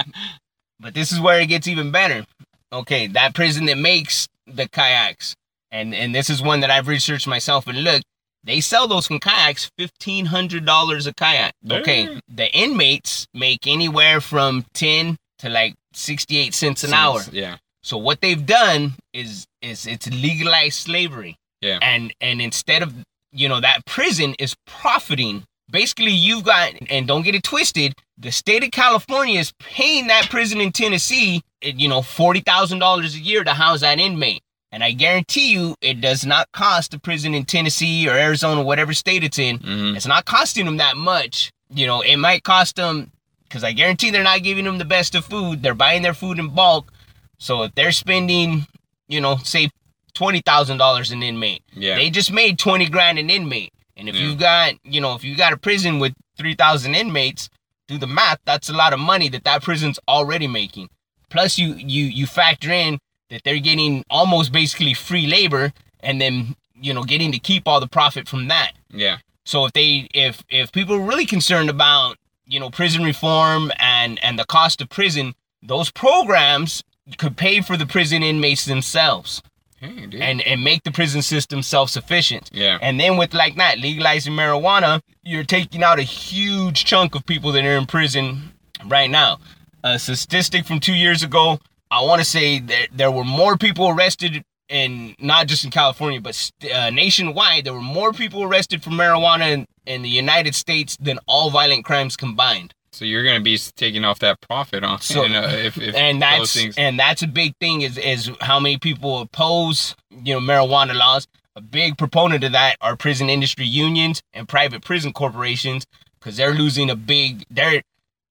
but 0.79 0.93
this 0.93 1.11
is 1.11 1.19
where 1.19 1.39
it 1.39 1.47
gets 1.47 1.67
even 1.67 1.91
better. 1.91 2.25
Okay, 2.71 3.07
that 3.07 3.33
prison 3.33 3.65
that 3.65 3.77
makes 3.77 4.27
the 4.47 4.67
kayaks, 4.67 5.35
and 5.71 5.93
and 5.93 6.13
this 6.13 6.29
is 6.29 6.41
one 6.41 6.59
that 6.61 6.71
I've 6.71 6.87
researched 6.87 7.27
myself 7.27 7.67
and 7.67 7.83
look, 7.83 8.01
they 8.43 8.59
sell 8.59 8.87
those 8.87 9.07
from 9.07 9.19
kayaks 9.19 9.69
fifteen 9.77 10.25
hundred 10.27 10.65
dollars 10.65 11.07
a 11.07 11.13
kayak. 11.13 11.53
Okay, 11.69 12.05
Damn. 12.05 12.19
the 12.27 12.51
inmates 12.55 13.27
make 13.33 13.65
anywhere 13.67 14.21
from 14.21 14.65
ten 14.73 15.17
to 15.39 15.49
like 15.49 15.75
sixty 15.93 16.37
eight 16.37 16.53
cents 16.53 16.83
an 16.83 16.93
hour. 16.93 17.21
Yeah. 17.31 17.57
So 17.83 17.97
what 17.97 18.21
they've 18.21 18.45
done 18.45 18.93
is 19.13 19.45
is 19.61 19.85
it's 19.85 20.09
legalized 20.09 20.75
slavery. 20.75 21.35
Yeah. 21.61 21.79
And 21.81 22.13
and 22.21 22.41
instead 22.41 22.81
of 22.83 22.93
you 23.31 23.49
know 23.49 23.59
that 23.61 23.85
prison 23.85 24.35
is 24.39 24.55
profiting. 24.67 25.43
Basically, 25.71 26.11
you've 26.11 26.43
got 26.43 26.73
and 26.89 27.07
don't 27.07 27.23
get 27.23 27.35
it 27.35 27.43
twisted. 27.43 27.95
The 28.17 28.31
state 28.31 28.63
of 28.63 28.71
California 28.71 29.39
is 29.39 29.53
paying 29.59 30.07
that 30.07 30.29
prison 30.29 30.61
in 30.61 30.71
Tennessee, 30.71 31.41
you 31.63 31.87
know, 31.89 32.01
forty 32.01 32.41
thousand 32.41 32.79
dollars 32.79 33.15
a 33.15 33.19
year 33.19 33.43
to 33.43 33.53
house 33.53 33.81
that 33.81 33.99
inmate. 33.99 34.41
And 34.71 34.83
I 34.83 34.91
guarantee 34.91 35.51
you, 35.51 35.75
it 35.81 36.01
does 36.01 36.25
not 36.25 36.51
cost 36.51 36.93
a 36.95 36.99
prison 36.99 37.35
in 37.35 37.45
Tennessee 37.45 38.07
or 38.09 38.13
Arizona, 38.13 38.63
whatever 38.63 38.93
state 38.93 39.23
it's 39.23 39.37
in. 39.37 39.59
Mhm. 39.59 39.95
It's 39.95 40.07
not 40.07 40.25
costing 40.25 40.65
them 40.65 40.77
that 40.77 40.97
much. 40.97 41.51
You 41.69 41.85
know, 41.87 42.01
it 42.01 42.17
might 42.17 42.43
cost 42.43 42.75
them 42.75 43.11
because 43.43 43.63
I 43.63 43.71
guarantee 43.71 44.09
they're 44.09 44.23
not 44.23 44.41
giving 44.43 44.65
them 44.65 44.79
the 44.79 44.85
best 44.85 45.13
of 45.15 45.25
food. 45.25 45.61
They're 45.61 45.75
buying 45.75 46.01
their 46.01 46.13
food 46.15 46.39
in 46.39 46.49
bulk. 46.49 46.91
So 47.37 47.61
if 47.63 47.75
they're 47.75 47.91
spending, 47.91 48.65
you 49.07 49.21
know, 49.21 49.37
say 49.43 49.69
twenty 50.15 50.41
thousand 50.41 50.77
dollars 50.77 51.11
an 51.11 51.21
inmate, 51.23 51.61
Yeah. 51.75 51.95
they 51.95 52.09
just 52.09 52.31
made 52.31 52.57
twenty 52.57 52.87
grand 52.89 53.19
an 53.19 53.29
inmate. 53.29 53.73
And 53.95 54.09
if 54.09 54.15
Yeah. 54.15 54.21
you 54.23 54.35
got, 54.35 54.73
you 54.83 55.01
know, 55.01 55.13
if 55.13 55.23
you 55.23 55.35
got 55.35 55.53
a 55.53 55.57
prison 55.57 55.99
with 55.99 56.13
three 56.35 56.55
thousand 56.55 56.95
inmates, 56.95 57.47
do 57.87 57.99
the 57.99 58.07
math. 58.07 58.39
That's 58.45 58.69
a 58.69 58.73
lot 58.73 58.93
of 58.93 58.99
money 58.99 59.29
that 59.29 59.43
that 59.43 59.61
prison's 59.61 59.99
already 60.07 60.47
making. 60.47 60.89
Plus, 61.33 61.57
you 61.57 61.69
you 61.73 62.05
you 62.05 62.25
factor 62.27 62.71
in 62.71 62.99
that 63.29 63.41
they're 63.43 63.59
getting 63.71 64.05
almost 64.09 64.51
basically 64.51 64.93
free 64.93 65.25
labor, 65.27 65.73
and 65.99 66.21
then 66.21 66.55
you 66.79 66.93
know 66.93 67.03
getting 67.03 67.31
to 67.31 67.39
keep 67.39 67.67
all 67.67 67.79
the 67.79 67.87
profit 67.99 68.29
from 68.29 68.47
that. 68.49 68.71
yeah. 68.89 69.17
So 69.45 69.65
if 69.65 69.73
they 69.73 70.07
if 70.13 70.43
if 70.49 70.71
people 70.71 70.95
are 70.95 71.07
really 71.11 71.25
concerned 71.25 71.69
about 71.69 72.17
you 72.45 72.59
know 72.59 72.69
prison 72.69 73.03
reform 73.03 73.71
and 73.79 74.23
and 74.23 74.37
the 74.37 74.45
cost 74.45 74.79
of 74.81 74.87
prison, 74.89 75.33
those 75.61 75.89
programs 75.91 76.83
could 77.17 77.35
pay 77.35 77.59
for 77.61 77.75
the 77.77 77.85
prison 77.85 78.23
inmates 78.23 78.63
themselves 78.65 79.41
Hey, 79.81 80.07
and 80.21 80.39
and 80.41 80.63
make 80.63 80.83
the 80.83 80.91
prison 80.91 81.21
system 81.21 81.61
self 81.63 81.89
sufficient. 81.89 82.49
yeah. 82.53 82.77
And 82.81 82.99
then 82.99 83.17
with 83.17 83.33
like 83.33 83.55
that 83.57 83.79
legalizing 83.79 84.33
marijuana, 84.33 85.01
you're 85.23 85.43
taking 85.43 85.83
out 85.83 85.99
a 85.99 86.03
huge 86.03 86.85
chunk 86.85 87.15
of 87.15 87.25
people 87.25 87.51
that 87.53 87.65
are 87.65 87.75
in 87.81 87.85
prison 87.87 88.53
right 88.85 89.09
now. 89.09 89.39
A 89.83 89.99
statistic 89.99 90.65
from 90.65 90.79
two 90.79 90.93
years 90.93 91.23
ago, 91.23 91.59
I 91.91 92.01
want 92.03 92.19
to 92.19 92.25
say 92.25 92.59
that 92.59 92.87
there 92.93 93.11
were 93.11 93.25
more 93.25 93.57
people 93.57 93.89
arrested 93.89 94.43
and 94.69 95.13
not 95.19 95.47
just 95.47 95.65
in 95.65 95.71
California, 95.71 96.21
but 96.21 96.51
uh, 96.73 96.89
nationwide, 96.89 97.65
there 97.65 97.73
were 97.73 97.81
more 97.81 98.13
people 98.13 98.43
arrested 98.43 98.81
for 98.81 98.91
marijuana 98.91 99.51
in, 99.51 99.67
in 99.85 100.01
the 100.01 100.09
United 100.09 100.55
States 100.55 100.95
than 100.97 101.19
all 101.27 101.49
violent 101.49 101.83
crimes 101.83 102.15
combined. 102.15 102.73
So 102.93 103.05
you're 103.05 103.25
gonna 103.25 103.41
be 103.41 103.57
taking 103.57 104.05
off 104.05 104.19
that 104.19 104.39
profit 104.39 104.83
on 104.83 105.01
So- 105.01 105.23
you 105.23 105.29
know, 105.29 105.43
if, 105.47 105.77
if 105.77 105.95
and 105.95 106.21
that's 106.21 106.53
things. 106.53 106.75
and 106.77 106.97
that's 106.97 107.23
a 107.23 107.27
big 107.27 107.55
thing 107.59 107.81
is 107.81 107.97
is 107.97 108.31
how 108.39 108.59
many 108.59 108.77
people 108.77 109.19
oppose 109.19 109.95
you 110.11 110.33
know 110.35 110.39
marijuana 110.39 110.93
laws. 110.95 111.27
A 111.55 111.61
big 111.61 111.97
proponent 111.97 112.43
of 112.43 112.51
that 112.51 112.77
are 112.81 112.95
prison 112.95 113.29
industry 113.29 113.65
unions 113.65 114.21
and 114.33 114.47
private 114.47 114.83
prison 114.83 115.11
corporations 115.11 115.85
because 116.19 116.37
they're 116.37 116.53
losing 116.53 116.89
a 116.91 116.95
big 116.95 117.45
they're 117.49 117.81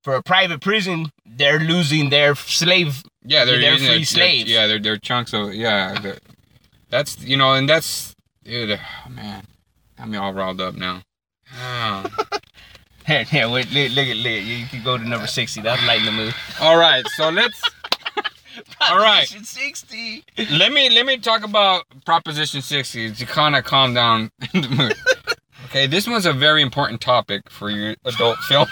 for 0.05 0.15
a 0.15 0.23
private 0.23 0.61
prison 0.61 1.11
they're 1.37 1.59
losing 1.61 2.11
their 2.11 2.35
slave 2.35 3.03
Yeah, 3.25 3.45
they're, 3.45 3.61
using 3.61 3.87
free 3.89 3.97
their- 3.99 4.05
slaves. 4.05 4.51
yeah, 4.51 4.67
they're 4.67 4.79
they're 4.81 4.97
chunks 4.99 5.33
of 5.33 5.55
yeah. 5.55 6.15
That's 6.91 7.19
you 7.23 7.37
know, 7.37 7.55
and 7.55 7.69
that's 7.69 8.15
dude, 8.45 8.79
oh, 8.79 9.11
man, 9.11 9.45
got 9.97 10.09
me 10.09 10.19
all 10.19 10.33
riled 10.33 10.61
up 10.61 10.75
now. 10.75 11.03
Oh. 11.61 12.05
Here, 13.07 13.25
here, 13.25 13.49
wait, 13.49 13.71
look, 13.73 13.91
look 13.97 14.07
at 14.07 14.17
look, 14.17 14.43
you 14.43 14.65
can 14.67 14.83
go 14.85 14.97
to 14.97 15.05
number 15.09 15.27
sixty. 15.27 15.61
That'll 15.61 15.87
lighten 15.87 16.07
the 16.07 16.13
mood. 16.13 16.35
all 16.61 16.77
right, 16.77 17.05
so 17.17 17.31
let's 17.31 17.61
All 18.91 18.99
right. 18.99 19.27
Proposition 19.29 19.45
sixty. 19.45 20.25
let 20.51 20.73
me 20.73 20.91
let 20.91 21.07
me 21.07 21.17
talk 21.19 21.43
about 21.45 21.85
Proposition 22.05 22.61
60 22.63 23.13
to 23.15 23.27
kind 23.27 23.57
of 23.57 23.65
calm 23.65 23.95
down 23.95 24.31
the 24.53 24.69
mood. 24.69 24.95
Okay, 25.67 25.87
this 25.87 26.07
one's 26.07 26.27
a 26.27 26.33
very 26.35 26.61
important 26.63 27.01
topic 27.01 27.49
for 27.51 27.71
your 27.71 27.97
adult 28.05 28.39
film. 28.41 28.69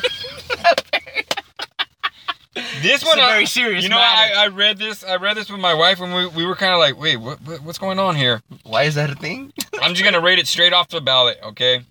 This 2.83 3.05
one, 3.05 3.19
a 3.19 3.23
I- 3.23 3.31
very 3.33 3.47
serious 3.47 3.83
you 3.83 3.89
know, 3.91 3.99
I, 3.99 4.01
matter. 4.01 4.35
I 4.39 4.47
read 4.49 4.79
this. 4.79 5.05
I 5.05 5.17
read 5.17 5.37
this 5.37 5.51
with 5.51 5.61
my 5.61 5.75
wife, 5.75 6.01
and 6.01 6.15
we, 6.15 6.27
we 6.29 6.47
were 6.47 6.55
kind 6.57 6.73
of 6.73 6.79
like, 6.79 6.99
wait, 6.99 7.17
what, 7.17 7.41
what 7.43 7.63
what's 7.63 7.79
going 7.79 7.99
on 7.99 8.17
here? 8.17 8.43
Why 8.65 8.85
is 8.85 8.95
that 8.97 9.11
a 9.11 9.15
thing? 9.15 9.53
I'm 9.83 9.95
just 9.95 10.05
gonna 10.05 10.21
rate 10.21 10.39
it 10.39 10.47
straight 10.47 10.73
off 10.73 10.89
the 10.89 11.01
ballot, 11.01 11.39
okay? 11.45 11.83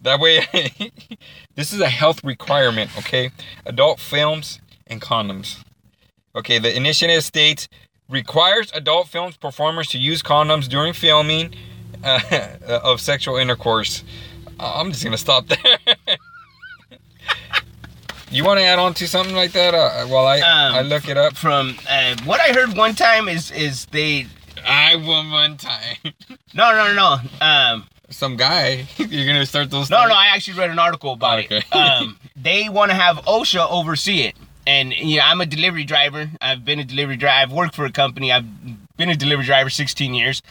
That 0.00 0.18
way, 0.20 0.44
this 1.54 1.72
is 1.72 1.80
a 1.80 1.88
health 1.88 2.24
requirement, 2.24 2.90
okay? 2.98 3.30
Adult 3.66 4.00
films 4.00 4.60
and 4.86 5.00
condoms. 5.00 5.62
Okay, 6.34 6.58
the 6.58 6.74
initiative 6.74 7.22
states 7.24 7.68
requires 8.08 8.70
adult 8.72 9.08
films 9.08 9.36
performers 9.36 9.88
to 9.88 9.98
use 9.98 10.22
condoms 10.22 10.68
during 10.68 10.92
filming 10.92 11.54
uh, 12.04 12.20
of 12.82 13.00
sexual 13.00 13.36
intercourse. 13.36 14.02
Uh, 14.58 14.72
I'm 14.76 14.90
just 14.92 15.04
gonna 15.04 15.16
stop 15.18 15.46
there. 15.46 15.78
You 18.32 18.44
want 18.44 18.58
to 18.60 18.64
add 18.64 18.78
on 18.78 18.94
to 18.94 19.06
something 19.08 19.34
like 19.36 19.52
that 19.52 19.74
uh, 19.74 20.04
while 20.06 20.26
I 20.26 20.40
Um, 20.40 20.74
I 20.74 20.82
look 20.82 21.08
it 21.08 21.16
up? 21.16 21.36
From 21.36 21.76
uh, 21.88 22.16
what 22.24 22.40
I 22.40 22.52
heard 22.52 22.76
one 22.76 22.94
time 22.94 23.28
is 23.28 23.50
is 23.50 23.86
they 23.86 24.26
I 24.66 24.96
won 24.96 25.30
one 25.30 25.56
time. 25.56 25.96
no 26.54 26.72
no 26.72 26.92
no 26.94 27.16
um 27.46 27.86
Some 28.10 28.36
guy, 28.36 28.86
you're 28.96 29.26
gonna 29.26 29.46
start 29.46 29.70
those. 29.70 29.90
no 29.90 30.06
no 30.06 30.14
I 30.14 30.26
actually 30.34 30.58
read 30.58 30.70
an 30.70 30.78
article 30.78 31.12
about 31.14 31.38
Okay. 31.40 31.58
it. 31.58 31.74
Um, 31.76 32.18
they 32.36 32.68
want 32.68 32.90
to 32.90 32.96
have 32.96 33.16
OSHA 33.26 33.66
oversee 33.70 34.22
it, 34.22 34.34
and 34.66 34.92
you 34.92 35.16
know 35.18 35.24
I'm 35.24 35.40
a 35.40 35.46
delivery 35.46 35.84
driver. 35.84 36.30
I've 36.40 36.64
been 36.64 36.78
a 36.78 36.84
delivery 36.84 37.16
driver. 37.16 37.40
I've 37.42 37.52
worked 37.52 37.74
for 37.74 37.84
a 37.84 37.92
company. 37.92 38.30
I've 38.32 38.46
been 38.96 39.08
a 39.10 39.16
delivery 39.16 39.46
driver 39.46 39.70
16 39.70 40.14
years. 40.14 40.42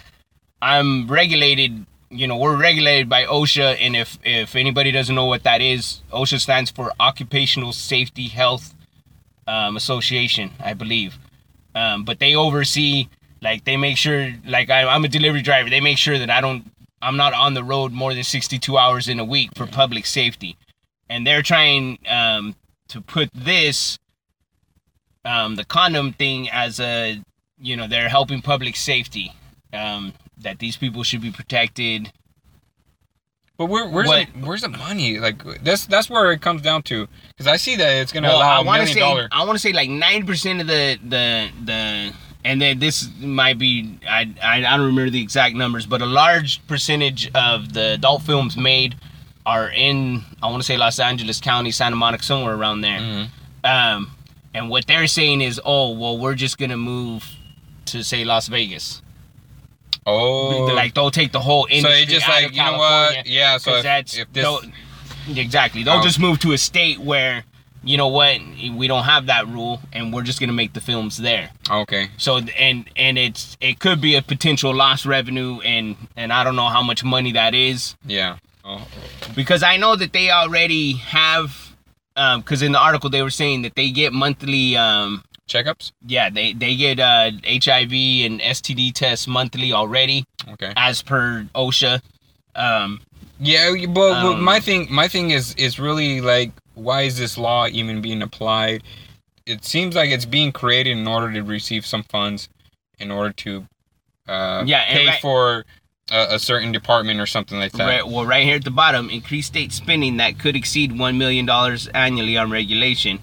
I'm 0.62 1.08
regulated. 1.08 1.86
You 2.13 2.28
know, 2.28 2.36
we're 2.36 2.58
regulated 2.58 3.08
by 3.08 3.24
OSHA, 3.24 3.78
and 3.80 3.95
if 3.95 4.19
if 4.24 4.56
anybody 4.56 4.91
doesn't 4.91 5.15
know 5.15 5.26
what 5.26 5.43
that 5.43 5.62
is, 5.62 6.02
OSHA 6.12 6.41
stands 6.41 6.69
for 6.69 6.91
Occupational 7.00 7.71
Safety 7.71 8.28
Health 8.28 8.76
um, 9.47 9.78
Association, 9.78 10.52
I 10.60 10.74
believe. 10.74 11.17
Um, 11.74 12.04
but 12.04 12.19
they 12.19 12.36
oversee, 12.36 13.08
like, 13.41 13.63
they 13.63 13.78
make 13.78 13.97
sure, 13.97 14.34
like, 14.45 14.69
I, 14.69 14.86
I'm 14.86 15.06
a 15.06 15.08
delivery 15.08 15.41
driver. 15.41 15.69
They 15.69 15.80
make 15.80 15.97
sure 15.97 16.19
that 16.19 16.30
I 16.30 16.41
don't, 16.41 16.65
I'm 17.02 17.17
not 17.17 17.34
on 17.34 17.54
the 17.54 17.63
road 17.63 17.93
more 17.93 18.13
than 18.13 18.24
62 18.24 18.78
hours 18.78 19.08
in 19.08 19.19
a 19.19 19.26
week 19.26 19.52
for 19.56 19.65
public 19.65 20.06
safety, 20.06 20.58
and 21.10 21.26
they're 21.26 21.41
trying 21.41 21.97
um, 22.10 22.56
to 22.89 23.02
put 23.02 23.30
this, 23.34 23.97
um, 25.24 25.56
the 25.56 25.65
condom 25.65 26.13
thing, 26.13 26.50
as 26.50 26.80
a, 26.80 27.21
you 27.58 27.78
know, 27.78 27.88
they're 27.88 28.10
helping 28.10 28.41
public 28.41 28.76
safety. 28.76 29.32
Um, 29.71 30.13
that 30.41 30.60
these 30.60 30.77
people 30.77 31.04
should 31.04 31.21
be 31.21 31.32
protected. 31.32 32.12
But 33.58 33.65
where, 33.65 33.88
where's 33.88 34.08
What- 34.08 34.27
the, 34.34 34.39
where's 34.45 34.62
the 34.62 34.69
money? 34.69 35.19
Like 35.19 35.43
that's 35.63 35.86
that's 35.86 36.10
where 36.10 36.32
it 36.32 36.41
comes 36.41 36.62
down 36.62 36.82
to. 36.84 37.08
Because 37.30 37.47
I 37.47 37.58
see 37.58 37.75
that 37.75 37.89
it's 38.01 38.12
gonna 38.12 38.27
Well, 38.27 38.38
allow 38.38 38.58
I 38.60 38.62
a 38.62 38.65
want 38.65 38.77
to 38.80 38.86
million 38.86 38.93
say 38.95 38.99
dollar. 38.99 39.30
I 39.32 39.43
want 39.45 39.54
to 39.56 39.60
say 39.60 39.71
like 39.73 39.89
ninety 39.89 40.25
percent 40.25 40.62
of 40.62 40.67
the 40.67 40.97
the 41.08 41.49
the 41.63 42.13
and 42.43 42.60
then 42.60 42.80
this 42.80 43.08
might 43.19 43.60
be 43.60 43.99
I, 44.10 44.34
I 44.41 44.58
I 44.65 44.77
don't 44.77 44.88
remember 44.88 45.12
the 45.12 45.21
exact 45.21 45.56
numbers, 45.56 45.86
but 45.86 46.01
a 46.01 46.08
large 46.08 46.65
percentage 46.67 47.30
of 47.36 47.73
the 47.73 47.93
adult 47.93 48.23
films 48.23 48.58
made 48.58 48.95
are 49.45 49.69
in 49.69 50.23
I 50.41 50.47
want 50.49 50.63
to 50.63 50.65
say 50.65 50.77
Los 50.77 50.97
Angeles 50.99 51.39
County, 51.39 51.69
Santa 51.71 51.95
Monica, 51.95 52.23
somewhere 52.23 52.56
around 52.56 52.82
there. 52.82 52.99
Mhm. 52.99 53.30
Um, 53.63 54.12
and 54.56 54.69
what 54.71 54.88
they're 54.88 55.06
saying 55.08 55.41
is, 55.41 55.62
oh 55.63 55.91
well, 55.91 56.17
we're 56.17 56.34
just 56.36 56.58
gonna 56.58 56.77
move 56.77 57.30
to 57.86 58.04
say 58.04 58.25
Las 58.25 58.47
Vegas. 58.47 59.04
Oh, 60.06 60.66
Like 60.74 60.94
they'll 60.94 61.12
take 61.12 61.32
the 61.32 61.40
whole 61.40 61.64
so 61.68 61.74
industry 61.76 62.02
it 62.04 62.10
just 62.10 62.28
out 62.28 62.32
like 62.36 62.46
of 62.48 62.52
you 62.54 62.58
know 62.58 62.64
California. 62.78 63.18
what? 63.20 63.28
Yeah. 63.28 63.58
So 63.58 63.76
if, 63.76 63.84
that's 63.84 64.18
if 64.18 64.32
this, 64.34 64.44
they'll- 64.44 64.62
exactly 65.38 65.84
they'll 65.84 66.00
Oh. 66.00 66.04
just 66.04 66.20
move 66.20 66.40
to 66.40 66.52
a 66.54 66.58
state 66.58 66.98
where 67.00 67.44
you 67.84 67.96
know 67.98 68.08
what 68.08 68.40
we 68.76 68.88
don't 68.88 69.04
have 69.04 69.28
that 69.28 69.48
rule 69.48 69.80
and 69.94 70.12
we're 70.12 70.24
just 70.24 70.40
gonna 70.40 70.52
make 70.54 70.74
the 70.74 70.82
films 70.82 71.18
there 71.18 71.52
okay, 71.70 72.10
so 72.18 72.38
and 72.58 72.90
and 72.96 73.18
it's 73.20 73.56
it 73.62 73.80
could 73.80 74.02
be 74.02 74.16
a 74.16 74.22
potential 74.24 74.74
lost 74.74 75.06
revenue 75.06 75.60
and 75.62 75.96
and 76.16 76.34
i 76.34 76.44
don't 76.44 76.56
know 76.56 76.70
how 76.70 76.82
much 76.82 77.04
money 77.04 77.32
that 77.34 77.54
is 77.54 77.96
yeah. 78.06 78.38
Oh, 78.66 78.88
because 79.36 79.62
i 79.64 79.78
know 79.78 79.96
that 79.96 80.12
they 80.14 80.32
already 80.32 80.94
have 80.94 81.76
um 82.16 82.42
because 82.42 82.62
in 82.64 82.72
the 82.72 82.80
article 82.80 83.10
they 83.12 83.22
were 83.22 83.30
saying 83.32 83.62
that 83.62 83.76
they 83.76 83.92
get 83.92 84.14
monthly 84.14 84.76
um 84.76 85.24
checkups. 85.54 85.92
yeah 86.08 86.30
they 86.30 86.54
they 86.54 86.76
get 86.76 87.00
uh 87.00 87.32
hiv 87.46 87.92
and 88.26 88.40
std 88.58 88.94
tests 88.94 89.28
monthly 89.28 89.72
already 89.74 90.24
Okay. 90.54 90.72
as 90.76 91.02
per 91.02 91.48
osha 91.56 92.02
um 92.56 93.02
Yeah, 93.40 93.72
but 93.88 93.94
but 94.24 94.34
Um, 94.36 94.44
my 94.44 94.60
thing, 94.60 94.88
my 94.92 95.08
thing 95.08 95.32
is 95.32 95.56
is 95.56 95.80
really 95.80 96.22
like, 96.22 96.52
why 96.76 97.00
is 97.10 97.18
this 97.18 97.38
law 97.38 97.66
even 97.68 98.02
being 98.02 98.22
applied? 98.22 98.84
It 99.48 99.66
seems 99.66 99.96
like 99.96 100.10
it's 100.12 100.26
being 100.38 100.52
created 100.52 100.94
in 100.98 101.08
order 101.08 101.30
to 101.34 101.42
receive 101.42 101.84
some 101.86 102.04
funds, 102.04 102.50
in 103.00 103.10
order 103.10 103.34
to 103.46 103.52
uh, 104.28 104.62
Yeah, 104.68 104.86
pay 104.94 105.08
right- 105.08 105.22
for 105.22 105.66
a, 106.12 106.36
a 106.36 106.40
certain 106.40 106.72
department 106.72 107.20
or 107.20 107.26
something 107.26 107.58
like 107.58 107.72
that. 107.74 107.88
Right, 107.88 108.08
well, 108.08 108.26
right 108.28 108.46
here 108.46 108.58
at 108.58 108.64
the 108.64 108.78
bottom, 108.84 109.10
increased 109.10 109.48
state 109.48 109.72
spending 109.72 110.18
that 110.18 110.38
could 110.38 110.56
exceed 110.56 110.92
$1 110.92 111.16
million 111.18 111.50
annually 111.96 112.38
on 112.38 112.52
regulation. 112.52 113.18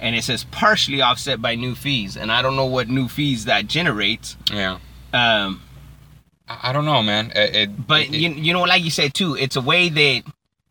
And 0.00 0.16
it 0.16 0.24
says 0.24 0.44
partially 0.50 1.02
offset 1.02 1.42
by 1.42 1.54
new 1.56 1.74
fees. 1.74 2.16
And 2.16 2.32
I 2.32 2.40
don't 2.42 2.56
know 2.56 2.66
what 2.66 2.88
new 2.88 3.06
fees 3.08 3.44
that 3.44 3.66
generates. 3.66 4.36
Yeah, 4.52 4.78
Um, 5.12 5.60
I, 6.48 6.70
I 6.70 6.72
don't 6.72 6.86
know, 6.86 7.02
man. 7.02 7.32
It, 7.34 7.54
it- 7.56 7.86
but, 7.86 8.02
it- 8.02 8.14
you, 8.14 8.30
you 8.30 8.52
know, 8.52 8.62
like 8.62 8.82
you 8.82 8.90
said, 8.90 9.12
too, 9.14 9.36
it's 9.36 9.56
a 9.56 9.60
way 9.60 9.88
that, 9.90 10.22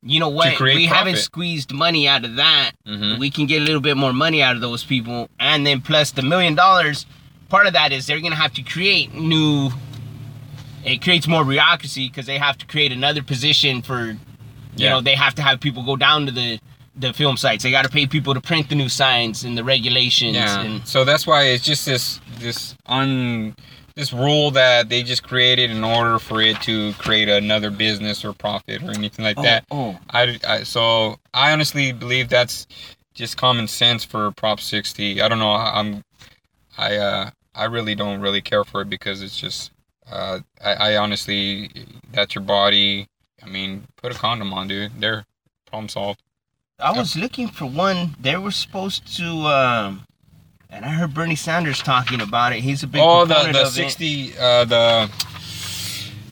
you 0.02 0.20
know 0.20 0.30
what, 0.30 0.60
we 0.60 0.86
haven't 0.88 1.18
squeezed 1.18 1.72
money 1.74 2.08
out 2.08 2.26
of 2.26 2.38
that. 2.38 2.72
Mhm. 2.88 3.20
We 3.20 3.30
can 3.30 3.46
get 3.46 3.62
a 3.62 3.66
little 3.66 3.82
bit 3.82 3.98
more 3.98 4.14
money 4.14 4.42
out 4.42 4.56
of 4.56 4.62
those 4.62 4.84
people. 4.84 5.30
And 5.40 5.66
then 5.68 5.82
plus 5.82 6.12
the 6.12 6.22
million 6.24 6.56
dollars, 6.56 7.06
part 7.50 7.68
of 7.68 7.74
that 7.74 7.92
is 7.92 8.08
they're 8.08 8.20
going 8.22 8.32
to 8.32 8.38
have 8.38 8.54
to 8.54 8.64
create 8.64 9.14
new. 9.14 9.70
It 10.86 11.02
creates 11.02 11.28
more 11.28 11.44
bureaucracy 11.44 12.08
because 12.08 12.26
they 12.26 12.38
have 12.38 12.58
to 12.60 12.66
create 12.66 12.92
another 12.92 13.22
position 13.22 13.82
for 13.82 14.06
you 14.12 14.18
Yeah. 14.76 14.92
know 14.92 15.02
they 15.02 15.16
have 15.16 15.36
to 15.36 15.42
have 15.42 15.60
people 15.60 15.84
go 15.84 15.98
down 15.98 16.26
to 16.28 16.32
the 16.32 16.60
the 17.00 17.14
film 17.14 17.38
sites 17.38 17.64
they 17.64 17.72
got 17.72 17.84
to 17.84 17.90
pay 17.90 18.06
people 18.06 18.34
to 18.34 18.42
print 18.42 18.68
the 18.70 18.76
new 18.76 18.90
signs 18.90 19.44
and 19.46 19.58
the 19.58 19.64
regulations 19.64 20.36
Yeah. 20.36 20.62
and 20.62 20.88
so 20.88 21.06
that's 21.06 21.26
why 21.26 21.44
it's 21.44 21.64
just 21.64 21.86
this 21.86 22.20
this 22.40 22.76
un 22.86 23.56
this 23.96 24.14
rule 24.14 24.52
that 24.52 24.88
they 24.90 25.04
just 25.04 25.24
created 25.24 25.72
in 25.72 25.84
order 25.84 26.20
for 26.20 26.42
it 26.42 26.62
to 26.62 26.94
create 26.94 27.28
another 27.30 27.70
business 27.72 28.24
or 28.24 28.32
profit 28.34 28.82
or 28.84 28.92
anything 28.92 29.24
like 29.26 29.36
that. 29.38 29.66
oh 29.72 29.98
I, 30.10 30.40
I 30.48 30.64
so 30.64 31.18
I 31.34 31.52
honestly 31.52 31.92
believe 31.92 32.30
that's 32.30 32.68
just 33.14 33.36
common 33.38 33.68
sense 33.68 34.06
for 34.06 34.32
Prop 34.32 34.62
60. 34.62 35.22
I 35.22 35.28
don't 35.28 35.40
know. 35.40 35.52
I'm 35.52 36.04
I 36.78 36.96
uh 36.98 37.30
I 37.56 37.66
really 37.66 37.96
don't 37.96 38.22
really 38.22 38.42
care 38.42 38.64
for 38.64 38.82
it 38.82 38.90
because 38.90 39.22
it's 39.22 39.38
just 39.38 39.72
uh 40.10 40.40
I, 40.64 40.74
I 40.74 40.98
honestly 40.98 41.70
that's 42.14 42.36
your 42.36 42.44
body. 42.44 43.08
I 43.44 43.48
mean, 43.48 43.84
put 43.98 44.14
a 44.16 44.18
condom 44.18 44.54
on, 44.54 44.68
dude. 44.68 45.00
There, 45.02 45.26
problem 45.66 45.90
solved. 45.90 46.22
I 46.82 46.92
was 46.92 47.16
looking 47.16 47.48
for 47.48 47.66
one 47.66 48.16
they 48.20 48.36
were 48.38 48.52
supposed 48.52 49.16
to 49.18 49.26
um 49.26 50.06
and 50.70 50.86
i 50.86 50.90
heard 50.90 51.14
bernie 51.14 51.36
sanders 51.36 51.80
talking 51.82 52.22
about 52.22 52.54
it 52.54 52.60
he's 52.62 52.84
a 52.84 52.88
big 52.88 53.02
Oh, 53.04 53.26
the 53.26 53.50
the. 53.52 53.66
60 53.66 54.38
uh 54.38 54.66
the 54.66 55.10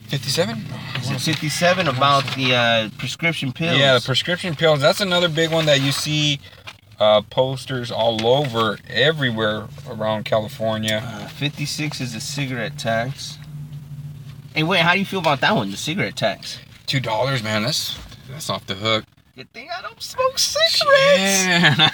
57. 0.08 0.64
Is 1.02 1.10
it 1.10 1.20
57 1.20 1.86
about 1.86 2.24
the 2.34 2.54
uh, 2.54 2.88
prescription 2.96 3.52
pills 3.52 3.78
Yeah, 3.78 3.98
the 3.98 4.04
prescription 4.04 4.54
pills. 4.56 4.80
That's 4.80 5.02
another 5.02 5.28
big 5.28 5.52
one 5.52 5.66
that 5.66 5.82
you 5.82 5.92
see 5.92 6.40
uh, 6.98 7.20
posters 7.28 7.90
all 7.90 8.26
over, 8.26 8.78
everywhere 8.88 9.68
around 9.88 10.24
California. 10.24 11.02
uh, 11.04 11.28
56 11.28 12.00
is 12.00 12.14
the 12.14 12.20
cigarette 12.20 12.78
tax 12.78 13.36
Hey, 14.54 14.62
wait, 14.62 14.80
how 14.80 14.94
do 14.94 14.98
you 14.98 15.04
feel 15.04 15.20
about 15.20 15.40
that 15.42 15.54
one? 15.54 15.70
The 15.70 15.76
cigarette 15.76 16.16
tax. 16.16 16.58
Two 16.86 17.00
dollars, 17.00 17.42
man. 17.42 17.62
That's 17.62 17.98
that's 18.30 18.48
off 18.48 18.66
the 18.66 18.74
hook. 18.76 19.04
I 19.40 19.82
don't 19.82 20.02
smoke 20.02 20.38
cigarettes. 20.38 21.46
Yeah. 21.46 21.88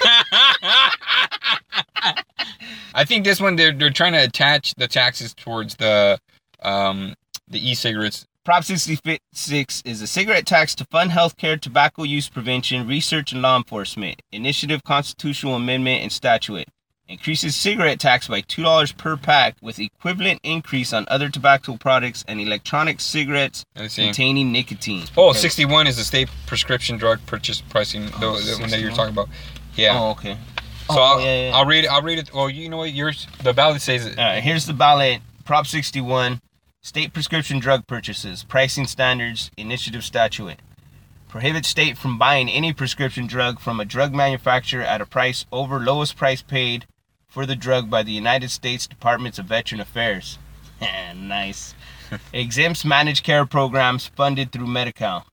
I 2.95 3.05
think 3.05 3.25
this 3.25 3.41
one 3.41 3.57
they're 3.57 3.73
they're 3.73 3.91
trying 3.91 4.15
to 4.15 4.23
attach 4.23 4.75
the 4.77 4.89
taxes 4.89 5.35
towards 5.35 5.77
the 5.77 6.19
um 6.63 7.15
the 7.49 7.71
e-cigarettes. 7.71 8.27
Prop 8.45 8.65
66 8.65 9.83
is 9.87 10.03
a 10.03 10.07
cigarette 10.07 10.47
tax 10.47 10.75
to 10.75 10.85
fund 10.91 11.11
healthcare, 11.11 11.59
tobacco 11.59 12.03
use 12.03 12.29
prevention, 12.29 12.87
research, 12.87 13.33
and 13.33 13.41
law 13.41 13.57
enforcement. 13.57 14.21
Initiative, 14.33 14.83
constitutional 14.85 15.55
amendment, 15.55 16.03
and 16.03 16.13
statute. 16.13 16.69
Increases 17.07 17.55
cigarette 17.55 18.01
tax 18.01 18.29
by 18.29 18.41
$2 18.41 18.97
per 18.97 19.19
pack 19.19 19.57
with 19.61 19.79
equivalent 19.79 20.41
increase 20.43 20.91
on 20.95 21.05
other 21.09 21.29
tobacco 21.29 21.77
products 21.77 22.25
and 22.27 22.41
electronic 22.41 22.99
cigarettes 22.99 23.63
containing 23.75 24.53
nicotine. 24.53 25.05
Oh, 25.15 25.29
Okay. 25.31 25.39
61 25.41 25.87
is 25.87 25.99
the 25.99 26.05
state 26.05 26.31
prescription 26.47 26.97
drug 26.97 27.21
purchase 27.27 27.61
pricing, 27.61 28.07
the, 28.07 28.13
Oh, 28.23 28.39
the 28.41 28.57
one 28.59 28.71
that 28.71 28.81
you're 28.81 28.91
talking 28.91 29.13
about. 29.13 29.29
Yeah. 29.75 29.99
Oh, 30.01 30.11
okay. 30.13 30.39
so 30.89 30.95
oh, 30.99 31.03
I'll, 31.03 31.21
yeah, 31.21 31.49
yeah. 31.49 31.55
I'll 31.57 31.67
read 31.67 31.85
it. 31.85 31.89
I'll 31.89 32.01
read 32.01 32.19
it. 32.19 32.33
Well, 32.33 32.49
you 32.49 32.71
know 32.71 32.79
what? 32.79 32.93
Yours, 32.95 33.27
the 33.43 33.53
ballot 33.53 33.83
says 33.83 34.07
it. 34.07 34.19
All 34.19 34.25
right, 34.25 34.43
here's 34.43 34.65
the 34.65 34.73
ballot. 34.73 35.21
Prop 35.45 35.67
61, 35.67 36.41
state 36.81 37.13
prescription 37.13 37.59
drug 37.59 37.87
purchases, 37.87 38.45
pricing 38.45 38.87
standards, 38.87 39.51
initiative 39.59 40.05
statute. 40.05 40.57
Prohibits 41.29 41.69
state 41.69 41.99
from 41.99 42.17
buying 42.17 42.49
any 42.49 42.73
prescription 42.73 43.27
drug 43.27 43.61
from 43.61 43.79
a 43.79 43.85
drug 43.85 44.15
manufacturer 44.15 44.83
at 44.83 45.03
a 45.03 45.07
price 45.07 45.45
over 45.53 45.81
lowest 45.81 46.17
price 46.17 46.41
paid 46.41 46.87
for 47.35 47.45
the 47.45 47.57
drug 47.57 47.91
by 47.91 48.05
the 48.05 48.13
United 48.13 48.49
States 48.49 48.87
Departments 48.87 49.41
of 49.41 49.47
Veteran 49.47 49.81
Affairs. 49.81 50.39
nice. 51.17 51.75
Exempts 52.33 52.85
managed 52.85 53.25
care 53.25 53.45
programs 53.45 54.07
funded 54.07 54.53
through 54.53 54.69
Medi-Cal. 54.69 55.27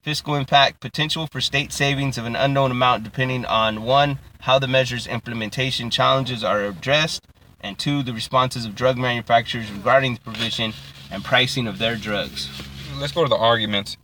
Fiscal 0.00 0.36
impact 0.36 0.78
potential 0.78 1.26
for 1.26 1.40
state 1.40 1.72
savings 1.72 2.16
of 2.16 2.24
an 2.24 2.36
unknown 2.36 2.70
amount 2.70 3.02
depending 3.02 3.44
on 3.44 3.82
one, 3.82 4.20
how 4.42 4.60
the 4.60 4.68
measure's 4.68 5.08
implementation 5.08 5.90
challenges 5.90 6.44
are 6.44 6.64
addressed, 6.64 7.26
and 7.60 7.76
two, 7.80 8.04
the 8.04 8.14
responses 8.14 8.64
of 8.64 8.76
drug 8.76 8.96
manufacturers 8.96 9.72
regarding 9.72 10.14
the 10.14 10.20
provision 10.20 10.72
and 11.10 11.24
pricing 11.24 11.66
of 11.66 11.78
their 11.78 11.96
drugs. 11.96 12.48
Let's 12.96 13.12
go 13.12 13.24
to 13.24 13.28
the 13.28 13.36
arguments. 13.36 13.96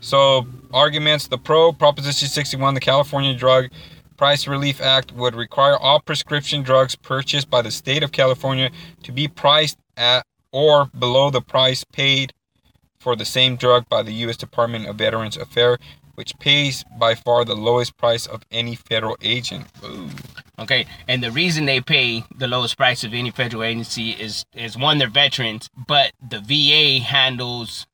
So, 0.00 0.46
arguments 0.74 1.26
the 1.26 1.38
pro 1.38 1.72
Proposition 1.72 2.28
61, 2.28 2.74
the 2.74 2.80
California 2.80 3.34
Drug 3.34 3.70
Price 4.16 4.46
Relief 4.46 4.80
Act 4.80 5.12
would 5.12 5.34
require 5.34 5.76
all 5.76 6.00
prescription 6.00 6.62
drugs 6.62 6.96
purchased 6.96 7.50
by 7.50 7.62
the 7.62 7.70
state 7.70 8.02
of 8.02 8.12
California 8.12 8.70
to 9.02 9.12
be 9.12 9.28
priced 9.28 9.78
at 9.96 10.24
or 10.52 10.86
below 10.98 11.30
the 11.30 11.40
price 11.40 11.84
paid 11.84 12.32
for 12.98 13.14
the 13.14 13.24
same 13.24 13.56
drug 13.56 13.88
by 13.88 14.02
the 14.02 14.12
U.S. 14.12 14.36
Department 14.36 14.86
of 14.86 14.96
Veterans 14.96 15.36
Affairs, 15.36 15.78
which 16.14 16.38
pays 16.38 16.84
by 16.98 17.14
far 17.14 17.44
the 17.44 17.54
lowest 17.54 17.96
price 17.96 18.26
of 18.26 18.42
any 18.50 18.74
federal 18.74 19.16
agent. 19.20 19.66
Ooh. 19.84 20.08
Okay, 20.58 20.86
and 21.06 21.22
the 21.22 21.30
reason 21.30 21.66
they 21.66 21.80
pay 21.80 22.24
the 22.34 22.48
lowest 22.48 22.76
price 22.76 23.04
of 23.04 23.12
any 23.12 23.30
federal 23.30 23.62
agency 23.62 24.10
is 24.12 24.44
is 24.54 24.76
one 24.76 24.98
they're 24.98 25.08
veterans, 25.08 25.68
but 25.86 26.12
the 26.26 26.40
VA 26.40 27.04
handles 27.04 27.86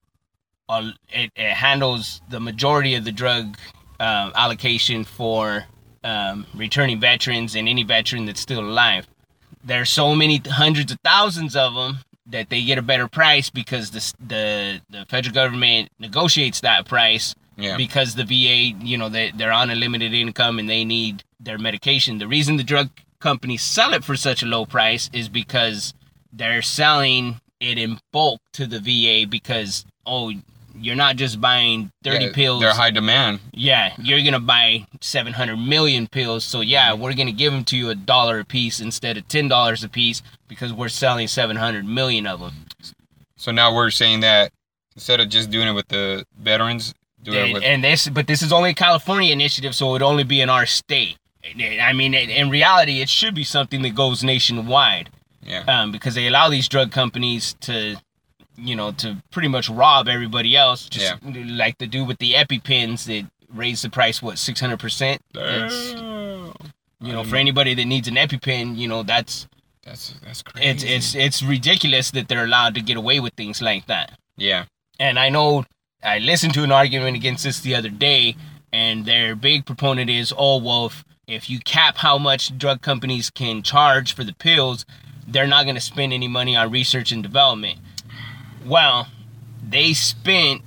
it, 0.71 1.31
it 1.37 1.53
handles 1.55 2.23
the 2.31 2.41
majority 2.41 2.95
of 2.95 3.05
the 3.05 3.13
drug 3.13 3.59
uh, 4.01 4.31
allocation 4.35 5.05
for 5.05 5.67
um, 6.05 6.47
returning 6.55 7.01
veterans 7.01 7.55
and 7.55 7.69
any 7.69 7.83
veteran 7.85 8.27
that's 8.27 8.41
still 8.41 8.61
alive. 8.61 9.07
There's 9.65 9.91
so 9.91 10.15
many 10.15 10.41
hundreds 10.47 10.91
of 10.93 10.99
thousands 11.05 11.55
of 11.57 11.75
them 11.75 11.99
that 12.27 12.51
they 12.51 12.63
get 12.65 12.79
a 12.79 12.83
better 12.83 13.09
price 13.09 13.51
because 13.51 13.91
the 13.91 14.15
the 14.27 14.81
the 14.91 15.05
federal 15.07 15.35
government 15.35 15.91
negotiates 15.99 16.61
that 16.61 16.87
price 16.87 17.35
Yeah. 17.57 17.77
because 17.77 18.15
the 18.15 18.25
VA, 18.25 18.77
you 18.85 18.97
know, 18.97 19.09
they, 19.09 19.31
they're 19.33 19.53
on 19.53 19.71
a 19.71 19.75
limited 19.75 20.13
income 20.15 20.59
and 20.59 20.69
they 20.69 20.85
need 20.85 21.23
their 21.41 21.59
medication. 21.59 22.19
The 22.19 22.29
reason 22.29 22.57
the 22.57 22.65
drug 22.65 22.89
companies 23.21 23.63
sell 23.63 23.93
it 23.93 24.03
for 24.05 24.17
such 24.17 24.43
a 24.43 24.47
low 24.47 24.65
price 24.67 25.11
is 25.13 25.29
because 25.29 25.95
they're 26.33 26.63
selling 26.63 27.41
it 27.61 27.79
in 27.79 27.99
bulk 28.13 28.41
to 28.55 28.67
the 28.67 28.81
VA 28.81 29.29
because, 29.29 29.85
oh, 30.07 30.33
you're 30.75 30.97
not 30.97 31.17
just 31.17 31.41
buying 31.41 31.91
30 32.05 32.25
Yeah, 32.25 32.33
pills. 32.33 32.61
They're 32.61 32.75
high 32.75 32.91
demand. 32.91 33.41
Yeah, 33.53 33.95
you're 33.99 34.21
going 34.21 34.33
to 34.33 34.41
buy 34.41 34.87
700 35.01 35.57
million 35.57 36.07
pills. 36.07 36.45
So, 36.45 36.61
yeah, 36.61 36.95
we're 36.95 37.15
going 37.15 37.27
to 37.27 37.33
give 37.33 37.53
them 37.53 37.65
to 37.65 37.77
you 37.77 37.91
a 37.91 37.95
dollar 37.95 38.41
a 38.41 38.45
piece 38.45 38.81
instead 38.81 39.17
of 39.17 39.29
$10 39.29 39.85
a 39.85 39.89
piece 39.89 40.23
because 40.49 40.73
we're 40.73 40.89
selling 40.89 41.29
700 41.29 41.85
million 41.85 42.27
of 42.27 42.41
them. 42.41 42.67
So 43.37 43.53
now 43.53 43.75
we're 43.75 43.91
saying 43.91 44.21
that 44.21 44.53
instead 44.95 45.21
of 45.21 45.29
just 45.29 45.51
doing 45.51 45.69
it 45.69 45.73
with 45.73 45.89
the 45.89 46.25
veterans, 46.39 46.95
do 47.23 47.33
it 47.33 47.37
and, 47.37 47.53
with 47.55 47.63
and 47.63 47.85
this 47.85 48.09
but 48.09 48.27
this 48.27 48.43
is 48.43 48.53
only 48.53 48.71
a 48.71 48.75
california 48.75 49.33
initiative 49.33 49.77
so 49.77 49.91
it 49.91 49.93
would 49.93 50.03
only 50.03 50.25
be 50.25 50.41
in 50.41 50.51
our 50.51 50.67
state 50.67 51.17
i 51.81 51.93
mean 51.93 52.15
in 52.15 52.29
in 52.31 52.51
reality 52.51 53.01
it 53.01 53.09
should 53.09 53.35
be 53.35 53.45
something 53.45 53.83
that 53.83 53.95
goes 53.95 54.25
nationwide 54.25 55.09
yeah. 55.45 55.65
um, 55.67 55.93
because 55.93 56.15
they 56.15 56.27
allow 56.27 56.49
these 56.49 56.69
drug 56.69 56.93
companies 56.93 57.55
to 57.61 57.97
you 58.57 58.77
know 58.77 58.93
to 58.93 59.17
pretty 59.31 59.49
much 59.49 59.69
rob 59.71 60.09
everybody 60.09 60.57
else 60.57 60.89
just 60.89 61.15
like 61.23 61.79
the 61.79 61.87
dude 61.87 62.07
with 62.07 62.19
the 62.19 62.35
epipens 62.35 63.05
that 63.07 63.27
raised 63.55 63.85
the 63.85 63.91
price 63.91 64.23
what 64.23 64.37
600% 64.37 65.19
That's- 65.33 65.95
you 67.01 67.13
know 67.13 67.25
for 67.25 67.37
anybody 67.37 67.75
that 67.75 67.85
needs 67.85 68.09
an 68.09 68.15
epipen 68.17 68.77
you 68.77 68.89
know 68.89 69.03
that's 69.03 69.49
That's 69.85 70.15
that's 70.25 70.43
crazy. 70.43 70.69
it's 70.69 70.85
it's 70.85 71.15
it's 71.15 71.43
ridiculous 71.43 72.11
that 72.13 72.29
they're 72.29 72.45
allowed 72.45 72.75
to 72.75 72.81
get 72.83 72.97
away 72.97 73.21
with 73.21 73.35
things 73.35 73.61
like 73.61 73.87
that 73.87 74.19
yeah. 74.37 74.65
and 74.99 75.19
I 75.19 75.29
know 75.29 75.65
I 76.03 76.19
listened 76.19 76.55
to 76.55 76.65
an 76.65 76.73
argument 76.73 77.17
against 77.17 77.45
this 77.45 77.61
the 77.61 77.77
other 77.77 77.89
day, 77.89 78.35
and 78.73 79.05
their 79.05 79.37
big 79.37 79.67
proponent 79.67 80.11
is, 80.11 80.35
oh, 80.37 80.59
well, 80.61 80.87
if, 80.87 81.05
if 81.29 81.49
you 81.49 81.61
cap 81.61 81.99
how 81.99 82.19
much 82.19 82.57
drug 82.59 82.81
companies 82.83 83.31
can 83.31 83.63
charge 83.63 84.13
for 84.13 84.25
the 84.25 84.33
pills, 84.35 84.85
they're 85.29 85.47
not 85.47 85.63
going 85.65 85.77
to 85.77 85.81
spend 85.81 86.13
any 86.13 86.27
money 86.27 86.57
on 86.57 86.73
research 86.73 87.13
and 87.13 87.23
development. 87.23 87.79
Well, 88.67 89.09
they 89.67 89.93
spent, 89.93 90.63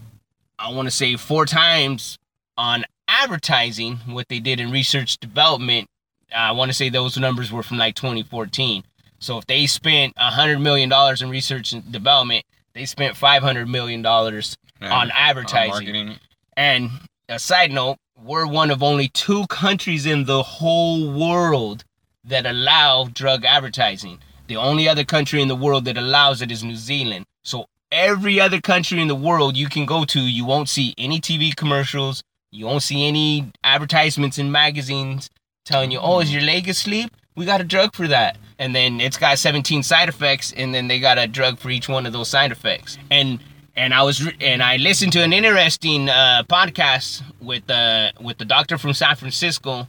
I 0.59 0.71
want 0.71 0.87
to 0.87 0.91
say, 0.91 1.15
four 1.15 1.45
times 1.45 2.17
on 2.57 2.85
advertising 3.07 3.97
what 4.07 4.27
they 4.29 4.39
did 4.39 4.59
in 4.59 4.71
research 4.71 5.17
development. 5.17 5.87
I 6.35 6.51
want 6.51 6.69
to 6.69 6.73
say 6.73 6.89
those 6.89 7.17
numbers 7.17 7.51
were 7.51 7.63
from 7.63 7.77
like 7.77 7.95
2014. 7.95 8.83
So 9.19 9.37
if 9.37 9.45
they 9.47 9.65
spent 9.65 10.13
a 10.17 10.29
hundred 10.31 10.59
million 10.59 10.89
dollars 10.89 11.21
in 11.21 11.29
research 11.29 11.71
and 11.73 11.89
development, 11.91 12.45
they 12.73 12.85
spent 12.85 13.15
five 13.15 13.41
hundred 13.41 13.69
million 13.69 14.01
dollars 14.01 14.57
on 14.81 15.11
advertising. 15.11 15.69
marketing. 15.69 16.15
And 16.57 16.89
a 17.29 17.39
side 17.39 17.71
note, 17.71 17.97
we're 18.21 18.45
one 18.45 18.71
of 18.71 18.83
only 18.83 19.07
two 19.07 19.47
countries 19.47 20.05
in 20.05 20.25
the 20.25 20.43
whole 20.43 21.11
world 21.11 21.83
that 22.23 22.45
allow 22.45 23.05
drug 23.13 23.45
advertising. 23.45 24.19
The 24.47 24.57
only 24.57 24.87
other 24.87 25.03
country 25.03 25.41
in 25.41 25.47
the 25.47 25.55
world 25.55 25.85
that 25.85 25.97
allows 25.97 26.41
it 26.41 26.51
is 26.51 26.63
New 26.63 26.75
Zealand. 26.75 27.25
So 27.43 27.65
every 27.95 28.39
other 28.39 28.59
country 28.59 29.01
in 29.01 29.07
the 29.07 29.15
world 29.15 29.55
you 29.55 29.69
can 29.69 29.85
go 29.85 30.03
to, 30.05 30.19
you 30.19 30.45
won't 30.45 30.69
see 30.69 30.93
any 30.97 31.19
TV 31.19 31.55
commercials, 31.55 32.21
you 32.51 32.65
won't 32.65 32.83
see 32.83 33.07
any 33.07 33.51
advertisements 33.63 34.37
in 34.37 34.51
magazines 34.51 35.29
telling 35.63 35.91
you, 35.91 35.99
"Oh, 35.99 36.19
is 36.19 36.31
your 36.31 36.43
leg 36.43 36.67
asleep? 36.67 37.09
We 37.35 37.45
got 37.45 37.61
a 37.61 37.63
drug 37.63 37.95
for 37.95 38.07
that." 38.07 38.37
And 38.59 38.75
then 38.75 39.01
it's 39.01 39.17
got 39.17 39.39
17 39.39 39.81
side 39.83 40.09
effects 40.09 40.53
and 40.53 40.73
then 40.73 40.87
they 40.87 40.99
got 40.99 41.17
a 41.17 41.27
drug 41.27 41.57
for 41.57 41.69
each 41.69 41.89
one 41.89 42.05
of 42.05 42.13
those 42.13 42.29
side 42.29 42.51
effects. 42.51 42.97
And 43.09 43.39
and 43.75 43.93
I 43.93 44.03
was 44.03 44.23
re- 44.23 44.37
and 44.39 44.61
I 44.61 44.77
listened 44.77 45.13
to 45.13 45.23
an 45.23 45.33
interesting 45.33 46.09
uh, 46.09 46.43
podcast 46.47 47.23
with 47.41 47.69
uh 47.69 48.11
with 48.21 48.37
the 48.37 48.45
doctor 48.45 48.77
from 48.77 48.93
San 48.93 49.15
Francisco, 49.15 49.87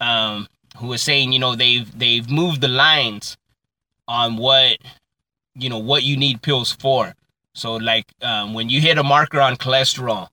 um, 0.00 0.48
who 0.76 0.88
was 0.88 1.02
saying 1.02 1.32
you 1.32 1.38
know 1.38 1.54
they've 1.54 1.98
they've 1.98 2.28
moved 2.30 2.60
the 2.60 2.68
lines 2.68 3.36
on 4.06 4.36
what 4.36 4.78
you 5.54 5.68
know 5.68 5.78
what 5.78 6.02
you 6.02 6.16
need 6.16 6.42
pills 6.42 6.72
for. 6.72 7.14
So 7.58 7.74
like 7.76 8.06
um, 8.22 8.54
when 8.54 8.68
you 8.68 8.80
hit 8.80 8.98
a 8.98 9.02
marker 9.02 9.40
on 9.40 9.56
cholesterol, 9.56 10.28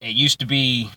it 0.00 0.14
used 0.14 0.38
to 0.40 0.46
be 0.46 0.90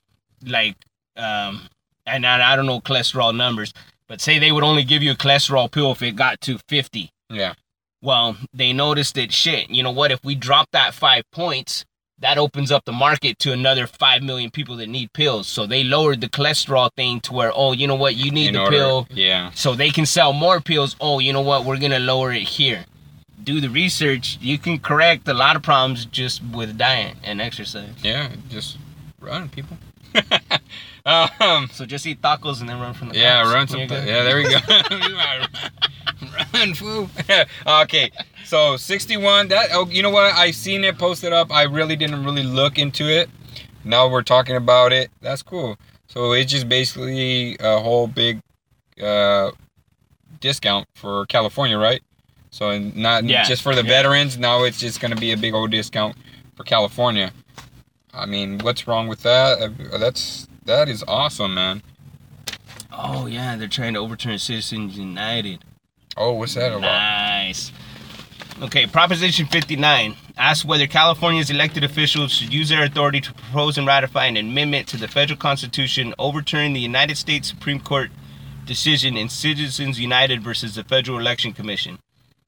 like 0.45 0.76
um, 1.18 1.68
and 2.05 2.26
I, 2.26 2.53
I 2.53 2.55
don't 2.55 2.66
know 2.68 2.80
cholesterol 2.82 3.36
numbers, 3.36 3.74
but 4.07 4.22
say 4.22 4.38
they 4.38 4.51
would 4.51 4.63
only 4.63 4.84
give 4.84 5.01
you 5.01 5.11
a 5.11 5.16
cholesterol 5.16 5.72
pill 5.72 5.91
if 5.91 6.01
it 6.01 6.16
got 6.16 6.39
to 6.41 6.59
50 6.70 7.09
Yeah. 7.32 7.53
well, 8.01 8.38
they 8.53 8.74
noticed 8.74 9.16
that 9.16 9.32
shit, 9.32 9.70
you 9.70 9.82
know 9.82 9.91
what, 9.91 10.11
if 10.11 10.24
we 10.24 10.36
drop 10.36 10.70
that 10.72 10.93
five 10.93 11.24
points, 11.32 11.84
that 12.20 12.38
opens 12.38 12.72
up 12.72 12.86
the 12.86 12.91
market 12.91 13.39
to 13.39 13.51
another 13.51 13.88
five 13.88 14.22
million 14.24 14.51
people 14.51 14.76
that 14.78 14.88
need 14.88 15.11
pills. 15.13 15.47
So 15.47 15.66
they 15.66 15.84
lowered 15.84 16.22
the 16.22 16.30
cholesterol 16.30 16.89
thing 16.95 17.20
to 17.22 17.34
where, 17.34 17.51
oh, 17.53 17.72
you 17.74 17.88
know 17.88 17.95
what, 17.95 18.16
you 18.16 18.30
need 18.32 18.49
In 18.49 18.53
the 18.53 18.59
order- 18.61 18.72
pill. 18.78 19.07
Yeah. 19.09 19.51
So 19.55 19.74
they 19.74 19.89
can 19.89 20.05
sell 20.05 20.32
more 20.32 20.61
pills. 20.61 20.95
Oh, 21.01 21.20
you 21.20 21.34
know 21.34 21.41
what, 21.41 21.66
we're 21.66 21.80
gonna 21.80 21.99
lower 21.99 22.32
it 22.32 22.43
here. 22.43 22.86
Do 23.45 23.61
the 23.61 23.69
research. 23.69 24.37
You 24.41 24.57
can 24.57 24.79
correct 24.79 25.27
a 25.27 25.33
lot 25.33 25.55
of 25.55 25.61
problems 25.63 26.05
just 26.05 26.43
with 26.43 26.77
diet 26.77 27.15
and 27.23 27.39
exercise. 27.39 27.93
Yeah. 28.03 28.29
Just 28.49 28.77
run, 29.21 29.47
people. 29.49 29.77
um. 31.05 31.69
So 31.71 31.85
just 31.85 32.05
eat 32.07 32.21
tacos 32.21 32.59
and 32.59 32.67
then 32.69 32.79
run 32.79 32.93
from 32.93 33.09
the 33.09 33.15
Yeah, 33.17 33.43
cops. 33.43 33.53
run 33.53 33.67
some. 33.67 33.79
Yeah, 33.81 34.23
there 34.23 34.37
we 34.37 34.43
go. 34.49 34.57
run, 36.53 36.73
fool. 36.73 37.09
okay. 37.83 38.11
So 38.45 38.77
61. 38.77 39.49
That 39.49 39.69
oh, 39.73 39.87
you 39.89 40.01
know 40.01 40.09
what? 40.09 40.33
I 40.33 40.51
seen 40.51 40.83
it 40.83 40.97
posted 40.97 41.31
up. 41.33 41.51
I 41.51 41.63
really 41.63 41.95
didn't 41.95 42.23
really 42.25 42.43
look 42.43 42.77
into 42.77 43.05
it. 43.07 43.29
Now 43.83 44.09
we're 44.09 44.23
talking 44.23 44.55
about 44.55 44.91
it. 44.91 45.11
That's 45.21 45.43
cool. 45.43 45.77
So 46.07 46.31
it's 46.33 46.51
just 46.51 46.67
basically 46.67 47.57
a 47.59 47.79
whole 47.79 48.07
big 48.07 48.39
uh, 49.01 49.51
discount 50.39 50.87
for 50.95 51.25
California, 51.27 51.77
right? 51.77 52.01
So 52.55 52.79
not 52.79 53.25
Yeah, 53.25 53.43
just 53.43 53.61
for 53.61 53.75
the 53.75 53.83
yeah. 53.83 53.89
veterans. 53.89 54.37
Now 54.37 54.63
it's 54.63 54.79
just 54.79 55.01
gonna 55.01 55.17
be 55.17 55.33
a 55.33 55.37
big 55.37 55.53
old 55.53 55.71
discount 55.71 56.15
for 56.55 56.63
California. 56.63 57.33
I 58.13 58.25
mean, 58.25 58.59
what's 58.59 58.87
wrong 58.87 59.09
with 59.09 59.23
that? 59.23 59.61
Uh, 59.61 59.97
That's 59.97 60.47
that 60.63 60.87
is 60.87 61.03
awesome, 61.05 61.53
man. 61.53 61.83
Oh 62.93 63.25
yeah, 63.25 63.57
they're 63.57 63.67
trying 63.67 63.93
to 63.95 63.99
overturn 63.99 64.39
Citizens 64.39 64.97
United. 64.97 65.65
Oh, 66.15 66.31
what's 66.31 66.53
that 66.53 66.71
about? 66.71 66.79
Nice. 66.83 67.73
Okay, 68.61 68.87
Proposition 68.87 69.47
59 69.47 70.15
asks 70.37 70.63
whether 70.63 70.87
California's 70.87 71.49
elected 71.49 71.83
officials 71.83 72.31
should 72.31 72.53
use 72.53 72.69
their 72.69 72.85
authority 72.85 73.19
to 73.19 73.33
propose 73.33 73.77
and 73.77 73.85
ratify 73.85 74.27
an 74.27 74.37
amendment 74.37 74.87
to 74.87 74.95
the 74.95 75.09
federal 75.09 75.37
constitution 75.37 76.13
overturning 76.17 76.71
the 76.71 76.79
United 76.79 77.17
States 77.17 77.49
Supreme 77.49 77.81
Court 77.81 78.11
decision 78.65 79.17
in 79.17 79.27
Citizens 79.27 79.99
United 79.99 80.41
versus 80.41 80.75
the 80.75 80.85
Federal 80.85 81.19
Election 81.19 81.51
Commission. 81.51 81.99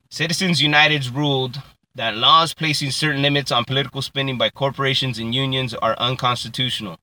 Citizens 0.09 0.61
United's 0.61 1.09
ruled 1.09 1.61
that 1.95 2.15
laws 2.15 2.53
placing 2.53 2.91
certain 2.91 3.21
limits 3.21 3.51
on 3.51 3.65
political 3.65 4.01
spending 4.01 4.37
by 4.37 4.49
corporations 4.49 5.17
and 5.19 5.33
unions 5.33 5.73
are 5.73 5.95
unconstitutional. 5.97 6.97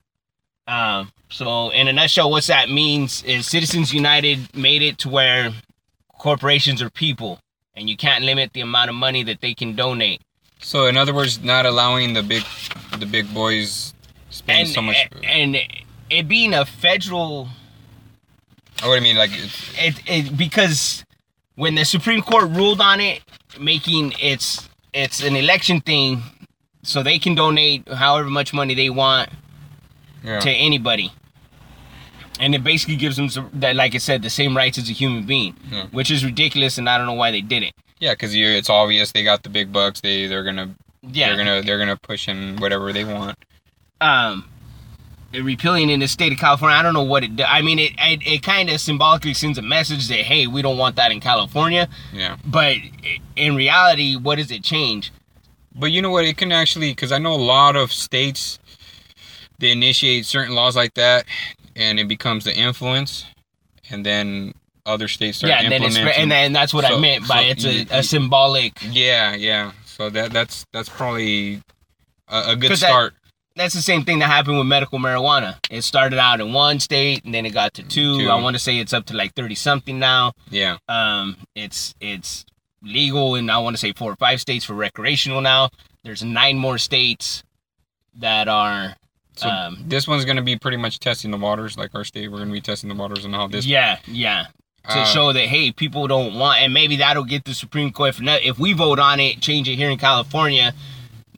Um, 0.66 1.12
so, 1.28 1.70
in 1.70 1.88
a 1.88 1.92
nutshell, 1.92 2.30
what 2.30 2.44
that 2.44 2.70
means 2.70 3.22
is 3.24 3.46
Citizens 3.46 3.92
United 3.92 4.54
made 4.56 4.82
it 4.82 4.96
to 4.98 5.08
where 5.08 5.52
corporations 6.18 6.80
are 6.80 6.88
people, 6.90 7.38
and 7.74 7.90
you 7.90 7.96
can't 7.96 8.24
limit 8.24 8.52
the 8.54 8.60
amount 8.62 8.88
of 8.88 8.96
money 8.96 9.22
that 9.24 9.40
they 9.40 9.52
can 9.52 9.74
donate. 9.74 10.22
So 10.60 10.86
in 10.86 10.96
other 10.96 11.12
words, 11.12 11.42
not 11.42 11.66
allowing 11.66 12.14
the 12.14 12.22
big 12.22 12.42
the 12.98 13.04
big 13.04 13.32
boys 13.34 13.92
spend 14.30 14.60
And 14.60 14.68
so 14.68 14.80
much. 14.80 14.96
and 15.22 15.56
it 16.08 16.26
being 16.26 16.54
a 16.54 16.64
federal, 16.64 17.48
what 18.82 18.96
I 18.96 19.00
mean, 19.00 19.18
like 19.18 19.32
it, 19.34 20.00
it 20.06 20.36
because 20.38 21.03
when 21.56 21.74
the 21.74 21.84
Supreme 21.84 22.22
Court 22.22 22.50
ruled 22.50 22.80
on 22.80 23.00
it, 23.00 23.22
making 23.58 24.14
it's 24.20 24.68
it's 24.92 25.22
an 25.22 25.36
election 25.36 25.80
thing, 25.80 26.22
so 26.82 27.02
they 27.02 27.18
can 27.18 27.34
donate 27.34 27.88
however 27.88 28.28
much 28.30 28.52
money 28.52 28.74
they 28.74 28.90
want 28.90 29.28
yeah. 30.22 30.38
to 30.40 30.50
anybody. 30.50 31.12
And 32.40 32.54
it 32.54 32.64
basically 32.64 32.96
gives 32.96 33.16
them 33.16 33.28
some- 33.28 33.50
that, 33.54 33.76
like 33.76 33.94
I 33.94 33.98
said, 33.98 34.22
the 34.22 34.30
same 34.30 34.56
rights 34.56 34.76
as 34.78 34.88
a 34.90 34.92
human 34.92 35.24
being, 35.24 35.56
Yeah. 35.70 35.86
which 35.92 36.10
is 36.10 36.24
ridiculous, 36.24 36.78
and 36.78 36.88
I 36.88 36.98
don't 36.98 37.06
know 37.06 37.12
why 37.12 37.30
they 37.30 37.40
did 37.40 37.62
it. 37.62 37.72
Yeah, 38.00 38.12
because 38.12 38.34
you 38.34 38.46
it's 38.48 38.68
obvious 38.68 39.12
they 39.12 39.22
got 39.22 39.44
the 39.44 39.50
big 39.50 39.72
bucks. 39.72 40.00
They 40.00 40.26
they're 40.26 40.42
gonna 40.44 40.74
Yeah, 41.02 41.28
they're 41.28 41.36
gonna 41.36 41.62
they're 41.62 41.78
gonna 41.78 41.96
push 41.96 42.28
in 42.28 42.56
whatever 42.56 42.92
they 42.92 43.04
want. 43.04 43.38
um 44.00 44.46
repealing 45.42 45.90
in 45.90 46.00
the 46.00 46.08
state 46.08 46.32
of 46.32 46.38
California. 46.38 46.76
I 46.76 46.82
don't 46.82 46.94
know 46.94 47.02
what 47.02 47.24
it. 47.24 47.36
do- 47.36 47.44
I 47.44 47.62
mean, 47.62 47.78
it 47.78 47.92
it, 47.98 48.26
it 48.26 48.42
kind 48.42 48.70
of 48.70 48.80
symbolically 48.80 49.34
sends 49.34 49.58
a 49.58 49.62
message 49.62 50.08
that 50.08 50.18
hey, 50.20 50.46
we 50.46 50.62
don't 50.62 50.78
want 50.78 50.96
that 50.96 51.10
in 51.12 51.20
California. 51.20 51.88
Yeah, 52.12 52.36
But 52.44 52.76
in 53.36 53.54
reality, 53.56 54.16
what 54.16 54.36
does 54.36 54.50
it 54.50 54.62
change? 54.62 55.12
but 55.76 55.86
you 55.90 56.00
know 56.00 56.10
what? 56.10 56.24
It 56.24 56.36
can 56.36 56.52
actually 56.52 56.92
because 56.92 57.10
I 57.10 57.18
know 57.18 57.32
a 57.34 57.36
lot 57.36 57.74
of 57.74 57.92
states 57.92 58.58
they 59.58 59.70
initiate 59.70 60.26
certain 60.26 60.54
laws 60.54 60.76
like 60.76 60.94
that, 60.94 61.24
and 61.76 61.98
it 61.98 62.06
becomes 62.08 62.44
the 62.44 62.54
influence, 62.54 63.24
and 63.90 64.04
then 64.06 64.54
other 64.86 65.08
states 65.08 65.38
start 65.38 65.50
yeah, 65.50 65.60
and 65.62 65.72
then 65.72 65.82
implementing. 65.82 66.08
it's 66.08 66.18
and, 66.18 66.30
then 66.30 66.52
that's 66.52 66.74
what 66.74 66.84
I 66.84 66.98
meant 66.98 67.26
by 67.26 67.54
so 67.56 67.68
it's 67.70 67.90
a, 67.92 67.98
a 67.98 68.02
symbolic. 68.02 68.72
yeah, 68.90 69.34
yeah. 69.34 69.72
So 69.86 70.10
that 70.10 70.32
that's 70.32 70.64
that's 70.72 70.88
probably 70.88 71.62
a, 72.28 72.50
a 72.52 72.56
good 72.56 72.70
'Cause 72.70 72.80
that- 72.80 72.88
start. 72.88 73.14
That's 73.56 73.74
the 73.74 73.82
same 73.82 74.04
thing 74.04 74.18
that 74.18 74.26
happened 74.26 74.58
with 74.58 74.66
medical 74.66 74.98
marijuana. 74.98 75.58
It 75.70 75.82
started 75.82 76.18
out 76.18 76.40
in 76.40 76.52
one 76.52 76.80
state, 76.80 77.24
and 77.24 77.32
then 77.32 77.46
it 77.46 77.50
got 77.54 77.74
to 77.74 77.82
two. 77.82 78.18
Two. 78.20 78.28
I 78.28 78.40
want 78.40 78.56
to 78.56 78.60
say 78.60 78.78
it's 78.78 78.92
up 78.92 79.06
to 79.06 79.16
like 79.16 79.34
thirty 79.34 79.54
something 79.54 79.98
now. 79.98 80.32
yeah. 80.50 80.78
Um, 80.88 81.36
it's 81.54 81.94
it's 82.00 82.44
legal 82.82 83.34
in 83.36 83.48
I 83.48 83.58
want 83.58 83.74
to 83.74 83.80
say 83.80 83.92
four 83.92 84.12
or 84.12 84.16
five 84.16 84.40
states 84.40 84.64
for 84.64 84.74
recreational 84.74 85.40
now. 85.40 85.70
There's 86.02 86.22
nine 86.24 86.58
more 86.58 86.78
states 86.78 87.42
that 88.16 88.48
are. 88.48 88.96
So 89.36 89.48
um, 89.48 89.84
this 89.86 90.06
one's 90.06 90.24
gonna 90.24 90.42
be 90.42 90.56
pretty 90.56 90.76
much 90.76 90.98
testing 90.98 91.30
the 91.30 91.38
waters, 91.38 91.76
like 91.78 91.94
our 91.94 92.04
state. 92.04 92.30
We're 92.30 92.38
gonna 92.38 92.52
be 92.52 92.60
testing 92.60 92.88
the 92.88 92.94
waters 92.96 93.24
on 93.24 93.32
how 93.32 93.46
this. 93.46 93.66
yeah, 93.66 93.98
yeah. 94.06 94.46
To 94.90 94.98
uh, 94.98 95.04
show 95.06 95.32
that 95.32 95.46
hey, 95.46 95.72
people 95.72 96.06
don't 96.06 96.34
want, 96.34 96.60
and 96.60 96.74
maybe 96.74 96.96
that'll 96.96 97.24
get 97.24 97.44
the 97.44 97.54
Supreme 97.54 97.90
Court. 97.90 98.10
If, 98.10 98.20
not, 98.20 98.42
if 98.42 98.58
we 98.58 98.74
vote 98.74 98.98
on 98.98 99.18
it, 99.18 99.40
change 99.40 99.66
it 99.68 99.76
here 99.76 99.88
in 99.90 99.96
California 99.96 100.74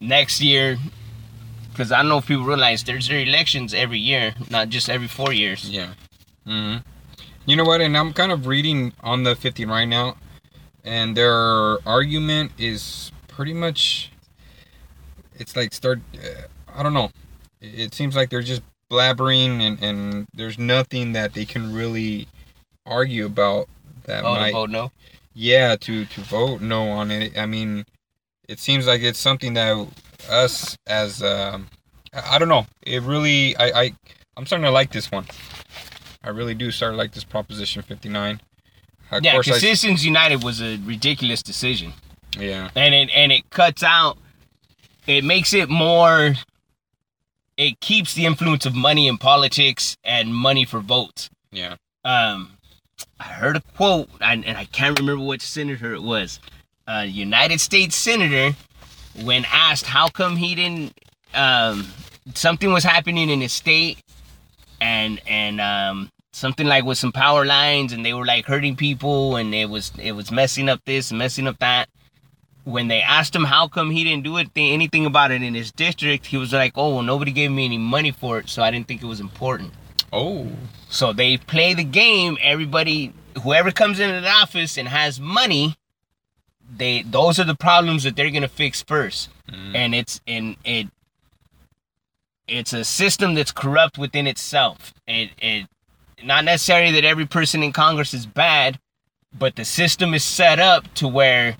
next 0.01 0.41
year, 0.41 0.77
because 1.77 1.91
I 1.91 1.97
don't 1.97 2.09
know 2.09 2.17
if 2.17 2.25
people 2.25 2.43
realize 2.43 2.83
there's 2.83 3.07
elections 3.09 3.73
every 3.73 3.99
year, 3.99 4.33
not 4.49 4.69
just 4.69 4.89
every 4.89 5.07
four 5.07 5.31
years. 5.31 5.69
Yeah. 5.69 5.93
hmm 6.45 6.77
You 7.45 7.55
know 7.55 7.63
what? 7.65 7.81
And 7.81 7.95
I'm 7.95 8.13
kind 8.13 8.31
of 8.31 8.47
reading 8.47 8.93
on 9.01 9.23
the 9.23 9.35
50 9.35 9.65
right 9.65 9.85
now, 9.85 10.17
and 10.83 11.15
their 11.15 11.77
argument 11.87 12.51
is 12.57 13.11
pretty 13.27 13.53
much. 13.53 14.11
It's 15.35 15.55
like 15.55 15.71
start. 15.73 15.99
Uh, 16.15 16.47
I 16.75 16.81
don't 16.81 16.93
know. 16.95 17.11
It, 17.61 17.93
seems 17.93 18.15
like 18.15 18.29
they're 18.31 18.41
just 18.41 18.63
blabbering, 18.89 19.61
and 19.61 19.81
and 19.83 20.27
there's 20.33 20.57
nothing 20.57 21.11
that 21.13 21.33
they 21.33 21.45
can 21.45 21.73
really 21.73 22.27
argue 22.85 23.25
about 23.27 23.69
that 24.05 24.23
Oh, 24.25 24.33
to 24.33 24.39
might. 24.39 24.53
vote 24.53 24.69
no. 24.71 24.91
Yeah, 25.35 25.75
to 25.75 26.05
to 26.05 26.21
vote 26.21 26.61
no 26.61 26.89
on 26.89 27.11
it. 27.11 27.37
I 27.37 27.45
mean, 27.45 27.85
it 28.49 28.59
seems 28.59 28.87
like 28.87 29.01
it's 29.01 29.19
something 29.19 29.53
that 29.53 29.87
us 30.29 30.77
as 30.87 31.21
um, 31.23 31.67
I 32.13 32.37
don't 32.39 32.49
know. 32.49 32.65
It 32.81 33.01
really 33.03 33.55
I 33.57 33.81
I 33.83 33.93
I'm 34.35 34.45
starting 34.45 34.65
to 34.65 34.71
like 34.71 34.91
this 34.91 35.11
one. 35.11 35.25
I 36.23 36.29
really 36.29 36.53
do 36.55 36.71
start 36.71 36.93
to 36.93 36.97
like 36.97 37.13
this 37.13 37.23
Proposition 37.23 37.81
59. 37.81 38.41
Of 39.11 39.23
Yeah, 39.23 39.33
course, 39.33 39.49
I, 39.49 39.57
Citizens 39.57 40.05
United 40.05 40.43
was 40.43 40.61
a 40.61 40.77
ridiculous 40.77 41.41
decision. 41.41 41.93
yeah, 42.37 42.69
and 42.75 42.93
it 42.93 43.09
and 43.15 43.31
it 43.31 43.49
cuts 43.49 43.83
out 43.83 44.17
it 45.07 45.23
makes 45.23 45.53
it 45.53 45.69
more 45.69 46.33
it 47.55 47.79
keeps 47.79 48.13
the 48.13 48.25
influence 48.25 48.65
of 48.65 48.75
money 48.75 49.07
in 49.07 49.17
politics 49.17 49.97
and 50.03 50.35
money 50.35 50.65
for 50.65 50.79
votes 50.81 51.29
yeah. 51.51 51.75
um 52.03 52.51
i 53.19 53.23
heard 53.23 53.55
a 53.55 53.61
quote 53.75 54.09
and, 54.21 54.43
and 54.45 54.57
i 54.57 54.65
can't 54.65 54.99
remember 54.99 55.23
which 55.23 55.41
senator 55.41 55.93
it 55.93 56.03
was 56.03 56.39
a 56.87 57.05
united 57.05 57.59
states 57.61 57.95
senator 57.95 58.55
when 59.23 59.45
asked 59.51 59.85
how 59.85 60.07
come 60.09 60.35
he 60.35 60.55
didn't 60.55 60.97
um 61.33 61.87
something 62.35 62.71
was 62.71 62.83
happening 62.83 63.29
in 63.29 63.41
his 63.41 63.53
state 63.53 63.99
and 64.81 65.21
and 65.27 65.59
um 65.61 66.09
something 66.33 66.67
like 66.67 66.83
with 66.83 66.97
some 66.97 67.11
power 67.11 67.45
lines 67.45 67.93
and 67.93 68.05
they 68.05 68.13
were 68.13 68.25
like 68.25 68.45
hurting 68.45 68.75
people 68.75 69.35
and 69.35 69.53
it 69.55 69.69
was 69.69 69.91
it 69.97 70.11
was 70.11 70.31
messing 70.31 70.69
up 70.69 70.79
this 70.85 71.09
and 71.09 71.17
messing 71.17 71.47
up 71.47 71.57
that 71.59 71.89
when 72.67 72.89
they 72.89 73.01
asked 73.01 73.33
him 73.33 73.45
how 73.45 73.67
come 73.69 73.91
he 73.91 74.03
didn't 74.03 74.25
do 74.25 74.35
it, 74.35 74.49
anything 74.57 75.05
about 75.05 75.31
it 75.31 75.41
in 75.41 75.53
his 75.53 75.71
district, 75.71 76.25
he 76.25 76.35
was 76.35 76.51
like, 76.51 76.73
"Oh, 76.75 76.95
well, 76.95 77.01
nobody 77.01 77.31
gave 77.31 77.49
me 77.49 77.63
any 77.63 77.77
money 77.77 78.11
for 78.11 78.39
it, 78.39 78.49
so 78.49 78.61
I 78.61 78.71
didn't 78.71 78.89
think 78.89 79.01
it 79.01 79.05
was 79.05 79.21
important." 79.21 79.71
Oh, 80.11 80.47
So 80.89 81.13
they 81.13 81.37
play 81.37 81.73
the 81.73 81.83
game. 81.83 82.37
Everybody, 82.41 83.13
whoever 83.43 83.71
comes 83.71 83.99
into 83.99 84.19
the 84.19 84.29
office 84.29 84.77
and 84.77 84.87
has 84.89 85.19
money, 85.19 85.75
they 86.75 87.03
those 87.03 87.39
are 87.39 87.43
the 87.43 87.55
problems 87.55 88.03
that 88.03 88.15
they're 88.15 88.31
gonna 88.31 88.47
fix 88.47 88.83
first. 88.83 89.29
Mm. 89.49 89.75
And 89.75 89.95
it's 89.95 90.21
in 90.25 90.57
it. 90.63 90.87
It's 92.47 92.73
a 92.73 92.83
system 92.83 93.33
that's 93.33 93.51
corrupt 93.51 93.97
within 93.97 94.27
itself. 94.27 94.93
It 95.07 95.31
it 95.39 95.67
not 96.23 96.45
necessarily 96.45 96.91
that 96.93 97.05
every 97.05 97.25
person 97.25 97.61
in 97.63 97.71
Congress 97.71 98.13
is 98.13 98.25
bad, 98.25 98.79
but 99.37 99.55
the 99.55 99.65
system 99.65 100.13
is 100.13 100.23
set 100.23 100.59
up 100.59 100.91
to 100.95 101.07
where 101.07 101.57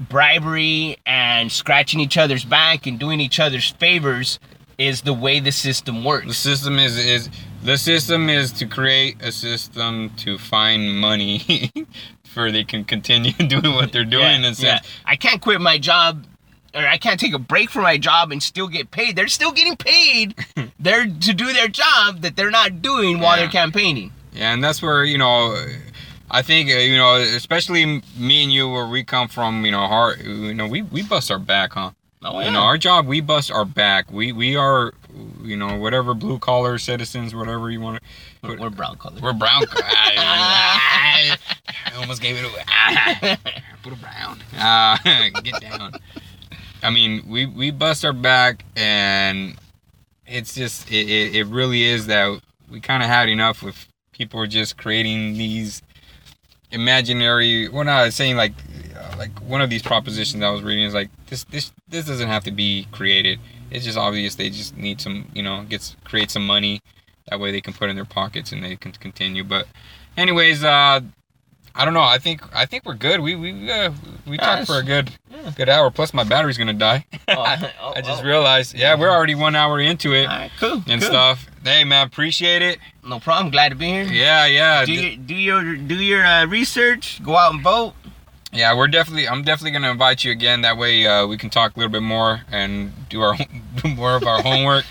bribery 0.00 0.96
and 1.06 1.50
scratching 1.50 2.00
each 2.00 2.16
other's 2.16 2.44
back 2.44 2.86
and 2.86 2.98
doing 2.98 3.20
each 3.20 3.40
other's 3.40 3.70
favors 3.70 4.38
is 4.78 5.02
the 5.02 5.12
way 5.12 5.40
the 5.40 5.50
system 5.50 6.04
works. 6.04 6.28
the 6.28 6.34
system 6.34 6.78
is 6.78 6.96
is 6.96 7.28
the 7.64 7.76
system 7.76 8.30
is 8.30 8.52
to 8.52 8.64
create 8.64 9.20
a 9.20 9.32
system 9.32 10.10
to 10.16 10.38
find 10.38 11.00
money 11.00 11.72
for 12.28 12.50
they 12.52 12.64
can 12.64 12.84
continue 12.84 13.32
doing 13.48 13.74
what 13.74 13.92
they're 13.92 14.04
doing. 14.04 14.36
in 14.36 14.44
a 14.44 14.54
sense. 14.54 14.86
I 15.04 15.16
can't 15.16 15.40
quit 15.40 15.60
my 15.60 15.78
job 15.78 16.24
or 16.74 16.86
I 16.86 16.98
can't 16.98 17.18
take 17.18 17.32
a 17.32 17.38
break 17.38 17.70
from 17.70 17.82
my 17.82 17.96
job 17.98 18.30
and 18.30 18.42
still 18.42 18.68
get 18.68 18.90
paid. 18.90 19.16
They're 19.16 19.26
still 19.28 19.52
getting 19.52 19.76
paid. 19.76 20.34
they're 20.78 21.06
to 21.06 21.32
do 21.34 21.52
their 21.52 21.68
job 21.68 22.20
that 22.20 22.36
they're 22.36 22.50
not 22.50 22.82
doing 22.82 23.20
while 23.20 23.36
Yeah. 23.36 23.44
they're 23.44 23.52
campaigning. 23.52 24.12
Yeah, 24.32 24.52
and 24.52 24.62
that's 24.62 24.80
where 24.82 25.02
you 25.04 25.18
know, 25.18 25.56
I 26.30 26.42
think 26.42 26.70
uh, 26.70 26.74
you 26.74 26.96
know, 26.96 27.16
especially 27.16 28.02
me 28.16 28.42
and 28.44 28.52
you, 28.52 28.68
where 28.68 28.86
we 28.86 29.02
come 29.02 29.26
from, 29.28 29.64
you 29.64 29.70
know, 29.72 29.86
hard, 29.86 30.20
you 30.22 30.54
know, 30.54 30.66
we 30.68 30.82
we 30.82 31.02
bust 31.02 31.30
our 31.30 31.38
back, 31.38 31.72
huh? 31.72 31.90
Oh, 32.22 32.40
You 32.40 32.50
know, 32.50 32.62
our 32.62 32.76
job, 32.78 33.06
we 33.06 33.20
bust 33.20 33.50
our 33.50 33.64
back. 33.64 34.10
We 34.10 34.32
we 34.32 34.56
are, 34.56 34.92
you 35.42 35.56
know, 35.56 35.76
whatever 35.76 36.14
blue 36.14 36.38
collar 36.38 36.76
citizens, 36.78 37.34
whatever 37.34 37.70
you 37.70 37.80
want 37.80 38.02
to. 38.42 38.48
we're, 38.48 38.58
we're 38.58 38.70
brown 38.70 38.96
color. 38.96 39.20
We're 39.22 39.32
brown. 39.32 39.66
Collar. 39.66 39.84
I 39.86 41.36
almost 41.96 42.20
gave 42.20 42.36
it 42.36 42.44
away. 42.44 43.36
Put 43.82 43.92
it 43.92 44.00
brown. 44.00 44.40
Uh, 44.58 44.96
get 45.42 45.60
down. 45.60 45.92
I 46.82 46.90
mean, 46.90 47.22
we 47.28 47.46
we 47.46 47.70
bust 47.70 48.04
our 48.04 48.12
back, 48.12 48.64
and 48.76 49.56
it's 50.26 50.54
just 50.54 50.90
it, 50.90 51.08
it, 51.08 51.36
it 51.36 51.46
really 51.46 51.84
is 51.84 52.06
that 52.06 52.40
we 52.68 52.80
kind 52.80 53.02
of 53.02 53.08
had 53.08 53.28
enough 53.28 53.62
with 53.62 53.86
people 54.12 54.44
just 54.46 54.76
creating 54.76 55.34
these 55.34 55.82
imaginary. 56.70 57.68
We're 57.68 57.84
not 57.84 58.12
saying 58.12 58.36
like 58.36 58.52
uh, 58.96 59.14
like 59.18 59.38
one 59.40 59.60
of 59.60 59.70
these 59.70 59.82
propositions 59.82 60.42
I 60.42 60.50
was 60.50 60.62
reading 60.62 60.84
is 60.84 60.94
like 60.94 61.10
this 61.26 61.44
this 61.44 61.72
this 61.88 62.06
doesn't 62.06 62.28
have 62.28 62.44
to 62.44 62.50
be 62.50 62.86
created. 62.92 63.38
It's 63.70 63.84
just 63.84 63.98
obvious 63.98 64.34
they 64.34 64.50
just 64.50 64.76
need 64.76 65.00
some 65.00 65.30
you 65.34 65.42
know 65.42 65.64
gets 65.64 65.96
create 66.04 66.30
some 66.30 66.46
money 66.46 66.80
that 67.28 67.40
way 67.40 67.52
they 67.52 67.60
can 67.60 67.74
put 67.74 67.90
in 67.90 67.96
their 67.96 68.04
pockets 68.04 68.52
and 68.52 68.64
they 68.64 68.76
can 68.76 68.92
continue. 68.92 69.44
But 69.44 69.66
anyways, 70.16 70.64
uh, 70.64 71.00
I 71.78 71.84
don't 71.84 71.94
know. 71.94 72.02
I 72.02 72.18
think 72.18 72.42
I 72.54 72.66
think 72.66 72.84
we're 72.84 72.94
good. 72.94 73.20
We 73.20 73.36
we 73.36 73.70
uh, 73.70 73.92
we 74.26 74.36
talked 74.36 74.66
for 74.66 74.78
a 74.78 74.82
good 74.82 75.12
Yeah. 75.30 75.52
good 75.56 75.68
hour. 75.68 75.90
Plus 75.92 76.12
my 76.12 76.24
battery's 76.24 76.58
gonna 76.58 76.72
die. 76.74 77.06
Oh, 77.30 77.34
oh, 77.82 77.92
I 77.94 78.00
just 78.00 78.22
oh. 78.22 78.26
realized. 78.26 78.74
Yeah, 78.74 78.94
we're 78.98 79.10
already 79.10 79.34
one 79.34 79.54
hour 79.54 79.78
into 79.78 80.14
it 80.14 80.26
All 80.26 80.36
right, 80.38 80.50
cool. 80.58 80.82
and 80.88 81.00
cool. 81.00 81.10
stuff. 81.10 81.46
Hey 81.62 81.84
man, 81.84 82.06
appreciate 82.06 82.62
it. 82.62 82.78
No 83.04 83.20
problem. 83.20 83.50
Glad 83.50 83.68
to 83.68 83.74
be 83.74 83.86
here. 83.86 84.04
Yeah, 84.04 84.46
yeah. 84.46 84.84
Do 84.84 84.92
your 84.92 85.16
do 85.16 85.34
your 85.34 85.76
do 85.76 85.94
your 85.94 86.24
uh, 86.24 86.46
research. 86.46 87.22
Go 87.22 87.36
out 87.36 87.52
and 87.52 87.62
vote. 87.62 87.94
Yeah, 88.50 88.74
we're 88.74 88.88
definitely. 88.88 89.28
I'm 89.28 89.42
definitely 89.42 89.72
gonna 89.72 89.90
invite 89.90 90.24
you 90.24 90.32
again. 90.32 90.62
That 90.62 90.78
way, 90.78 91.06
uh, 91.06 91.26
we 91.26 91.36
can 91.36 91.50
talk 91.50 91.76
a 91.76 91.78
little 91.78 91.92
bit 91.92 92.02
more 92.02 92.40
and 92.50 92.92
do 93.10 93.20
our 93.20 93.36
do 93.82 93.88
more 93.94 94.16
of 94.16 94.24
our 94.24 94.42
homework. 94.42 94.84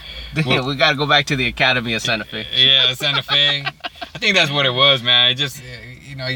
Well- 0.45 0.67
we 0.67 0.75
got 0.75 0.91
to 0.91 0.97
go 0.97 1.07
back 1.07 1.25
to 1.27 1.35
the 1.35 1.47
Academy 1.47 1.93
of 1.93 2.01
Santa 2.01 2.23
Fe. 2.25 2.45
Yeah, 2.55 2.93
Santa 2.93 3.23
Fe. 3.23 3.63
I 3.63 4.17
think 4.19 4.35
that's 4.35 4.51
what 4.51 4.65
it 4.65 4.73
was, 4.73 5.01
man. 5.01 5.31
It 5.31 5.35
just, 5.35 5.61
you 6.07 6.15
know, 6.15 6.27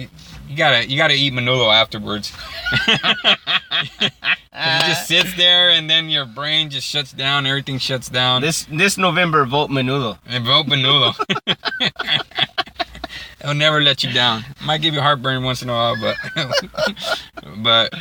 you, 0.52 0.58
gotta 0.58 0.90
you 0.90 0.98
gotta 0.98 1.14
eat 1.14 1.34
Manolo 1.34 1.72
afterwards. 1.72 2.32
it 2.88 4.12
just 4.54 5.08
sits 5.08 5.34
there, 5.36 5.70
and 5.72 5.90
then 5.90 6.10
your 6.10 6.26
brain 6.26 6.70
just 6.70 6.86
shuts 6.88 7.14
down. 7.14 7.46
Everything 7.46 7.78
shuts 7.78 8.10
down. 8.10 8.42
this 8.42 8.66
this 8.66 8.98
November, 8.98 9.46
vote 9.46 9.70
Manolo. 9.70 10.20
And 10.28 10.46
vote 10.46 10.68
Manolo. 10.68 11.14
It'll 13.42 13.56
never 13.56 13.82
let 13.82 14.04
you 14.04 14.12
down. 14.12 14.44
Might 14.64 14.82
give 14.82 14.94
you 14.94 15.02
heartburn 15.02 15.44
once 15.44 15.64
in 15.64 15.70
a 15.70 15.74
while, 15.74 15.96
but 16.00 16.16
but 17.58 17.94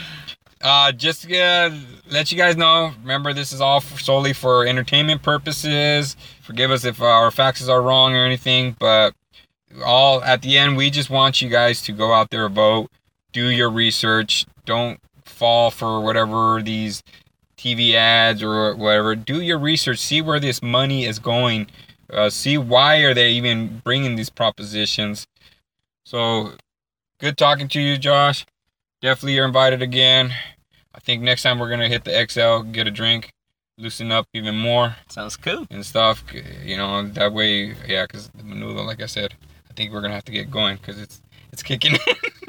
uh, 0.61 0.93
just 0.93 1.23
to 1.23 1.83
let 2.11 2.31
you 2.31 2.37
guys 2.37 2.57
know. 2.57 2.93
Remember, 3.01 3.33
this 3.33 3.53
is 3.53 3.61
all 3.61 3.81
solely 3.81 4.35
for 4.35 4.67
entertainment 4.67 5.23
purposes. 5.23 6.17
Forgive 6.43 6.71
us 6.71 6.85
if 6.85 7.01
our 7.01 7.31
facts 7.31 7.67
are 7.69 7.81
wrong 7.81 8.15
or 8.15 8.27
anything, 8.27 8.77
but 8.79 9.15
all 9.85 10.23
at 10.23 10.43
the 10.43 10.59
end, 10.59 10.77
we 10.77 10.91
just 10.91 11.11
want 11.11 11.41
you 11.41 11.49
guys 11.49 11.83
to 11.83 11.93
go 11.93 12.13
out 12.13 12.31
there 12.31 12.49
vote. 12.49 12.91
Do 13.33 13.49
your 13.49 13.71
research. 13.71 14.47
Don't 14.65 15.01
fall 15.25 15.71
for 15.71 16.01
whatever 16.01 16.61
these 16.63 17.03
TV 17.57 17.95
ads 17.95 18.43
or 18.43 18.75
whatever. 18.75 19.15
Do 19.15 19.41
your 19.41 19.59
research. 19.59 19.99
See 19.99 20.21
where 20.21 20.41
this 20.41 20.63
money 20.63 21.05
is 21.05 21.19
going 21.19 21.69
uh, 22.13 22.31
see 22.31 22.59
why 22.59 22.99
are 22.99 23.15
they 23.15 23.31
even 23.31 23.81
bringing 23.85 24.17
these 24.17 24.31
propositions 24.31 25.27
so 26.05 26.53
good 27.19 27.37
talking 27.37 27.69
to 27.69 27.81
you 27.81 27.97
josh 27.97 28.47
definitely 29.01 29.35
you're 29.35 29.47
invited 29.47 29.83
again 29.83 30.33
i 30.95 31.01
think 31.01 31.23
next 31.23 31.43
time 31.43 31.59
we're 31.59 31.71
gonna 31.71 31.89
hit 31.89 32.05
the 32.05 32.27
xl 32.29 32.63
get 32.63 32.87
a 32.87 32.91
drink 32.91 33.33
loosen 33.79 34.13
up 34.13 34.27
even 34.35 34.57
more 34.57 34.97
Sounds 35.09 35.37
cool. 35.37 35.67
and 35.71 35.85
stuff 35.87 36.25
you 36.65 36.77
know 36.77 37.07
that 37.09 37.33
way 37.33 37.75
yeah 37.87 38.05
because 38.07 38.29
the 38.29 38.43
menudo 38.43 38.85
like 38.85 39.03
i 39.03 39.07
said 39.07 39.35
i 39.71 39.73
think 39.75 39.93
we're 39.93 40.01
gonna 40.01 40.15
have 40.15 40.25
to 40.25 40.33
get 40.33 40.51
going 40.51 40.77
because 40.77 41.01
it's 41.01 41.23
it's 41.53 41.63
kicking 41.63 41.97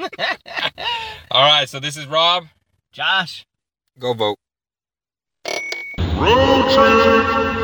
all 1.30 1.42
right 1.42 1.68
so 1.68 1.78
this 1.80 1.96
is 1.96 2.06
rob 2.06 2.44
Josh. 2.92 3.46
go 3.98 4.12
vote 4.12 4.38
Road 6.16 6.70
trip. 6.72 7.61